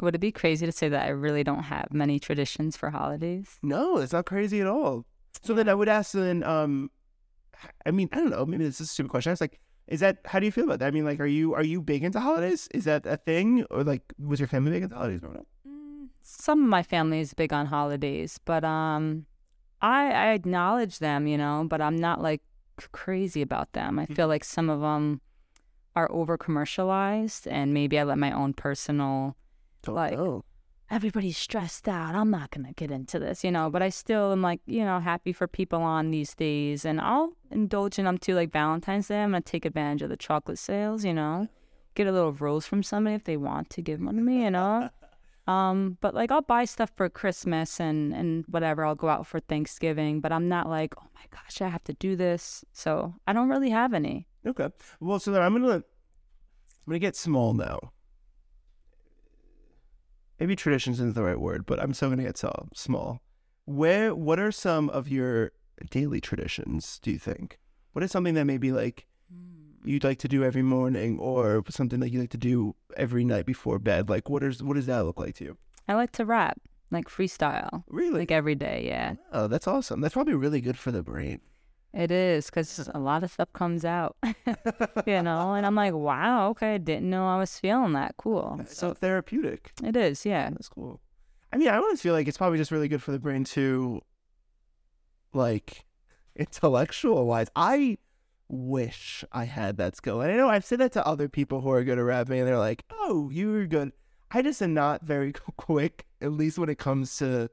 Would 0.00 0.14
it 0.14 0.18
be 0.18 0.32
crazy 0.32 0.66
to 0.66 0.72
say 0.72 0.88
that 0.88 1.06
I 1.06 1.10
really 1.10 1.42
don't 1.44 1.62
have 1.64 1.88
many 1.92 2.18
traditions 2.18 2.76
for 2.76 2.90
holidays? 2.90 3.58
no, 3.62 3.98
it's 3.98 4.12
not 4.12 4.26
crazy 4.26 4.60
at 4.60 4.66
all. 4.66 5.06
So 5.42 5.54
then 5.54 5.68
I 5.68 5.74
would 5.74 5.88
ask 5.88 6.12
then, 6.12 6.42
um, 6.42 6.90
I 7.86 7.90
mean, 7.90 8.08
I 8.12 8.16
don't 8.16 8.30
know, 8.30 8.44
maybe 8.44 8.64
this 8.64 8.80
is 8.80 8.88
a 8.88 8.92
stupid 8.92 9.10
question. 9.10 9.30
I 9.30 9.32
was 9.32 9.40
like, 9.40 9.60
is 9.86 10.00
that 10.00 10.18
how 10.26 10.38
do 10.40 10.46
you 10.46 10.52
feel 10.52 10.64
about 10.64 10.78
that? 10.80 10.88
I 10.88 10.90
mean, 10.90 11.04
like, 11.04 11.20
are 11.20 11.26
you 11.26 11.54
are 11.54 11.64
you 11.64 11.80
big 11.80 12.04
into 12.04 12.20
holidays? 12.20 12.68
Is 12.72 12.84
that 12.84 13.06
a 13.06 13.16
thing, 13.16 13.64
or 13.70 13.82
like, 13.82 14.02
was 14.18 14.38
your 14.40 14.46
family 14.48 14.70
big 14.70 14.82
into 14.84 14.94
holidays 14.94 15.20
growing 15.20 15.38
up? 15.38 15.46
Some 16.22 16.62
of 16.62 16.68
my 16.68 16.82
family 16.82 17.20
is 17.20 17.32
big 17.34 17.52
on 17.52 17.66
holidays, 17.66 18.38
but 18.44 18.62
um, 18.62 19.26
I 19.82 20.10
I 20.10 20.26
acknowledge 20.32 20.98
them, 20.98 21.26
you 21.26 21.38
know, 21.38 21.66
but 21.68 21.80
I'm 21.80 21.96
not 21.96 22.20
like 22.20 22.42
crazy 22.92 23.42
about 23.42 23.72
them. 23.72 23.98
I 23.98 24.04
mm-hmm. 24.04 24.14
feel 24.14 24.28
like 24.28 24.44
some 24.44 24.70
of 24.70 24.80
them 24.80 25.20
are 25.96 26.10
over 26.12 26.38
commercialized, 26.38 27.46
and 27.48 27.74
maybe 27.74 27.98
I 27.98 28.04
let 28.04 28.18
my 28.18 28.32
own 28.32 28.54
personal 28.54 29.36
Don't 29.82 29.94
Like, 29.94 30.12
know. 30.12 30.44
everybody's 30.90 31.36
stressed 31.36 31.88
out. 31.88 32.14
I'm 32.14 32.30
not 32.30 32.50
gonna 32.50 32.72
get 32.72 32.90
into 32.90 33.18
this, 33.18 33.42
you 33.44 33.50
know. 33.50 33.70
But 33.70 33.82
I 33.82 33.88
still 33.88 34.32
am 34.32 34.42
like, 34.42 34.60
you 34.66 34.84
know, 34.84 35.00
happy 35.00 35.32
for 35.32 35.46
people 35.48 35.82
on 35.82 36.10
these 36.10 36.34
days, 36.34 36.84
and 36.84 37.00
I'll 37.00 37.32
indulge 37.50 37.98
in 37.98 38.04
them 38.04 38.18
too. 38.18 38.34
Like 38.34 38.52
Valentine's 38.52 39.08
Day, 39.08 39.22
I'm 39.22 39.30
gonna 39.30 39.40
take 39.42 39.64
advantage 39.64 40.02
of 40.02 40.10
the 40.10 40.16
chocolate 40.16 40.58
sales, 40.58 41.04
you 41.04 41.12
know, 41.14 41.48
get 41.94 42.06
a 42.06 42.12
little 42.12 42.32
rose 42.32 42.66
from 42.66 42.82
somebody 42.82 43.16
if 43.16 43.24
they 43.24 43.36
want 43.36 43.70
to 43.70 43.82
give 43.82 44.00
one 44.00 44.16
to 44.16 44.22
me, 44.22 44.44
you 44.44 44.50
know. 44.50 44.90
Um, 45.50 45.98
but 46.00 46.14
like 46.14 46.30
I'll 46.30 46.42
buy 46.42 46.64
stuff 46.64 46.92
for 46.96 47.08
Christmas 47.08 47.80
and 47.80 48.14
and 48.14 48.44
whatever. 48.46 48.84
I'll 48.84 48.94
go 48.94 49.08
out 49.08 49.26
for 49.26 49.40
Thanksgiving, 49.40 50.20
but 50.20 50.30
I'm 50.30 50.48
not 50.48 50.68
like, 50.68 50.94
oh 50.96 51.08
my 51.14 51.22
gosh, 51.30 51.60
I 51.60 51.68
have 51.68 51.82
to 51.84 51.92
do 51.94 52.14
this. 52.14 52.64
So 52.72 53.14
I 53.26 53.32
don't 53.32 53.48
really 53.48 53.70
have 53.70 53.92
any. 53.92 54.28
Okay. 54.46 54.68
Well, 55.00 55.18
so 55.18 55.32
then 55.32 55.42
I'm 55.42 55.54
gonna 55.54 55.74
I'm 55.74 55.82
gonna 56.86 57.00
get 57.00 57.16
small 57.16 57.52
now. 57.52 57.92
Maybe 60.38 60.54
traditions 60.54 61.00
isn't 61.00 61.16
the 61.16 61.24
right 61.24 61.40
word, 61.40 61.66
but 61.66 61.82
I'm 61.82 61.94
still 61.94 62.10
gonna 62.10 62.22
get 62.22 62.38
so 62.38 62.68
small. 62.72 63.20
Where 63.64 64.14
what 64.14 64.38
are 64.38 64.52
some 64.52 64.88
of 64.90 65.08
your 65.08 65.50
daily 65.90 66.20
traditions, 66.20 67.00
do 67.02 67.10
you 67.10 67.18
think? 67.18 67.58
What 67.92 68.04
is 68.04 68.12
something 68.12 68.34
that 68.34 68.44
maybe 68.44 68.70
like 68.70 69.06
you'd 69.84 70.04
like 70.04 70.18
to 70.18 70.28
do 70.28 70.44
every 70.44 70.62
morning 70.62 71.18
or 71.18 71.62
something 71.68 72.00
that 72.00 72.10
you 72.10 72.20
like 72.20 72.30
to 72.30 72.38
do 72.38 72.74
every 72.96 73.24
night 73.24 73.46
before 73.46 73.78
bed? 73.78 74.08
Like 74.08 74.28
what 74.28 74.42
is 74.42 74.62
what 74.62 74.74
does 74.76 74.86
that 74.86 75.04
look 75.04 75.18
like 75.20 75.34
to 75.36 75.44
you? 75.44 75.56
I 75.88 75.94
like 75.94 76.12
to 76.12 76.24
rap, 76.24 76.60
like 76.90 77.08
freestyle, 77.08 77.84
Really? 77.88 78.20
like 78.20 78.30
every 78.30 78.54
day. 78.54 78.84
Yeah. 78.86 79.14
oh, 79.32 79.46
that's 79.48 79.66
awesome. 79.66 80.00
That's 80.00 80.14
probably 80.14 80.34
really 80.34 80.60
good 80.60 80.78
for 80.78 80.90
the 80.92 81.02
brain. 81.02 81.40
It 81.92 82.12
is 82.12 82.46
because 82.46 82.88
a 82.94 83.00
lot 83.00 83.24
of 83.24 83.32
stuff 83.32 83.52
comes 83.52 83.84
out, 83.84 84.16
you 84.24 85.22
know, 85.22 85.54
and 85.54 85.66
I'm 85.66 85.74
like, 85.74 85.92
wow, 85.92 86.50
okay, 86.50 86.74
I 86.74 86.78
didn't 86.78 87.10
know 87.10 87.26
I 87.26 87.36
was 87.38 87.58
feeling 87.58 87.94
that. 87.94 88.14
Cool. 88.16 88.58
It's 88.60 88.76
So 88.76 88.94
therapeutic. 88.94 89.72
It 89.82 89.96
is, 89.96 90.24
yeah. 90.24 90.50
That's 90.50 90.68
cool. 90.68 91.00
I 91.52 91.56
mean, 91.56 91.66
I 91.66 91.78
always 91.78 92.00
feel 92.00 92.14
like 92.14 92.28
it's 92.28 92.38
probably 92.38 92.58
just 92.58 92.70
really 92.70 92.86
good 92.86 93.02
for 93.02 93.10
the 93.10 93.18
brain 93.18 93.42
to, 93.42 94.00
like, 95.32 95.84
intellectual 96.36 97.26
wise. 97.26 97.48
I 97.56 97.98
wish 98.50 99.24
I 99.32 99.44
had 99.44 99.76
that 99.78 99.96
skill. 99.96 100.20
And 100.20 100.32
I 100.32 100.36
know 100.36 100.48
I've 100.48 100.64
said 100.64 100.80
that 100.80 100.92
to 100.92 101.06
other 101.06 101.28
people 101.28 101.60
who 101.60 101.70
are 101.70 101.84
good 101.84 101.98
at 101.98 102.04
rapping, 102.04 102.40
and 102.40 102.48
they're 102.48 102.58
like, 102.58 102.84
oh, 102.90 103.30
you're 103.32 103.66
good. 103.66 103.92
I 104.30 104.42
just 104.42 104.62
am 104.62 104.74
not 104.74 105.02
very 105.02 105.32
quick, 105.56 106.06
at 106.20 106.32
least 106.32 106.58
when 106.58 106.68
it 106.68 106.78
comes 106.78 107.16
to 107.18 107.50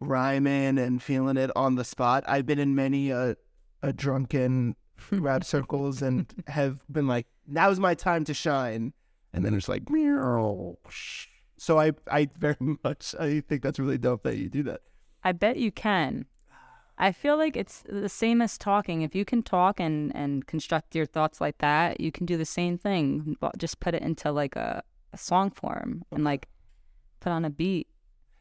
rhyming 0.00 0.78
and 0.78 1.02
feeling 1.02 1.36
it 1.36 1.50
on 1.56 1.74
the 1.74 1.84
spot. 1.84 2.24
I've 2.26 2.46
been 2.46 2.58
in 2.58 2.74
many 2.74 3.10
a, 3.10 3.36
a 3.82 3.92
drunken 3.92 4.76
rap 5.10 5.44
circles 5.44 6.02
and 6.02 6.32
have 6.46 6.80
been 6.90 7.06
like, 7.06 7.26
now's 7.46 7.80
my 7.80 7.94
time 7.94 8.24
to 8.24 8.34
shine. 8.34 8.92
And 9.32 9.44
then 9.44 9.54
it's 9.54 9.68
like, 9.68 9.90
meow. 9.90 10.78
So 11.58 11.78
I, 11.78 11.92
I 12.10 12.28
very 12.38 12.56
much, 12.84 13.14
I 13.18 13.40
think 13.40 13.62
that's 13.62 13.78
really 13.78 13.98
dope 13.98 14.22
that 14.22 14.36
you 14.36 14.48
do 14.48 14.62
that. 14.64 14.80
I 15.24 15.32
bet 15.32 15.56
you 15.56 15.72
can. 15.72 16.26
I 16.98 17.12
feel 17.12 17.36
like 17.36 17.56
it's 17.56 17.84
the 17.88 18.08
same 18.08 18.42
as 18.42 18.58
talking. 18.58 19.02
If 19.02 19.14
you 19.14 19.24
can 19.24 19.42
talk 19.42 19.78
and 19.78 20.14
and 20.14 20.46
construct 20.46 20.96
your 20.96 21.06
thoughts 21.06 21.40
like 21.40 21.58
that, 21.58 22.00
you 22.00 22.10
can 22.10 22.26
do 22.26 22.36
the 22.36 22.44
same 22.44 22.76
thing. 22.76 23.36
but 23.40 23.56
Just 23.58 23.80
put 23.80 23.94
it 23.94 24.02
into 24.02 24.32
like 24.32 24.56
a, 24.56 24.82
a 25.12 25.18
song 25.18 25.50
form 25.50 26.04
and 26.10 26.24
like 26.24 26.48
put 27.20 27.30
on 27.30 27.44
a 27.44 27.50
beat. 27.50 27.86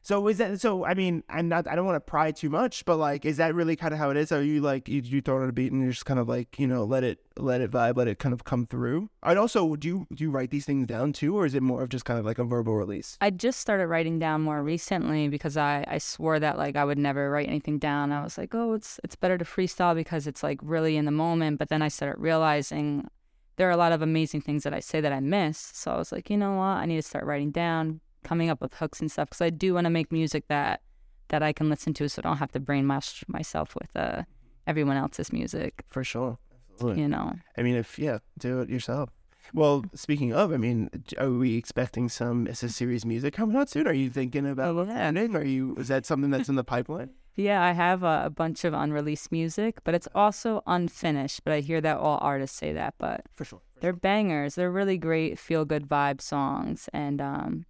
So 0.08 0.26
is 0.30 0.38
that 0.38 0.62
so? 0.62 0.86
I 0.86 0.94
mean, 0.94 1.22
I'm 1.28 1.50
not. 1.50 1.68
I 1.68 1.76
don't 1.76 1.86
want 1.86 1.98
to 1.98 2.00
pry 2.00 2.32
too 2.32 2.50
much, 2.50 2.86
but 2.86 2.96
like, 2.96 3.26
is 3.26 3.36
that 3.36 3.54
really 3.54 3.76
kind 3.76 3.94
of 3.94 4.00
how 4.00 4.10
it 4.10 4.16
is? 4.16 4.32
Are 4.32 4.42
you 4.42 4.62
like 4.62 4.88
you, 4.88 5.02
you 5.02 5.20
throw 5.20 5.38
it 5.38 5.44
on 5.44 5.50
a 5.50 5.52
beat 5.52 5.74
and 5.74 5.84
you 5.84 5.90
just 5.90 6.06
kind 6.06 6.18
of 6.18 6.30
like 6.30 6.58
you 6.58 6.66
know 6.66 6.86
let 6.86 7.04
it 7.04 7.20
let 7.36 7.60
it 7.60 7.72
vibe, 7.72 7.98
let 7.98 8.08
it 8.08 8.18
kind 8.18 8.32
of 8.32 8.46
come 8.46 8.66
through? 8.66 9.10
And 9.22 9.38
also, 9.38 9.76
do 9.76 9.86
you 9.86 10.08
do 10.16 10.24
you 10.24 10.32
write 10.32 10.50
these 10.50 10.64
things 10.64 10.88
down 10.88 11.12
too, 11.12 11.36
or 11.36 11.46
is 11.46 11.56
it 11.56 11.62
more 11.62 11.84
of 11.84 11.90
just 11.90 12.06
kind 12.06 12.18
of 12.18 12.26
like 12.26 12.40
a 12.40 12.46
verbal 12.46 12.76
release? 12.76 13.18
I 13.20 13.32
just 13.32 13.60
started 13.60 13.88
writing 13.88 14.18
down 14.18 14.44
more 14.44 14.64
recently 14.64 15.28
because 15.28 15.58
I 15.58 15.84
I 15.90 15.98
swore 15.98 16.40
that 16.40 16.58
like 16.58 16.78
I 16.78 16.86
would 16.86 16.98
never 16.98 17.30
write 17.30 17.50
anything 17.50 17.78
down. 17.78 18.14
I 18.14 18.24
was 18.24 18.38
like, 18.38 18.56
oh, 18.56 18.76
it's 18.76 19.02
it's 19.04 19.18
better 19.18 19.38
to 19.38 19.44
freestyle 19.44 19.94
because 19.94 20.26
it's 20.26 20.42
like 20.42 20.60
really 20.64 20.96
in 20.96 21.04
the 21.04 21.12
moment. 21.12 21.60
But 21.60 21.68
then 21.68 21.82
I 21.82 21.90
started 21.90 22.22
realizing 22.22 23.10
there 23.58 23.68
are 23.68 23.72
a 23.72 23.84
lot 23.84 23.92
of 23.92 24.02
amazing 24.02 24.40
things 24.40 24.64
that 24.64 24.74
I 24.74 24.80
say 24.80 25.02
that 25.02 25.12
I 25.12 25.20
miss. 25.20 25.58
So 25.74 25.92
I 25.92 25.98
was 25.98 26.14
like, 26.14 26.30
you 26.30 26.38
know 26.38 26.54
what? 26.56 26.78
I 26.78 26.86
need 26.86 26.96
to 26.96 27.02
start 27.02 27.26
writing 27.26 27.52
down 27.52 28.00
coming 28.28 28.50
up 28.50 28.60
with 28.62 28.74
hooks 28.76 29.00
and 29.02 29.10
stuff 29.12 29.30
because 29.30 29.42
I 29.42 29.50
do 29.50 29.74
want 29.76 29.86
to 29.86 29.90
make 30.00 30.12
music 30.12 30.44
that 30.50 30.82
that 31.30 31.42
I 31.44 31.52
can 31.54 31.70
listen 31.70 31.94
to, 31.96 32.08
so 32.10 32.22
I 32.22 32.28
don't 32.28 32.38
have 32.38 32.52
to 32.54 32.60
brainwash 32.60 33.24
myself 33.28 33.76
with 33.76 33.92
uh, 33.96 34.24
everyone 34.66 34.98
else's 34.98 35.34
music. 35.34 35.84
For 35.90 36.04
sure, 36.04 36.38
absolutely. 36.74 37.02
You 37.04 37.10
know, 37.10 37.34
I 37.58 37.62
mean, 37.64 37.76
if 37.76 38.00
yeah, 38.00 38.20
do 38.40 38.62
it 38.62 38.70
yourself. 38.70 39.10
Well, 39.54 39.86
speaking 39.94 40.34
of, 40.34 40.52
I 40.52 40.58
mean, 40.58 40.90
are 41.18 41.30
we 41.32 41.56
expecting 41.56 42.10
some 42.10 42.48
IssaSeries 42.48 43.06
music 43.06 43.34
coming 43.34 43.56
out 43.56 43.70
soon? 43.70 43.88
Are 43.88 43.94
you 43.94 44.10
thinking 44.10 44.46
about 44.46 44.76
Oh, 44.76 44.84
yeah. 44.84 44.94
landing? 44.94 45.36
Are 45.38 45.44
you 45.46 45.76
is 45.78 45.88
that 45.88 46.06
something 46.06 46.32
that's 46.32 46.50
in 46.50 46.56
the 46.56 46.66
pipeline? 46.66 47.12
yeah, 47.36 47.64
I 47.64 47.72
have 47.72 48.04
a, 48.04 48.24
a 48.26 48.30
bunch 48.30 48.66
of 48.66 48.74
unreleased 48.74 49.32
music, 49.32 49.74
but 49.86 49.94
it's 49.96 50.08
also 50.14 50.62
unfinished. 50.68 51.44
But 51.46 51.54
I 51.54 51.60
hear 51.62 51.80
that 51.82 51.98
all 51.98 52.18
artists 52.22 52.58
say 52.58 52.74
that, 52.74 52.96
but 52.98 53.22
For 53.36 53.46
sure. 53.46 53.62
they're 53.80 53.94
bangers. 53.94 54.56
They're 54.56 54.72
really 54.72 54.98
great 54.98 55.40
feel 55.40 55.64
good 55.66 55.88
vibe 55.88 56.20
songs, 56.22 56.90
and 56.94 57.22
um, 57.22 57.66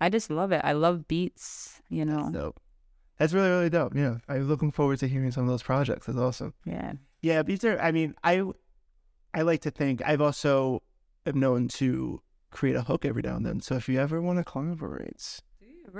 I 0.00 0.08
just 0.08 0.30
love 0.30 0.52
it. 0.52 0.60
I 0.64 0.72
love 0.72 1.06
beats. 1.08 1.80
You 1.88 2.04
know, 2.04 2.30
Dope. 2.32 2.60
That's 3.18 3.32
really 3.32 3.48
really 3.48 3.70
dope. 3.70 3.94
Yeah, 3.94 4.16
I'm 4.28 4.48
looking 4.48 4.72
forward 4.72 4.98
to 4.98 5.08
hearing 5.08 5.30
some 5.30 5.44
of 5.44 5.48
those 5.50 5.62
projects. 5.62 6.06
That's 6.06 6.18
awesome. 6.18 6.54
yeah. 6.64 6.94
Yeah, 7.22 7.42
these 7.42 7.64
are. 7.64 7.78
I 7.80 7.90
mean, 7.92 8.14
I 8.22 8.42
I 9.32 9.42
like 9.42 9.60
to 9.62 9.70
think 9.70 10.02
I've 10.04 10.20
also 10.20 10.82
am 11.26 11.40
known 11.40 11.68
to 11.68 12.20
create 12.50 12.76
a 12.76 12.82
hook 12.82 13.04
every 13.04 13.22
now 13.22 13.36
and 13.36 13.46
then. 13.46 13.60
So 13.60 13.76
if 13.76 13.88
you 13.88 13.98
ever 13.98 14.20
want 14.20 14.38
to 14.38 14.44
collaborate, 14.44 15.40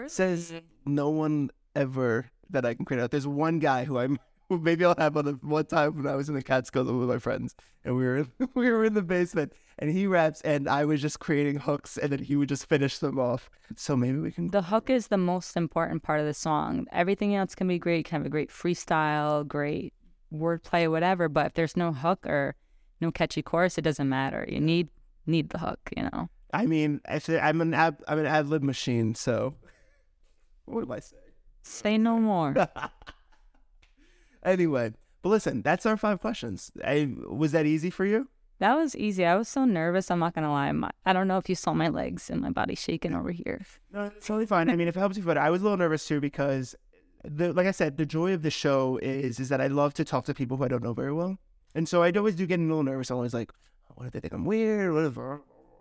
says 0.07 0.53
no 0.85 1.09
one 1.11 1.51
ever 1.75 2.31
that 2.51 2.65
I 2.67 2.75
can 2.75 2.85
create. 2.85 3.03
out. 3.03 3.11
There's 3.11 3.27
one 3.27 3.59
guy 3.59 3.85
who 3.85 3.99
I'm. 3.99 4.19
Who 4.51 4.59
maybe 4.59 4.85
I'll 4.85 4.95
have 4.99 5.17
on 5.17 5.25
the 5.25 5.33
one 5.41 5.65
time 5.65 5.97
when 5.97 6.07
I 6.07 6.17
was 6.17 6.29
in 6.29 6.35
the 6.35 6.43
Catskills 6.43 6.87
with 6.87 7.09
my 7.09 7.17
friends, 7.17 7.57
and 7.83 7.97
we 7.97 8.05
were 8.05 8.27
we 8.55 8.71
were 8.71 8.85
in 8.85 8.93
the 8.93 9.01
basement, 9.01 9.55
and 9.79 9.91
he 9.91 10.07
raps, 10.07 10.41
and 10.43 10.69
I 10.69 10.85
was 10.85 11.01
just 11.01 11.21
creating 11.21 11.57
hooks, 11.61 11.97
and 11.97 12.13
then 12.13 12.21
he 12.21 12.37
would 12.37 12.49
just 12.49 12.67
finish 12.67 12.99
them 12.99 13.19
off. 13.19 13.51
So 13.77 13.97
maybe 13.97 14.19
we 14.19 14.31
can. 14.31 14.49
The 14.49 14.63
hook 14.63 14.91
is 14.91 15.09
the 15.09 15.17
most 15.19 15.57
important 15.57 16.03
part 16.03 16.21
of 16.21 16.27
the 16.27 16.35
song. 16.35 16.87
Everything 16.93 17.35
else 17.35 17.55
can 17.55 17.69
be 17.69 17.79
great, 17.79 18.07
can 18.07 18.21
have 18.21 18.27
a 18.27 18.31
great 18.31 18.51
freestyle, 18.51 19.47
great 19.47 19.93
wordplay, 20.33 20.91
whatever. 20.91 21.29
But 21.29 21.47
if 21.47 21.55
there's 21.55 21.77
no 21.77 21.93
hook 21.93 22.27
or 22.27 22.55
no 23.01 23.11
catchy 23.11 23.43
chorus, 23.43 23.79
it 23.79 23.83
doesn't 23.83 24.09
matter. 24.09 24.47
You 24.49 24.61
need 24.61 24.89
need 25.27 25.51
the 25.51 25.59
hook, 25.59 25.81
you 25.97 26.05
know. 26.05 26.29
I 26.53 26.67
mean, 26.67 27.01
I 27.09 27.19
say 27.19 27.41
I'm 27.41 27.61
an 27.61 27.75
ab, 27.75 28.03
I'm 28.07 28.19
an 28.19 28.27
ad 28.27 28.49
lib 28.49 28.63
machine. 28.63 29.15
So 29.15 29.55
what 30.67 30.87
do 30.87 30.93
I 30.93 31.01
say? 31.01 31.17
Say 31.63 31.99
no 31.99 32.19
more. 32.19 32.55
Anyway, 34.45 34.93
but 35.23 35.29
listen, 35.31 35.63
that's 35.63 35.87
our 35.87 35.97
five 35.97 36.21
questions. 36.21 36.71
I, 36.85 37.11
was 37.27 37.53
that 37.53 37.67
easy 37.67 37.91
for 37.91 38.05
you? 38.05 38.29
That 38.61 38.77
was 38.77 38.95
easy. 38.97 39.25
I 39.25 39.35
was 39.37 39.49
so 39.49 39.65
nervous. 39.65 40.11
I'm 40.11 40.21
not 40.21 40.35
gonna 40.35 40.53
lie. 40.53 40.71
My, 40.73 40.91
I 41.05 41.13
don't 41.13 41.29
know 41.29 41.39
if 41.39 41.49
you 41.49 41.55
saw 41.55 41.75
my 41.75 41.89
legs 41.89 42.31
and 42.31 42.41
my 42.41 42.51
body 42.51 42.75
shaking 42.75 43.15
over 43.15 43.31
here. 43.31 43.63
No, 43.93 44.05
it's 44.05 44.27
totally 44.27 44.47
fine. 44.47 44.71
I 44.71 44.77
mean, 44.77 44.89
if 44.89 44.97
it 44.97 45.01
helps 45.01 45.17
you 45.17 45.25
but 45.25 45.37
I 45.37 45.51
was 45.51 45.61
a 45.61 45.65
little 45.65 45.79
nervous 45.79 46.07
too 46.07 46.21
because, 46.21 46.75
the 47.25 47.53
like 47.53 47.67
I 47.67 47.73
said, 47.73 47.97
the 47.97 48.07
joy 48.07 48.33
of 48.33 48.43
the 48.43 48.51
show 48.51 48.99
is 49.03 49.41
is 49.41 49.49
that 49.49 49.61
I 49.61 49.67
love 49.67 49.95
to 49.95 50.05
talk 50.05 50.25
to 50.27 50.35
people 50.35 50.57
who 50.57 50.65
I 50.65 50.69
don't 50.69 50.83
know 50.83 50.95
very 50.95 51.13
well, 51.13 51.37
and 51.75 51.89
so 51.89 52.03
I 52.03 52.11
always 52.13 52.37
do 52.37 52.47
get 52.47 52.61
a 52.61 52.63
little 52.63 52.85
nervous. 52.85 53.11
I'm 53.11 53.17
always 53.17 53.35
like, 53.35 53.51
what 53.97 54.07
if 54.07 54.13
they 54.13 54.21
think 54.21 54.33
I'm 54.33 54.45
weird? 54.45 54.95
What 54.95 55.05
if, 55.05 55.17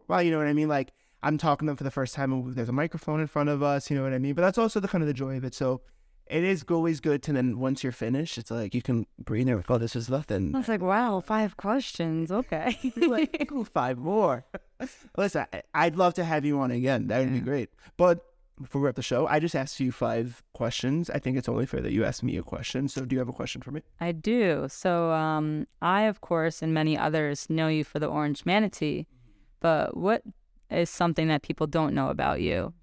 well, 0.07 0.23
you 0.23 0.31
know 0.31 0.39
what 0.39 0.47
I 0.47 0.53
mean? 0.53 0.67
Like 0.67 0.93
I'm 1.21 1.37
talking 1.37 1.67
to 1.67 1.69
them 1.69 1.77
for 1.77 1.83
the 1.83 1.91
first 1.91 2.15
time, 2.15 2.33
and 2.33 2.55
there's 2.55 2.69
a 2.69 2.73
microphone 2.73 3.19
in 3.19 3.27
front 3.27 3.49
of 3.49 3.61
us. 3.61 3.91
You 3.91 3.97
know 3.97 4.03
what 4.03 4.13
I 4.13 4.19
mean? 4.19 4.33
But 4.33 4.41
that's 4.41 4.57
also 4.57 4.79
the 4.79 4.87
kind 4.87 5.03
of 5.03 5.07
the 5.07 5.13
joy 5.13 5.37
of 5.37 5.43
it. 5.43 5.53
So. 5.53 5.81
It 6.27 6.43
is 6.43 6.63
always 6.69 6.99
good 6.99 7.21
to 7.23 7.33
then 7.33 7.59
once 7.59 7.83
you're 7.83 7.91
finished, 7.91 8.37
it's 8.37 8.49
like 8.49 8.73
you 8.73 8.81
can 8.81 9.05
breathe 9.19 9.47
there. 9.47 9.63
Oh, 9.67 9.77
this 9.77 9.95
is 9.95 10.09
nothing. 10.09 10.55
I 10.55 10.59
was 10.59 10.67
like, 10.69 10.81
wow, 10.81 11.19
five 11.19 11.57
questions. 11.57 12.31
Okay. 12.31 12.77
Like, 12.95 13.51
"Ooh, 13.51 13.65
five 13.65 13.97
more. 13.97 14.45
Listen, 15.17 15.45
I- 15.53 15.63
I'd 15.73 15.95
love 15.95 16.13
to 16.15 16.23
have 16.23 16.45
you 16.45 16.59
on 16.59 16.71
again. 16.71 17.07
That 17.07 17.19
would 17.19 17.33
be 17.33 17.39
great. 17.41 17.69
But 17.97 18.25
before 18.61 18.81
we 18.81 18.85
wrap 18.85 18.95
the 18.95 19.01
show, 19.01 19.27
I 19.27 19.39
just 19.39 19.55
asked 19.55 19.79
you 19.79 19.91
five 19.91 20.41
questions. 20.53 21.09
I 21.09 21.19
think 21.19 21.37
it's 21.37 21.49
only 21.49 21.65
fair 21.65 21.81
that 21.81 21.91
you 21.91 22.05
ask 22.05 22.23
me 22.23 22.37
a 22.37 22.43
question. 22.43 22.87
So, 22.87 23.03
do 23.03 23.15
you 23.15 23.19
have 23.19 23.29
a 23.29 23.33
question 23.33 23.61
for 23.61 23.71
me? 23.71 23.81
I 23.99 24.11
do. 24.13 24.67
So, 24.69 25.11
um, 25.11 25.67
I, 25.81 26.03
of 26.03 26.21
course, 26.21 26.61
and 26.61 26.73
many 26.73 26.97
others 26.97 27.49
know 27.49 27.67
you 27.67 27.83
for 27.83 27.99
the 27.99 28.07
orange 28.07 28.45
manatee, 28.45 29.07
but 29.59 29.97
what 29.97 30.21
is 30.69 30.89
something 30.89 31.27
that 31.27 31.41
people 31.41 31.67
don't 31.67 31.93
know 31.93 32.09
about 32.09 32.41
you 32.41 32.73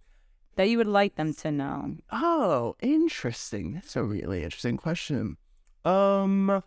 that 0.61 0.68
you 0.68 0.77
would 0.77 0.87
like 0.87 1.14
them 1.14 1.33
to 1.33 1.51
know? 1.51 1.96
Oh, 2.12 2.77
interesting. 2.83 3.73
That's 3.73 3.96
a 3.96 4.03
really 4.03 4.44
interesting 4.44 4.77
question. 4.77 5.38
Um. 5.87 6.62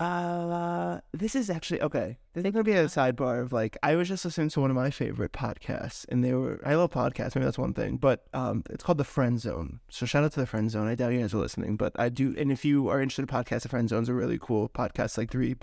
Uh, 0.00 0.98
this 1.12 1.36
is 1.36 1.48
actually 1.48 1.80
okay. 1.82 2.18
This 2.32 2.44
is 2.44 2.50
gonna 2.50 2.64
be 2.64 2.72
a 2.72 2.86
sidebar 2.86 3.42
of 3.42 3.52
like 3.52 3.76
I 3.84 3.94
was 3.94 4.08
just 4.08 4.24
listening 4.24 4.48
to 4.48 4.60
one 4.60 4.70
of 4.70 4.76
my 4.76 4.90
favorite 4.90 5.32
podcasts, 5.32 6.04
and 6.08 6.24
they 6.24 6.32
were 6.32 6.60
I 6.66 6.74
love 6.74 6.90
podcasts. 6.90 7.36
Maybe 7.36 7.44
that's 7.44 7.58
one 7.58 7.74
thing, 7.74 7.98
but 7.98 8.24
um, 8.34 8.64
it's 8.68 8.82
called 8.82 8.98
the 8.98 9.04
Friend 9.04 9.38
Zone. 9.38 9.78
So 9.88 10.06
shout 10.06 10.24
out 10.24 10.32
to 10.32 10.40
the 10.40 10.46
Friend 10.46 10.68
Zone. 10.68 10.88
I 10.88 10.96
doubt 10.96 11.12
you 11.12 11.20
guys 11.20 11.32
are 11.32 11.38
listening, 11.38 11.76
but 11.76 11.92
I 11.94 12.08
do. 12.08 12.34
And 12.36 12.50
if 12.50 12.64
you 12.64 12.88
are 12.88 13.00
interested 13.00 13.22
in 13.22 13.28
podcasts, 13.28 13.62
the 13.62 13.68
Friend 13.68 13.88
Zone's 13.88 14.08
a 14.08 14.14
really 14.14 14.38
cool 14.40 14.68
podcast. 14.68 15.16
Like 15.16 15.30
three 15.30 15.54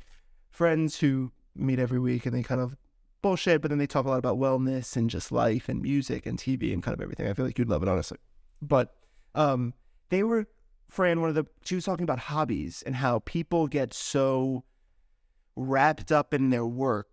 friends 0.50 1.00
who 1.00 1.34
meet 1.56 1.80
every 1.80 2.00
week, 2.00 2.26
and 2.26 2.34
they 2.34 2.44
kind 2.44 2.62
of 2.62 2.78
bullshit, 3.22 3.62
but 3.62 3.70
then 3.70 3.78
they 3.78 3.88
talk 3.88 4.06
a 4.06 4.10
lot 4.10 4.20
about 4.20 4.38
wellness 4.38 4.96
and 4.96 5.10
just 5.10 5.32
life 5.32 5.70
and 5.70 5.82
music 5.82 6.26
and 6.26 6.38
TV 6.38 6.74
and 6.74 6.84
kind 6.84 6.94
of 6.94 7.02
everything. 7.02 7.28
I 7.28 7.34
feel 7.34 7.46
like 7.46 7.58
you'd 7.58 7.70
love 7.70 7.84
it, 7.84 7.90
honestly. 7.90 8.18
But 8.62 8.96
um, 9.36 9.74
they 10.10 10.24
were 10.24 10.48
Fran, 10.90 11.20
one 11.20 11.30
of 11.30 11.36
the 11.36 11.46
she 11.64 11.76
was 11.76 11.86
talking 11.86 12.04
about 12.04 12.20
hobbies 12.20 12.82
and 12.86 12.96
how 12.96 13.20
people 13.20 13.68
get 13.68 13.94
so 13.94 14.64
wrapped 15.56 16.12
up 16.12 16.34
in 16.34 16.50
their 16.50 16.66
work 16.66 17.10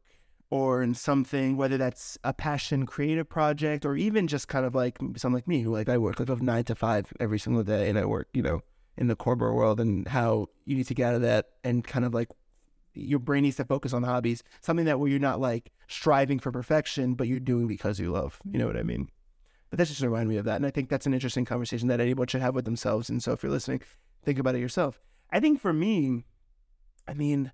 or 0.50 0.82
in 0.82 0.94
something, 0.94 1.56
whether 1.56 1.76
that's 1.76 2.16
a 2.22 2.32
passion 2.32 2.86
creative 2.86 3.28
project 3.28 3.84
or 3.84 3.96
even 3.96 4.28
just 4.28 4.46
kind 4.46 4.64
of 4.64 4.74
like 4.74 4.98
someone 5.16 5.38
like 5.38 5.48
me 5.48 5.60
who 5.62 5.72
like 5.72 5.88
I 5.88 5.98
work 5.98 6.20
like 6.20 6.28
of 6.28 6.42
nine 6.42 6.64
to 6.64 6.74
five 6.74 7.12
every 7.18 7.38
single 7.38 7.64
day 7.64 7.88
and 7.88 7.98
I 7.98 8.04
work, 8.04 8.28
you 8.32 8.42
know, 8.42 8.60
in 8.96 9.08
the 9.08 9.16
corporate 9.16 9.54
world 9.54 9.80
and 9.80 10.06
how 10.06 10.46
you 10.64 10.76
need 10.76 10.86
to 10.86 10.94
get 10.94 11.08
out 11.08 11.14
of 11.16 11.22
that 11.22 11.46
and 11.64 11.82
kind 11.82 12.04
of 12.04 12.14
like 12.14 12.28
your 12.94 13.18
brain 13.18 13.42
needs 13.42 13.56
to 13.56 13.64
focus 13.64 13.92
on 13.92 14.02
hobbies, 14.02 14.42
something 14.60 14.86
that 14.86 14.98
where 14.98 15.10
you're 15.10 15.18
not 15.18 15.40
like 15.40 15.72
striving 15.88 16.38
for 16.38 16.50
perfection, 16.50 17.14
but 17.14 17.28
you're 17.28 17.40
doing 17.40 17.66
because 17.66 17.98
you 17.98 18.10
love. 18.10 18.40
You 18.50 18.58
know 18.58 18.66
what 18.66 18.76
I 18.76 18.82
mean? 18.82 19.10
But 19.70 19.78
that 19.78 19.88
just 19.88 20.00
reminded 20.00 20.28
me 20.28 20.36
of 20.36 20.44
that. 20.44 20.56
And 20.56 20.66
I 20.66 20.70
think 20.70 20.88
that's 20.88 21.06
an 21.06 21.14
interesting 21.14 21.44
conversation 21.44 21.88
that 21.88 22.00
anyone 22.00 22.26
should 22.26 22.40
have 22.40 22.54
with 22.54 22.64
themselves. 22.64 23.08
And 23.08 23.22
so 23.22 23.32
if 23.32 23.42
you're 23.42 23.52
listening, 23.52 23.82
think 24.22 24.38
about 24.38 24.54
it 24.54 24.60
yourself. 24.60 25.00
I 25.30 25.40
think 25.40 25.60
for 25.60 25.72
me, 25.72 26.24
I 27.08 27.14
mean, 27.14 27.52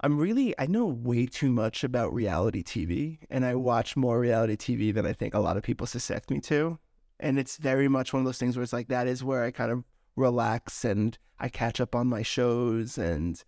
I'm 0.00 0.18
really, 0.18 0.54
I 0.58 0.66
know 0.66 0.86
way 0.86 1.26
too 1.26 1.50
much 1.50 1.82
about 1.82 2.14
reality 2.14 2.62
TV. 2.62 3.18
And 3.30 3.44
I 3.44 3.54
watch 3.56 3.96
more 3.96 4.20
reality 4.20 4.56
TV 4.56 4.94
than 4.94 5.06
I 5.06 5.12
think 5.12 5.34
a 5.34 5.40
lot 5.40 5.56
of 5.56 5.62
people 5.62 5.86
suspect 5.86 6.30
me 6.30 6.40
to. 6.42 6.78
And 7.18 7.38
it's 7.38 7.56
very 7.56 7.88
much 7.88 8.12
one 8.12 8.20
of 8.20 8.26
those 8.26 8.38
things 8.38 8.56
where 8.56 8.62
it's 8.62 8.72
like, 8.72 8.88
that 8.88 9.06
is 9.06 9.24
where 9.24 9.42
I 9.42 9.50
kind 9.50 9.72
of 9.72 9.84
relax 10.14 10.84
and 10.84 11.16
I 11.38 11.48
catch 11.48 11.80
up 11.80 11.94
on 11.94 12.06
my 12.06 12.22
shows 12.22 12.98
and 12.98 13.42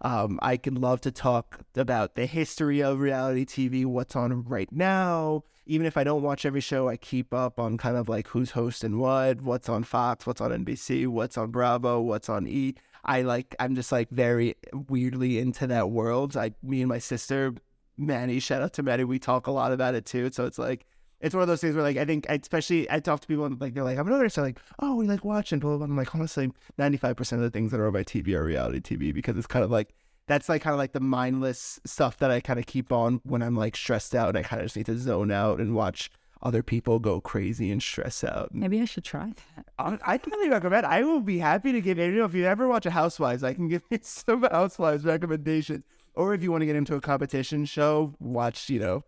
um, 0.00 0.38
I 0.42 0.56
can 0.56 0.80
love 0.80 1.00
to 1.02 1.10
talk 1.10 1.60
about 1.76 2.14
the 2.14 2.26
history 2.26 2.82
of 2.82 3.00
reality 3.00 3.44
TV, 3.44 3.86
what's 3.86 4.16
on 4.16 4.44
right 4.44 4.70
now. 4.70 5.44
Even 5.66 5.86
if 5.86 5.96
I 5.96 6.04
don't 6.04 6.22
watch 6.22 6.44
every 6.44 6.60
show, 6.60 6.88
I 6.88 6.96
keep 6.96 7.32
up 7.32 7.58
on 7.58 7.78
kind 7.78 7.96
of 7.96 8.08
like 8.08 8.28
who's 8.28 8.50
hosting 8.50 8.98
what, 8.98 9.40
what's 9.40 9.68
on 9.68 9.82
Fox, 9.84 10.26
what's 10.26 10.40
on 10.40 10.50
NBC, 10.50 11.06
what's 11.06 11.38
on 11.38 11.50
Bravo, 11.50 12.00
what's 12.00 12.28
on 12.28 12.46
E. 12.46 12.74
I 13.04 13.22
like, 13.22 13.54
I'm 13.58 13.74
just 13.74 13.90
like 13.90 14.10
very 14.10 14.56
weirdly 14.88 15.38
into 15.38 15.66
that 15.68 15.90
world. 15.90 16.36
I, 16.36 16.52
me 16.62 16.82
and 16.82 16.88
my 16.88 16.98
sister, 16.98 17.54
Manny, 17.96 18.40
shout 18.40 18.62
out 18.62 18.74
to 18.74 18.82
Manny, 18.82 19.04
we 19.04 19.18
talk 19.18 19.46
a 19.46 19.50
lot 19.50 19.72
about 19.72 19.94
it 19.94 20.04
too. 20.04 20.30
So 20.32 20.44
it's 20.44 20.58
like, 20.58 20.86
it's 21.24 21.34
one 21.34 21.40
of 21.40 21.48
those 21.48 21.62
things 21.62 21.74
where 21.74 21.82
like 21.82 21.96
I 21.96 22.04
think 22.04 22.26
especially 22.28 22.88
I 22.90 23.00
talk 23.00 23.20
to 23.20 23.26
people 23.26 23.46
and 23.46 23.58
like 23.58 23.72
they're 23.72 23.82
like 23.82 23.96
I'm 23.96 24.06
an 24.06 24.12
artist. 24.12 24.36
They're 24.36 24.44
like, 24.44 24.60
oh, 24.80 24.94
we 24.94 25.06
like 25.06 25.24
watching 25.24 25.58
blah 25.58 25.70
blah 25.70 25.78
blah. 25.78 25.86
I'm 25.86 25.96
like 25.96 26.14
honestly, 26.14 26.52
ninety 26.76 26.98
five 26.98 27.16
percent 27.16 27.40
of 27.42 27.50
the 27.50 27.50
things 27.50 27.70
that 27.70 27.80
are 27.80 27.86
on 27.86 27.94
my 27.94 28.04
TV 28.04 28.34
are 28.34 28.44
reality 28.44 28.80
TV 28.80 29.12
because 29.14 29.38
it's 29.38 29.46
kind 29.46 29.64
of 29.64 29.70
like 29.70 29.94
that's 30.26 30.50
like 30.50 30.60
kind 30.60 30.74
of 30.74 30.78
like 30.78 30.92
the 30.92 31.00
mindless 31.00 31.80
stuff 31.86 32.18
that 32.18 32.30
I 32.30 32.40
kind 32.40 32.58
of 32.58 32.66
keep 32.66 32.92
on 32.92 33.22
when 33.24 33.42
I'm 33.42 33.56
like 33.56 33.74
stressed 33.74 34.14
out 34.14 34.28
and 34.28 34.38
I 34.38 34.42
kind 34.42 34.60
of 34.60 34.66
just 34.66 34.76
need 34.76 34.86
to 34.86 34.98
zone 34.98 35.30
out 35.30 35.60
and 35.60 35.74
watch 35.74 36.10
other 36.42 36.62
people 36.62 36.98
go 36.98 37.22
crazy 37.22 37.70
and 37.70 37.82
stress 37.82 38.22
out. 38.22 38.54
Maybe 38.54 38.82
I 38.82 38.84
should 38.84 39.04
try 39.04 39.32
that. 39.56 39.66
I 39.78 39.98
I 40.04 40.20
highly 40.30 40.50
recommend. 40.50 40.84
I 40.84 41.04
will 41.04 41.20
be 41.20 41.38
happy 41.38 41.72
to 41.72 41.80
give 41.80 41.96
you 41.96 42.10
know 42.10 42.26
if 42.26 42.34
you 42.34 42.44
ever 42.44 42.68
watch 42.68 42.84
a 42.84 42.90
Housewives, 42.90 43.42
I 43.42 43.54
can 43.54 43.68
give 43.68 43.82
you 43.90 43.98
some 44.02 44.42
Housewives 44.42 45.06
recommendations. 45.06 45.84
Or 46.16 46.34
if 46.34 46.42
you 46.42 46.52
want 46.52 46.60
to 46.60 46.66
get 46.66 46.76
into 46.76 46.94
a 46.94 47.00
competition 47.00 47.64
show, 47.64 48.14
watch 48.20 48.68
you 48.68 48.78
know 48.78 49.04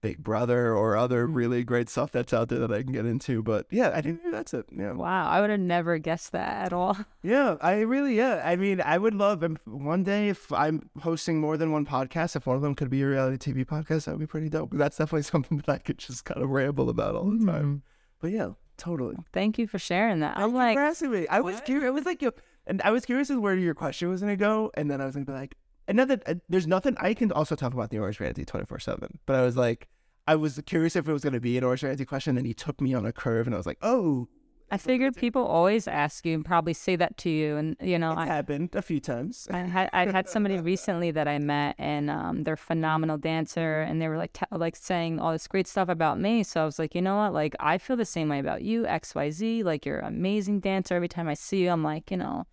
Big 0.00 0.22
Brother 0.22 0.74
or 0.74 0.96
other 0.96 1.26
really 1.26 1.62
great 1.62 1.88
stuff 1.88 2.10
that's 2.10 2.32
out 2.32 2.48
there 2.48 2.58
that 2.60 2.72
I 2.72 2.82
can 2.82 2.92
get 2.92 3.06
into. 3.06 3.42
But 3.42 3.66
yeah, 3.70 3.92
I 3.94 4.00
think 4.00 4.20
that's 4.30 4.54
it. 4.54 4.66
Yeah. 4.70 4.92
Wow, 4.92 5.28
I 5.28 5.40
would 5.40 5.50
have 5.50 5.60
never 5.60 5.98
guessed 5.98 6.32
that 6.32 6.66
at 6.66 6.72
all. 6.72 6.96
Yeah, 7.22 7.56
I 7.60 7.80
really, 7.80 8.16
yeah. 8.16 8.40
I 8.42 8.56
mean, 8.56 8.80
I 8.80 8.96
would 8.96 9.14
love 9.14 9.44
um, 9.44 9.58
one 9.66 10.04
day 10.04 10.30
if 10.30 10.50
I'm 10.52 10.88
hosting 11.00 11.38
more 11.38 11.58
than 11.58 11.70
one 11.70 11.84
podcast, 11.84 12.34
if 12.34 12.46
one 12.46 12.56
of 12.56 12.62
them 12.62 12.74
could 12.74 12.88
be 12.88 13.02
a 13.02 13.06
reality 13.06 13.52
TV 13.52 13.66
podcast, 13.66 14.06
that 14.06 14.12
would 14.12 14.20
be 14.20 14.26
pretty 14.26 14.48
dope. 14.48 14.70
That's 14.72 14.96
definitely 14.96 15.22
something 15.24 15.58
that 15.58 15.68
I 15.68 15.78
could 15.78 15.98
just 15.98 16.24
kind 16.24 16.42
of 16.42 16.48
ramble 16.48 16.88
about 16.88 17.14
all 17.14 17.30
the 17.30 17.44
time. 17.44 17.82
But 18.20 18.30
yeah, 18.30 18.52
totally. 18.78 19.16
Thank 19.34 19.58
you 19.58 19.66
for 19.66 19.78
sharing 19.78 20.20
that. 20.20 20.38
I'm 20.38 20.44
Thank 20.44 20.52
you 20.52 20.58
like, 20.58 20.76
for 20.76 20.82
asking 20.82 21.10
me. 21.10 21.28
I 21.28 21.40
was 21.40 21.60
curious. 21.60 21.86
I 21.86 21.90
was 21.90 22.06
like, 22.06 22.22
yo, 22.22 22.30
and 22.66 22.80
I 22.82 22.90
was 22.90 23.04
curious 23.04 23.30
as 23.30 23.36
where 23.36 23.54
your 23.54 23.74
question 23.74 24.08
was 24.08 24.22
going 24.22 24.32
to 24.32 24.42
go. 24.42 24.70
And 24.74 24.90
then 24.90 25.00
I 25.00 25.04
was 25.04 25.14
going 25.14 25.26
to 25.26 25.32
be 25.32 25.36
like, 25.36 25.56
another, 25.90 26.18
uh, 26.26 26.34
there's 26.48 26.66
nothing, 26.66 26.96
I 26.98 27.14
can 27.14 27.30
also 27.32 27.54
talk 27.54 27.74
about 27.74 27.90
the 27.90 27.98
Orange 27.98 28.20
Manatee 28.20 28.44
24 28.44 28.78
7. 28.78 29.18
But 29.26 29.36
I 29.36 29.42
was 29.42 29.56
like, 29.56 29.88
I 30.26 30.36
was 30.36 30.60
curious 30.64 30.96
if 30.96 31.08
it 31.08 31.12
was 31.12 31.22
going 31.22 31.32
to 31.32 31.40
be 31.40 31.58
an 31.58 31.64
Orange 31.64 31.82
Manatee 31.82 32.04
question. 32.04 32.38
And 32.38 32.46
he 32.46 32.54
took 32.54 32.80
me 32.80 32.94
on 32.94 33.04
a 33.04 33.12
curve 33.12 33.46
and 33.46 33.54
I 33.54 33.58
was 33.58 33.66
like, 33.66 33.78
oh, 33.82 34.28
I 34.72 34.76
figured 34.76 35.16
people 35.16 35.44
always 35.44 35.88
ask 35.88 36.24
you 36.24 36.34
and 36.34 36.44
probably 36.44 36.74
say 36.74 36.94
that 36.94 37.16
to 37.18 37.30
you. 37.30 37.56
And, 37.56 37.76
you 37.80 37.98
know, 37.98 38.12
it's 38.12 38.20
I, 38.20 38.26
happened 38.26 38.70
a 38.74 38.82
few 38.82 39.00
times. 39.00 39.48
I 39.50 39.58
had 39.58 39.90
I 39.92 40.06
had 40.06 40.28
somebody 40.28 40.58
recently 40.58 41.10
that 41.10 41.26
I 41.26 41.40
met, 41.40 41.74
and 41.76 42.08
um, 42.08 42.44
they're 42.44 42.54
a 42.54 42.56
phenomenal 42.56 43.18
dancer, 43.18 43.80
and 43.80 44.00
they 44.00 44.06
were 44.06 44.16
like 44.16 44.32
t- 44.32 44.46
like 44.52 44.76
saying 44.76 45.18
all 45.18 45.32
this 45.32 45.48
great 45.48 45.66
stuff 45.66 45.88
about 45.88 46.20
me. 46.20 46.44
So 46.44 46.62
I 46.62 46.64
was 46.64 46.78
like, 46.78 46.94
you 46.94 47.02
know 47.02 47.16
what? 47.16 47.32
Like 47.32 47.56
I 47.58 47.78
feel 47.78 47.96
the 47.96 48.04
same 48.04 48.28
way 48.28 48.38
about 48.38 48.62
you, 48.62 48.86
X 48.86 49.14
Y 49.14 49.30
Z. 49.30 49.64
Like 49.64 49.84
you're 49.84 49.98
an 49.98 50.06
amazing 50.06 50.60
dancer. 50.60 50.94
Every 50.94 51.08
time 51.08 51.26
I 51.26 51.34
see 51.34 51.64
you, 51.64 51.70
I'm 51.70 51.82
like, 51.82 52.10
you 52.10 52.16
know. 52.16 52.46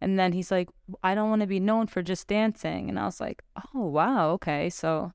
And 0.00 0.18
then 0.18 0.32
he's 0.32 0.50
like, 0.50 0.68
I 1.02 1.14
don't 1.14 1.28
want 1.30 1.40
to 1.40 1.46
be 1.46 1.60
known 1.60 1.86
for 1.88 2.02
just 2.02 2.28
dancing, 2.28 2.88
and 2.88 2.98
I 2.98 3.04
was 3.04 3.20
like, 3.20 3.42
oh 3.74 3.86
wow, 3.86 4.30
okay. 4.32 4.70
So 4.70 5.12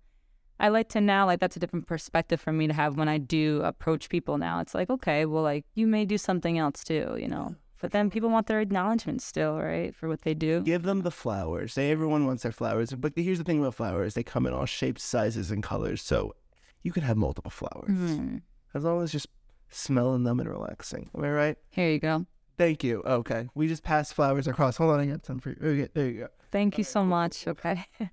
I 0.60 0.68
like 0.70 0.90
to 0.90 1.02
now 1.02 1.26
like 1.26 1.40
that's 1.40 1.56
a 1.56 1.60
different 1.60 1.88
perspective 1.88 2.40
for 2.42 2.52
me 2.52 2.68
to 2.68 2.74
have 2.74 2.98
when 2.98 3.08
I 3.10 3.18
do 3.18 3.62
approach 3.64 4.10
people. 4.10 4.38
Now 4.38 4.60
it's 4.60 4.76
like, 4.76 4.90
okay, 4.90 5.26
well, 5.26 5.44
like 5.44 5.66
you 5.74 5.88
may 5.88 6.06
do 6.06 6.18
something 6.18 6.58
else 6.58 6.84
too, 6.84 7.18
you 7.20 7.28
know. 7.28 7.56
But 7.82 7.92
then 7.92 8.10
people 8.10 8.30
want 8.30 8.48
their 8.48 8.62
acknowledgement 8.62 9.22
still, 9.22 9.58
right, 9.58 9.94
for 9.94 10.08
what 10.08 10.22
they 10.22 10.34
do. 10.34 10.62
Give 10.62 10.84
them 10.84 11.02
the 11.02 11.12
flowers. 11.12 11.78
Everyone 11.78 12.26
wants 12.26 12.44
their 12.44 12.54
flowers. 12.54 12.94
But 12.94 13.12
here's 13.16 13.40
the 13.40 13.44
thing 13.44 13.60
about 13.60 13.76
flowers 13.76 14.14
they 14.14 14.24
come 14.24 14.46
in 14.46 14.54
all 14.54 14.66
shapes, 14.66 15.04
sizes, 15.04 15.52
and 15.52 15.62
colors. 15.62 16.02
So 16.02 16.34
you 16.82 16.92
can 16.94 17.04
have 17.04 17.18
multiple 17.18 17.52
flowers 17.52 17.90
Hmm. 17.90 18.38
as 18.74 18.84
long 18.86 19.02
as 19.04 19.12
just 19.12 19.28
smelling 19.70 20.24
them 20.24 20.40
and 20.40 20.48
relaxing. 20.50 21.10
Am 21.18 21.24
I 21.26 21.30
right? 21.32 21.58
Here 21.72 21.90
you 21.90 22.00
go. 22.00 22.26
Thank 22.64 22.82
you. 22.82 23.04
Okay. 23.06 23.50
We 23.56 23.68
just 23.68 23.84
passed 23.84 24.14
flowers 24.14 24.48
across. 24.48 24.78
Hold 24.78 24.92
on. 24.92 25.02
I 25.02 25.06
got 25.08 25.26
some 25.26 25.42
for 25.42 25.50
you. 25.50 25.58
Okay, 25.62 25.90
there 25.94 26.08
you 26.08 26.20
go. 26.22 26.28
Thank 26.50 26.78
you 26.78 26.86
so 26.86 27.04
much. 27.04 27.46
Okay. 27.46 27.86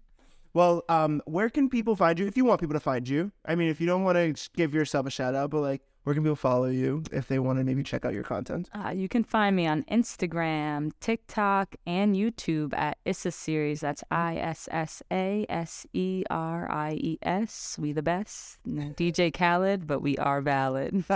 Well, 0.52 0.82
um, 0.88 1.22
where 1.26 1.48
can 1.48 1.68
people 1.68 1.94
find 1.94 2.18
you 2.18 2.26
if 2.26 2.36
you 2.36 2.44
want 2.44 2.60
people 2.60 2.74
to 2.74 2.80
find 2.80 3.08
you? 3.08 3.30
I 3.46 3.54
mean, 3.54 3.68
if 3.68 3.80
you 3.80 3.86
don't 3.86 4.02
want 4.02 4.16
to 4.16 4.50
give 4.56 4.74
yourself 4.74 5.06
a 5.06 5.10
shout 5.10 5.36
out, 5.36 5.50
but 5.50 5.60
like, 5.60 5.80
where 6.02 6.12
can 6.12 6.24
people 6.24 6.34
follow 6.34 6.66
you 6.66 7.04
if 7.12 7.28
they 7.28 7.38
want 7.38 7.60
to 7.60 7.64
maybe 7.64 7.84
check 7.84 8.04
out 8.04 8.12
your 8.12 8.24
content? 8.24 8.68
Uh, 8.74 8.88
you 8.88 9.08
can 9.08 9.22
find 9.22 9.54
me 9.54 9.68
on 9.68 9.84
Instagram, 9.84 10.90
TikTok, 10.98 11.76
and 11.86 12.16
YouTube 12.16 12.74
at 12.74 12.98
Issa 13.04 13.30
Series. 13.30 13.78
That's 13.78 14.02
I 14.10 14.38
S 14.38 14.68
S 14.72 15.04
A 15.12 15.46
S 15.48 15.86
E 15.92 16.24
R 16.28 16.68
I 16.68 16.94
E 16.94 17.18
S. 17.22 17.76
We 17.78 17.92
the 17.92 18.02
best. 18.02 18.58
DJ 18.66 19.32
Khaled, 19.32 19.86
but 19.86 20.02
we 20.02 20.18
are 20.18 20.40
valid. 20.40 21.04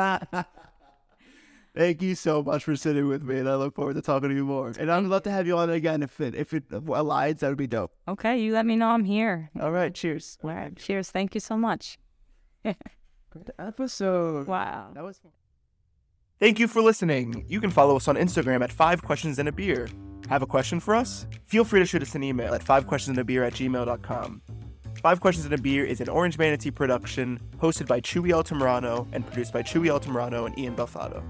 Thank 1.76 2.02
you 2.02 2.14
so 2.14 2.40
much 2.40 2.62
for 2.62 2.76
sitting 2.76 3.08
with 3.08 3.24
me, 3.24 3.38
and 3.38 3.48
I 3.48 3.56
look 3.56 3.74
forward 3.74 3.96
to 3.96 4.02
talking 4.02 4.28
to 4.28 4.34
you 4.34 4.44
more. 4.44 4.72
And 4.78 4.92
I'd 4.92 5.02
love 5.04 5.24
to 5.24 5.30
have 5.30 5.46
you 5.46 5.56
on 5.58 5.70
again 5.70 6.04
if 6.04 6.20
it 6.20 6.34
if 6.36 6.54
it 6.54 6.68
aligns. 6.68 7.40
That 7.40 7.48
would 7.48 7.58
be 7.58 7.66
dope. 7.66 7.92
Okay, 8.06 8.38
you 8.38 8.52
let 8.52 8.64
me 8.64 8.76
know 8.76 8.90
I'm 8.90 9.04
here. 9.04 9.50
All 9.60 9.72
right. 9.72 9.92
Cheers. 9.92 10.38
All 10.44 10.50
right, 10.50 10.76
cheers. 10.76 11.10
Thank 11.10 11.34
you 11.34 11.40
so 11.40 11.56
much. 11.56 11.98
Great 12.64 13.50
episode. 13.58 14.46
Wow. 14.46 14.92
That 14.94 15.02
was 15.02 15.18
fun. 15.18 15.32
Thank 16.38 16.60
you 16.60 16.68
for 16.68 16.80
listening. 16.80 17.44
You 17.48 17.60
can 17.60 17.70
follow 17.70 17.96
us 17.96 18.06
on 18.06 18.16
Instagram 18.16 18.62
at 18.62 18.72
Five 18.72 19.02
Questions 19.02 19.38
and 19.40 19.48
a 19.48 19.52
Beer. 19.52 19.88
Have 20.28 20.42
a 20.42 20.46
question 20.46 20.78
for 20.78 20.94
us? 20.94 21.26
Feel 21.44 21.64
free 21.64 21.80
to 21.80 21.86
shoot 21.86 22.02
us 22.02 22.14
an 22.14 22.22
email 22.22 22.54
at 22.54 22.64
fivequestionsandabeer 22.64 23.46
at 23.46 23.54
gmail.com. 23.54 24.42
Five 25.02 25.20
Questions 25.20 25.44
and 25.44 25.54
a 25.54 25.58
Beer 25.58 25.84
is 25.84 26.00
an 26.00 26.08
Orange 26.08 26.38
Manatee 26.38 26.70
production 26.70 27.40
hosted 27.58 27.86
by 27.86 28.00
Chewy 28.00 28.30
Altamirano 28.30 29.06
and 29.12 29.26
produced 29.26 29.52
by 29.52 29.62
Chewy 29.62 29.88
Altamirano 29.88 30.46
and 30.46 30.58
Ian 30.58 30.74
Belfado. 30.74 31.22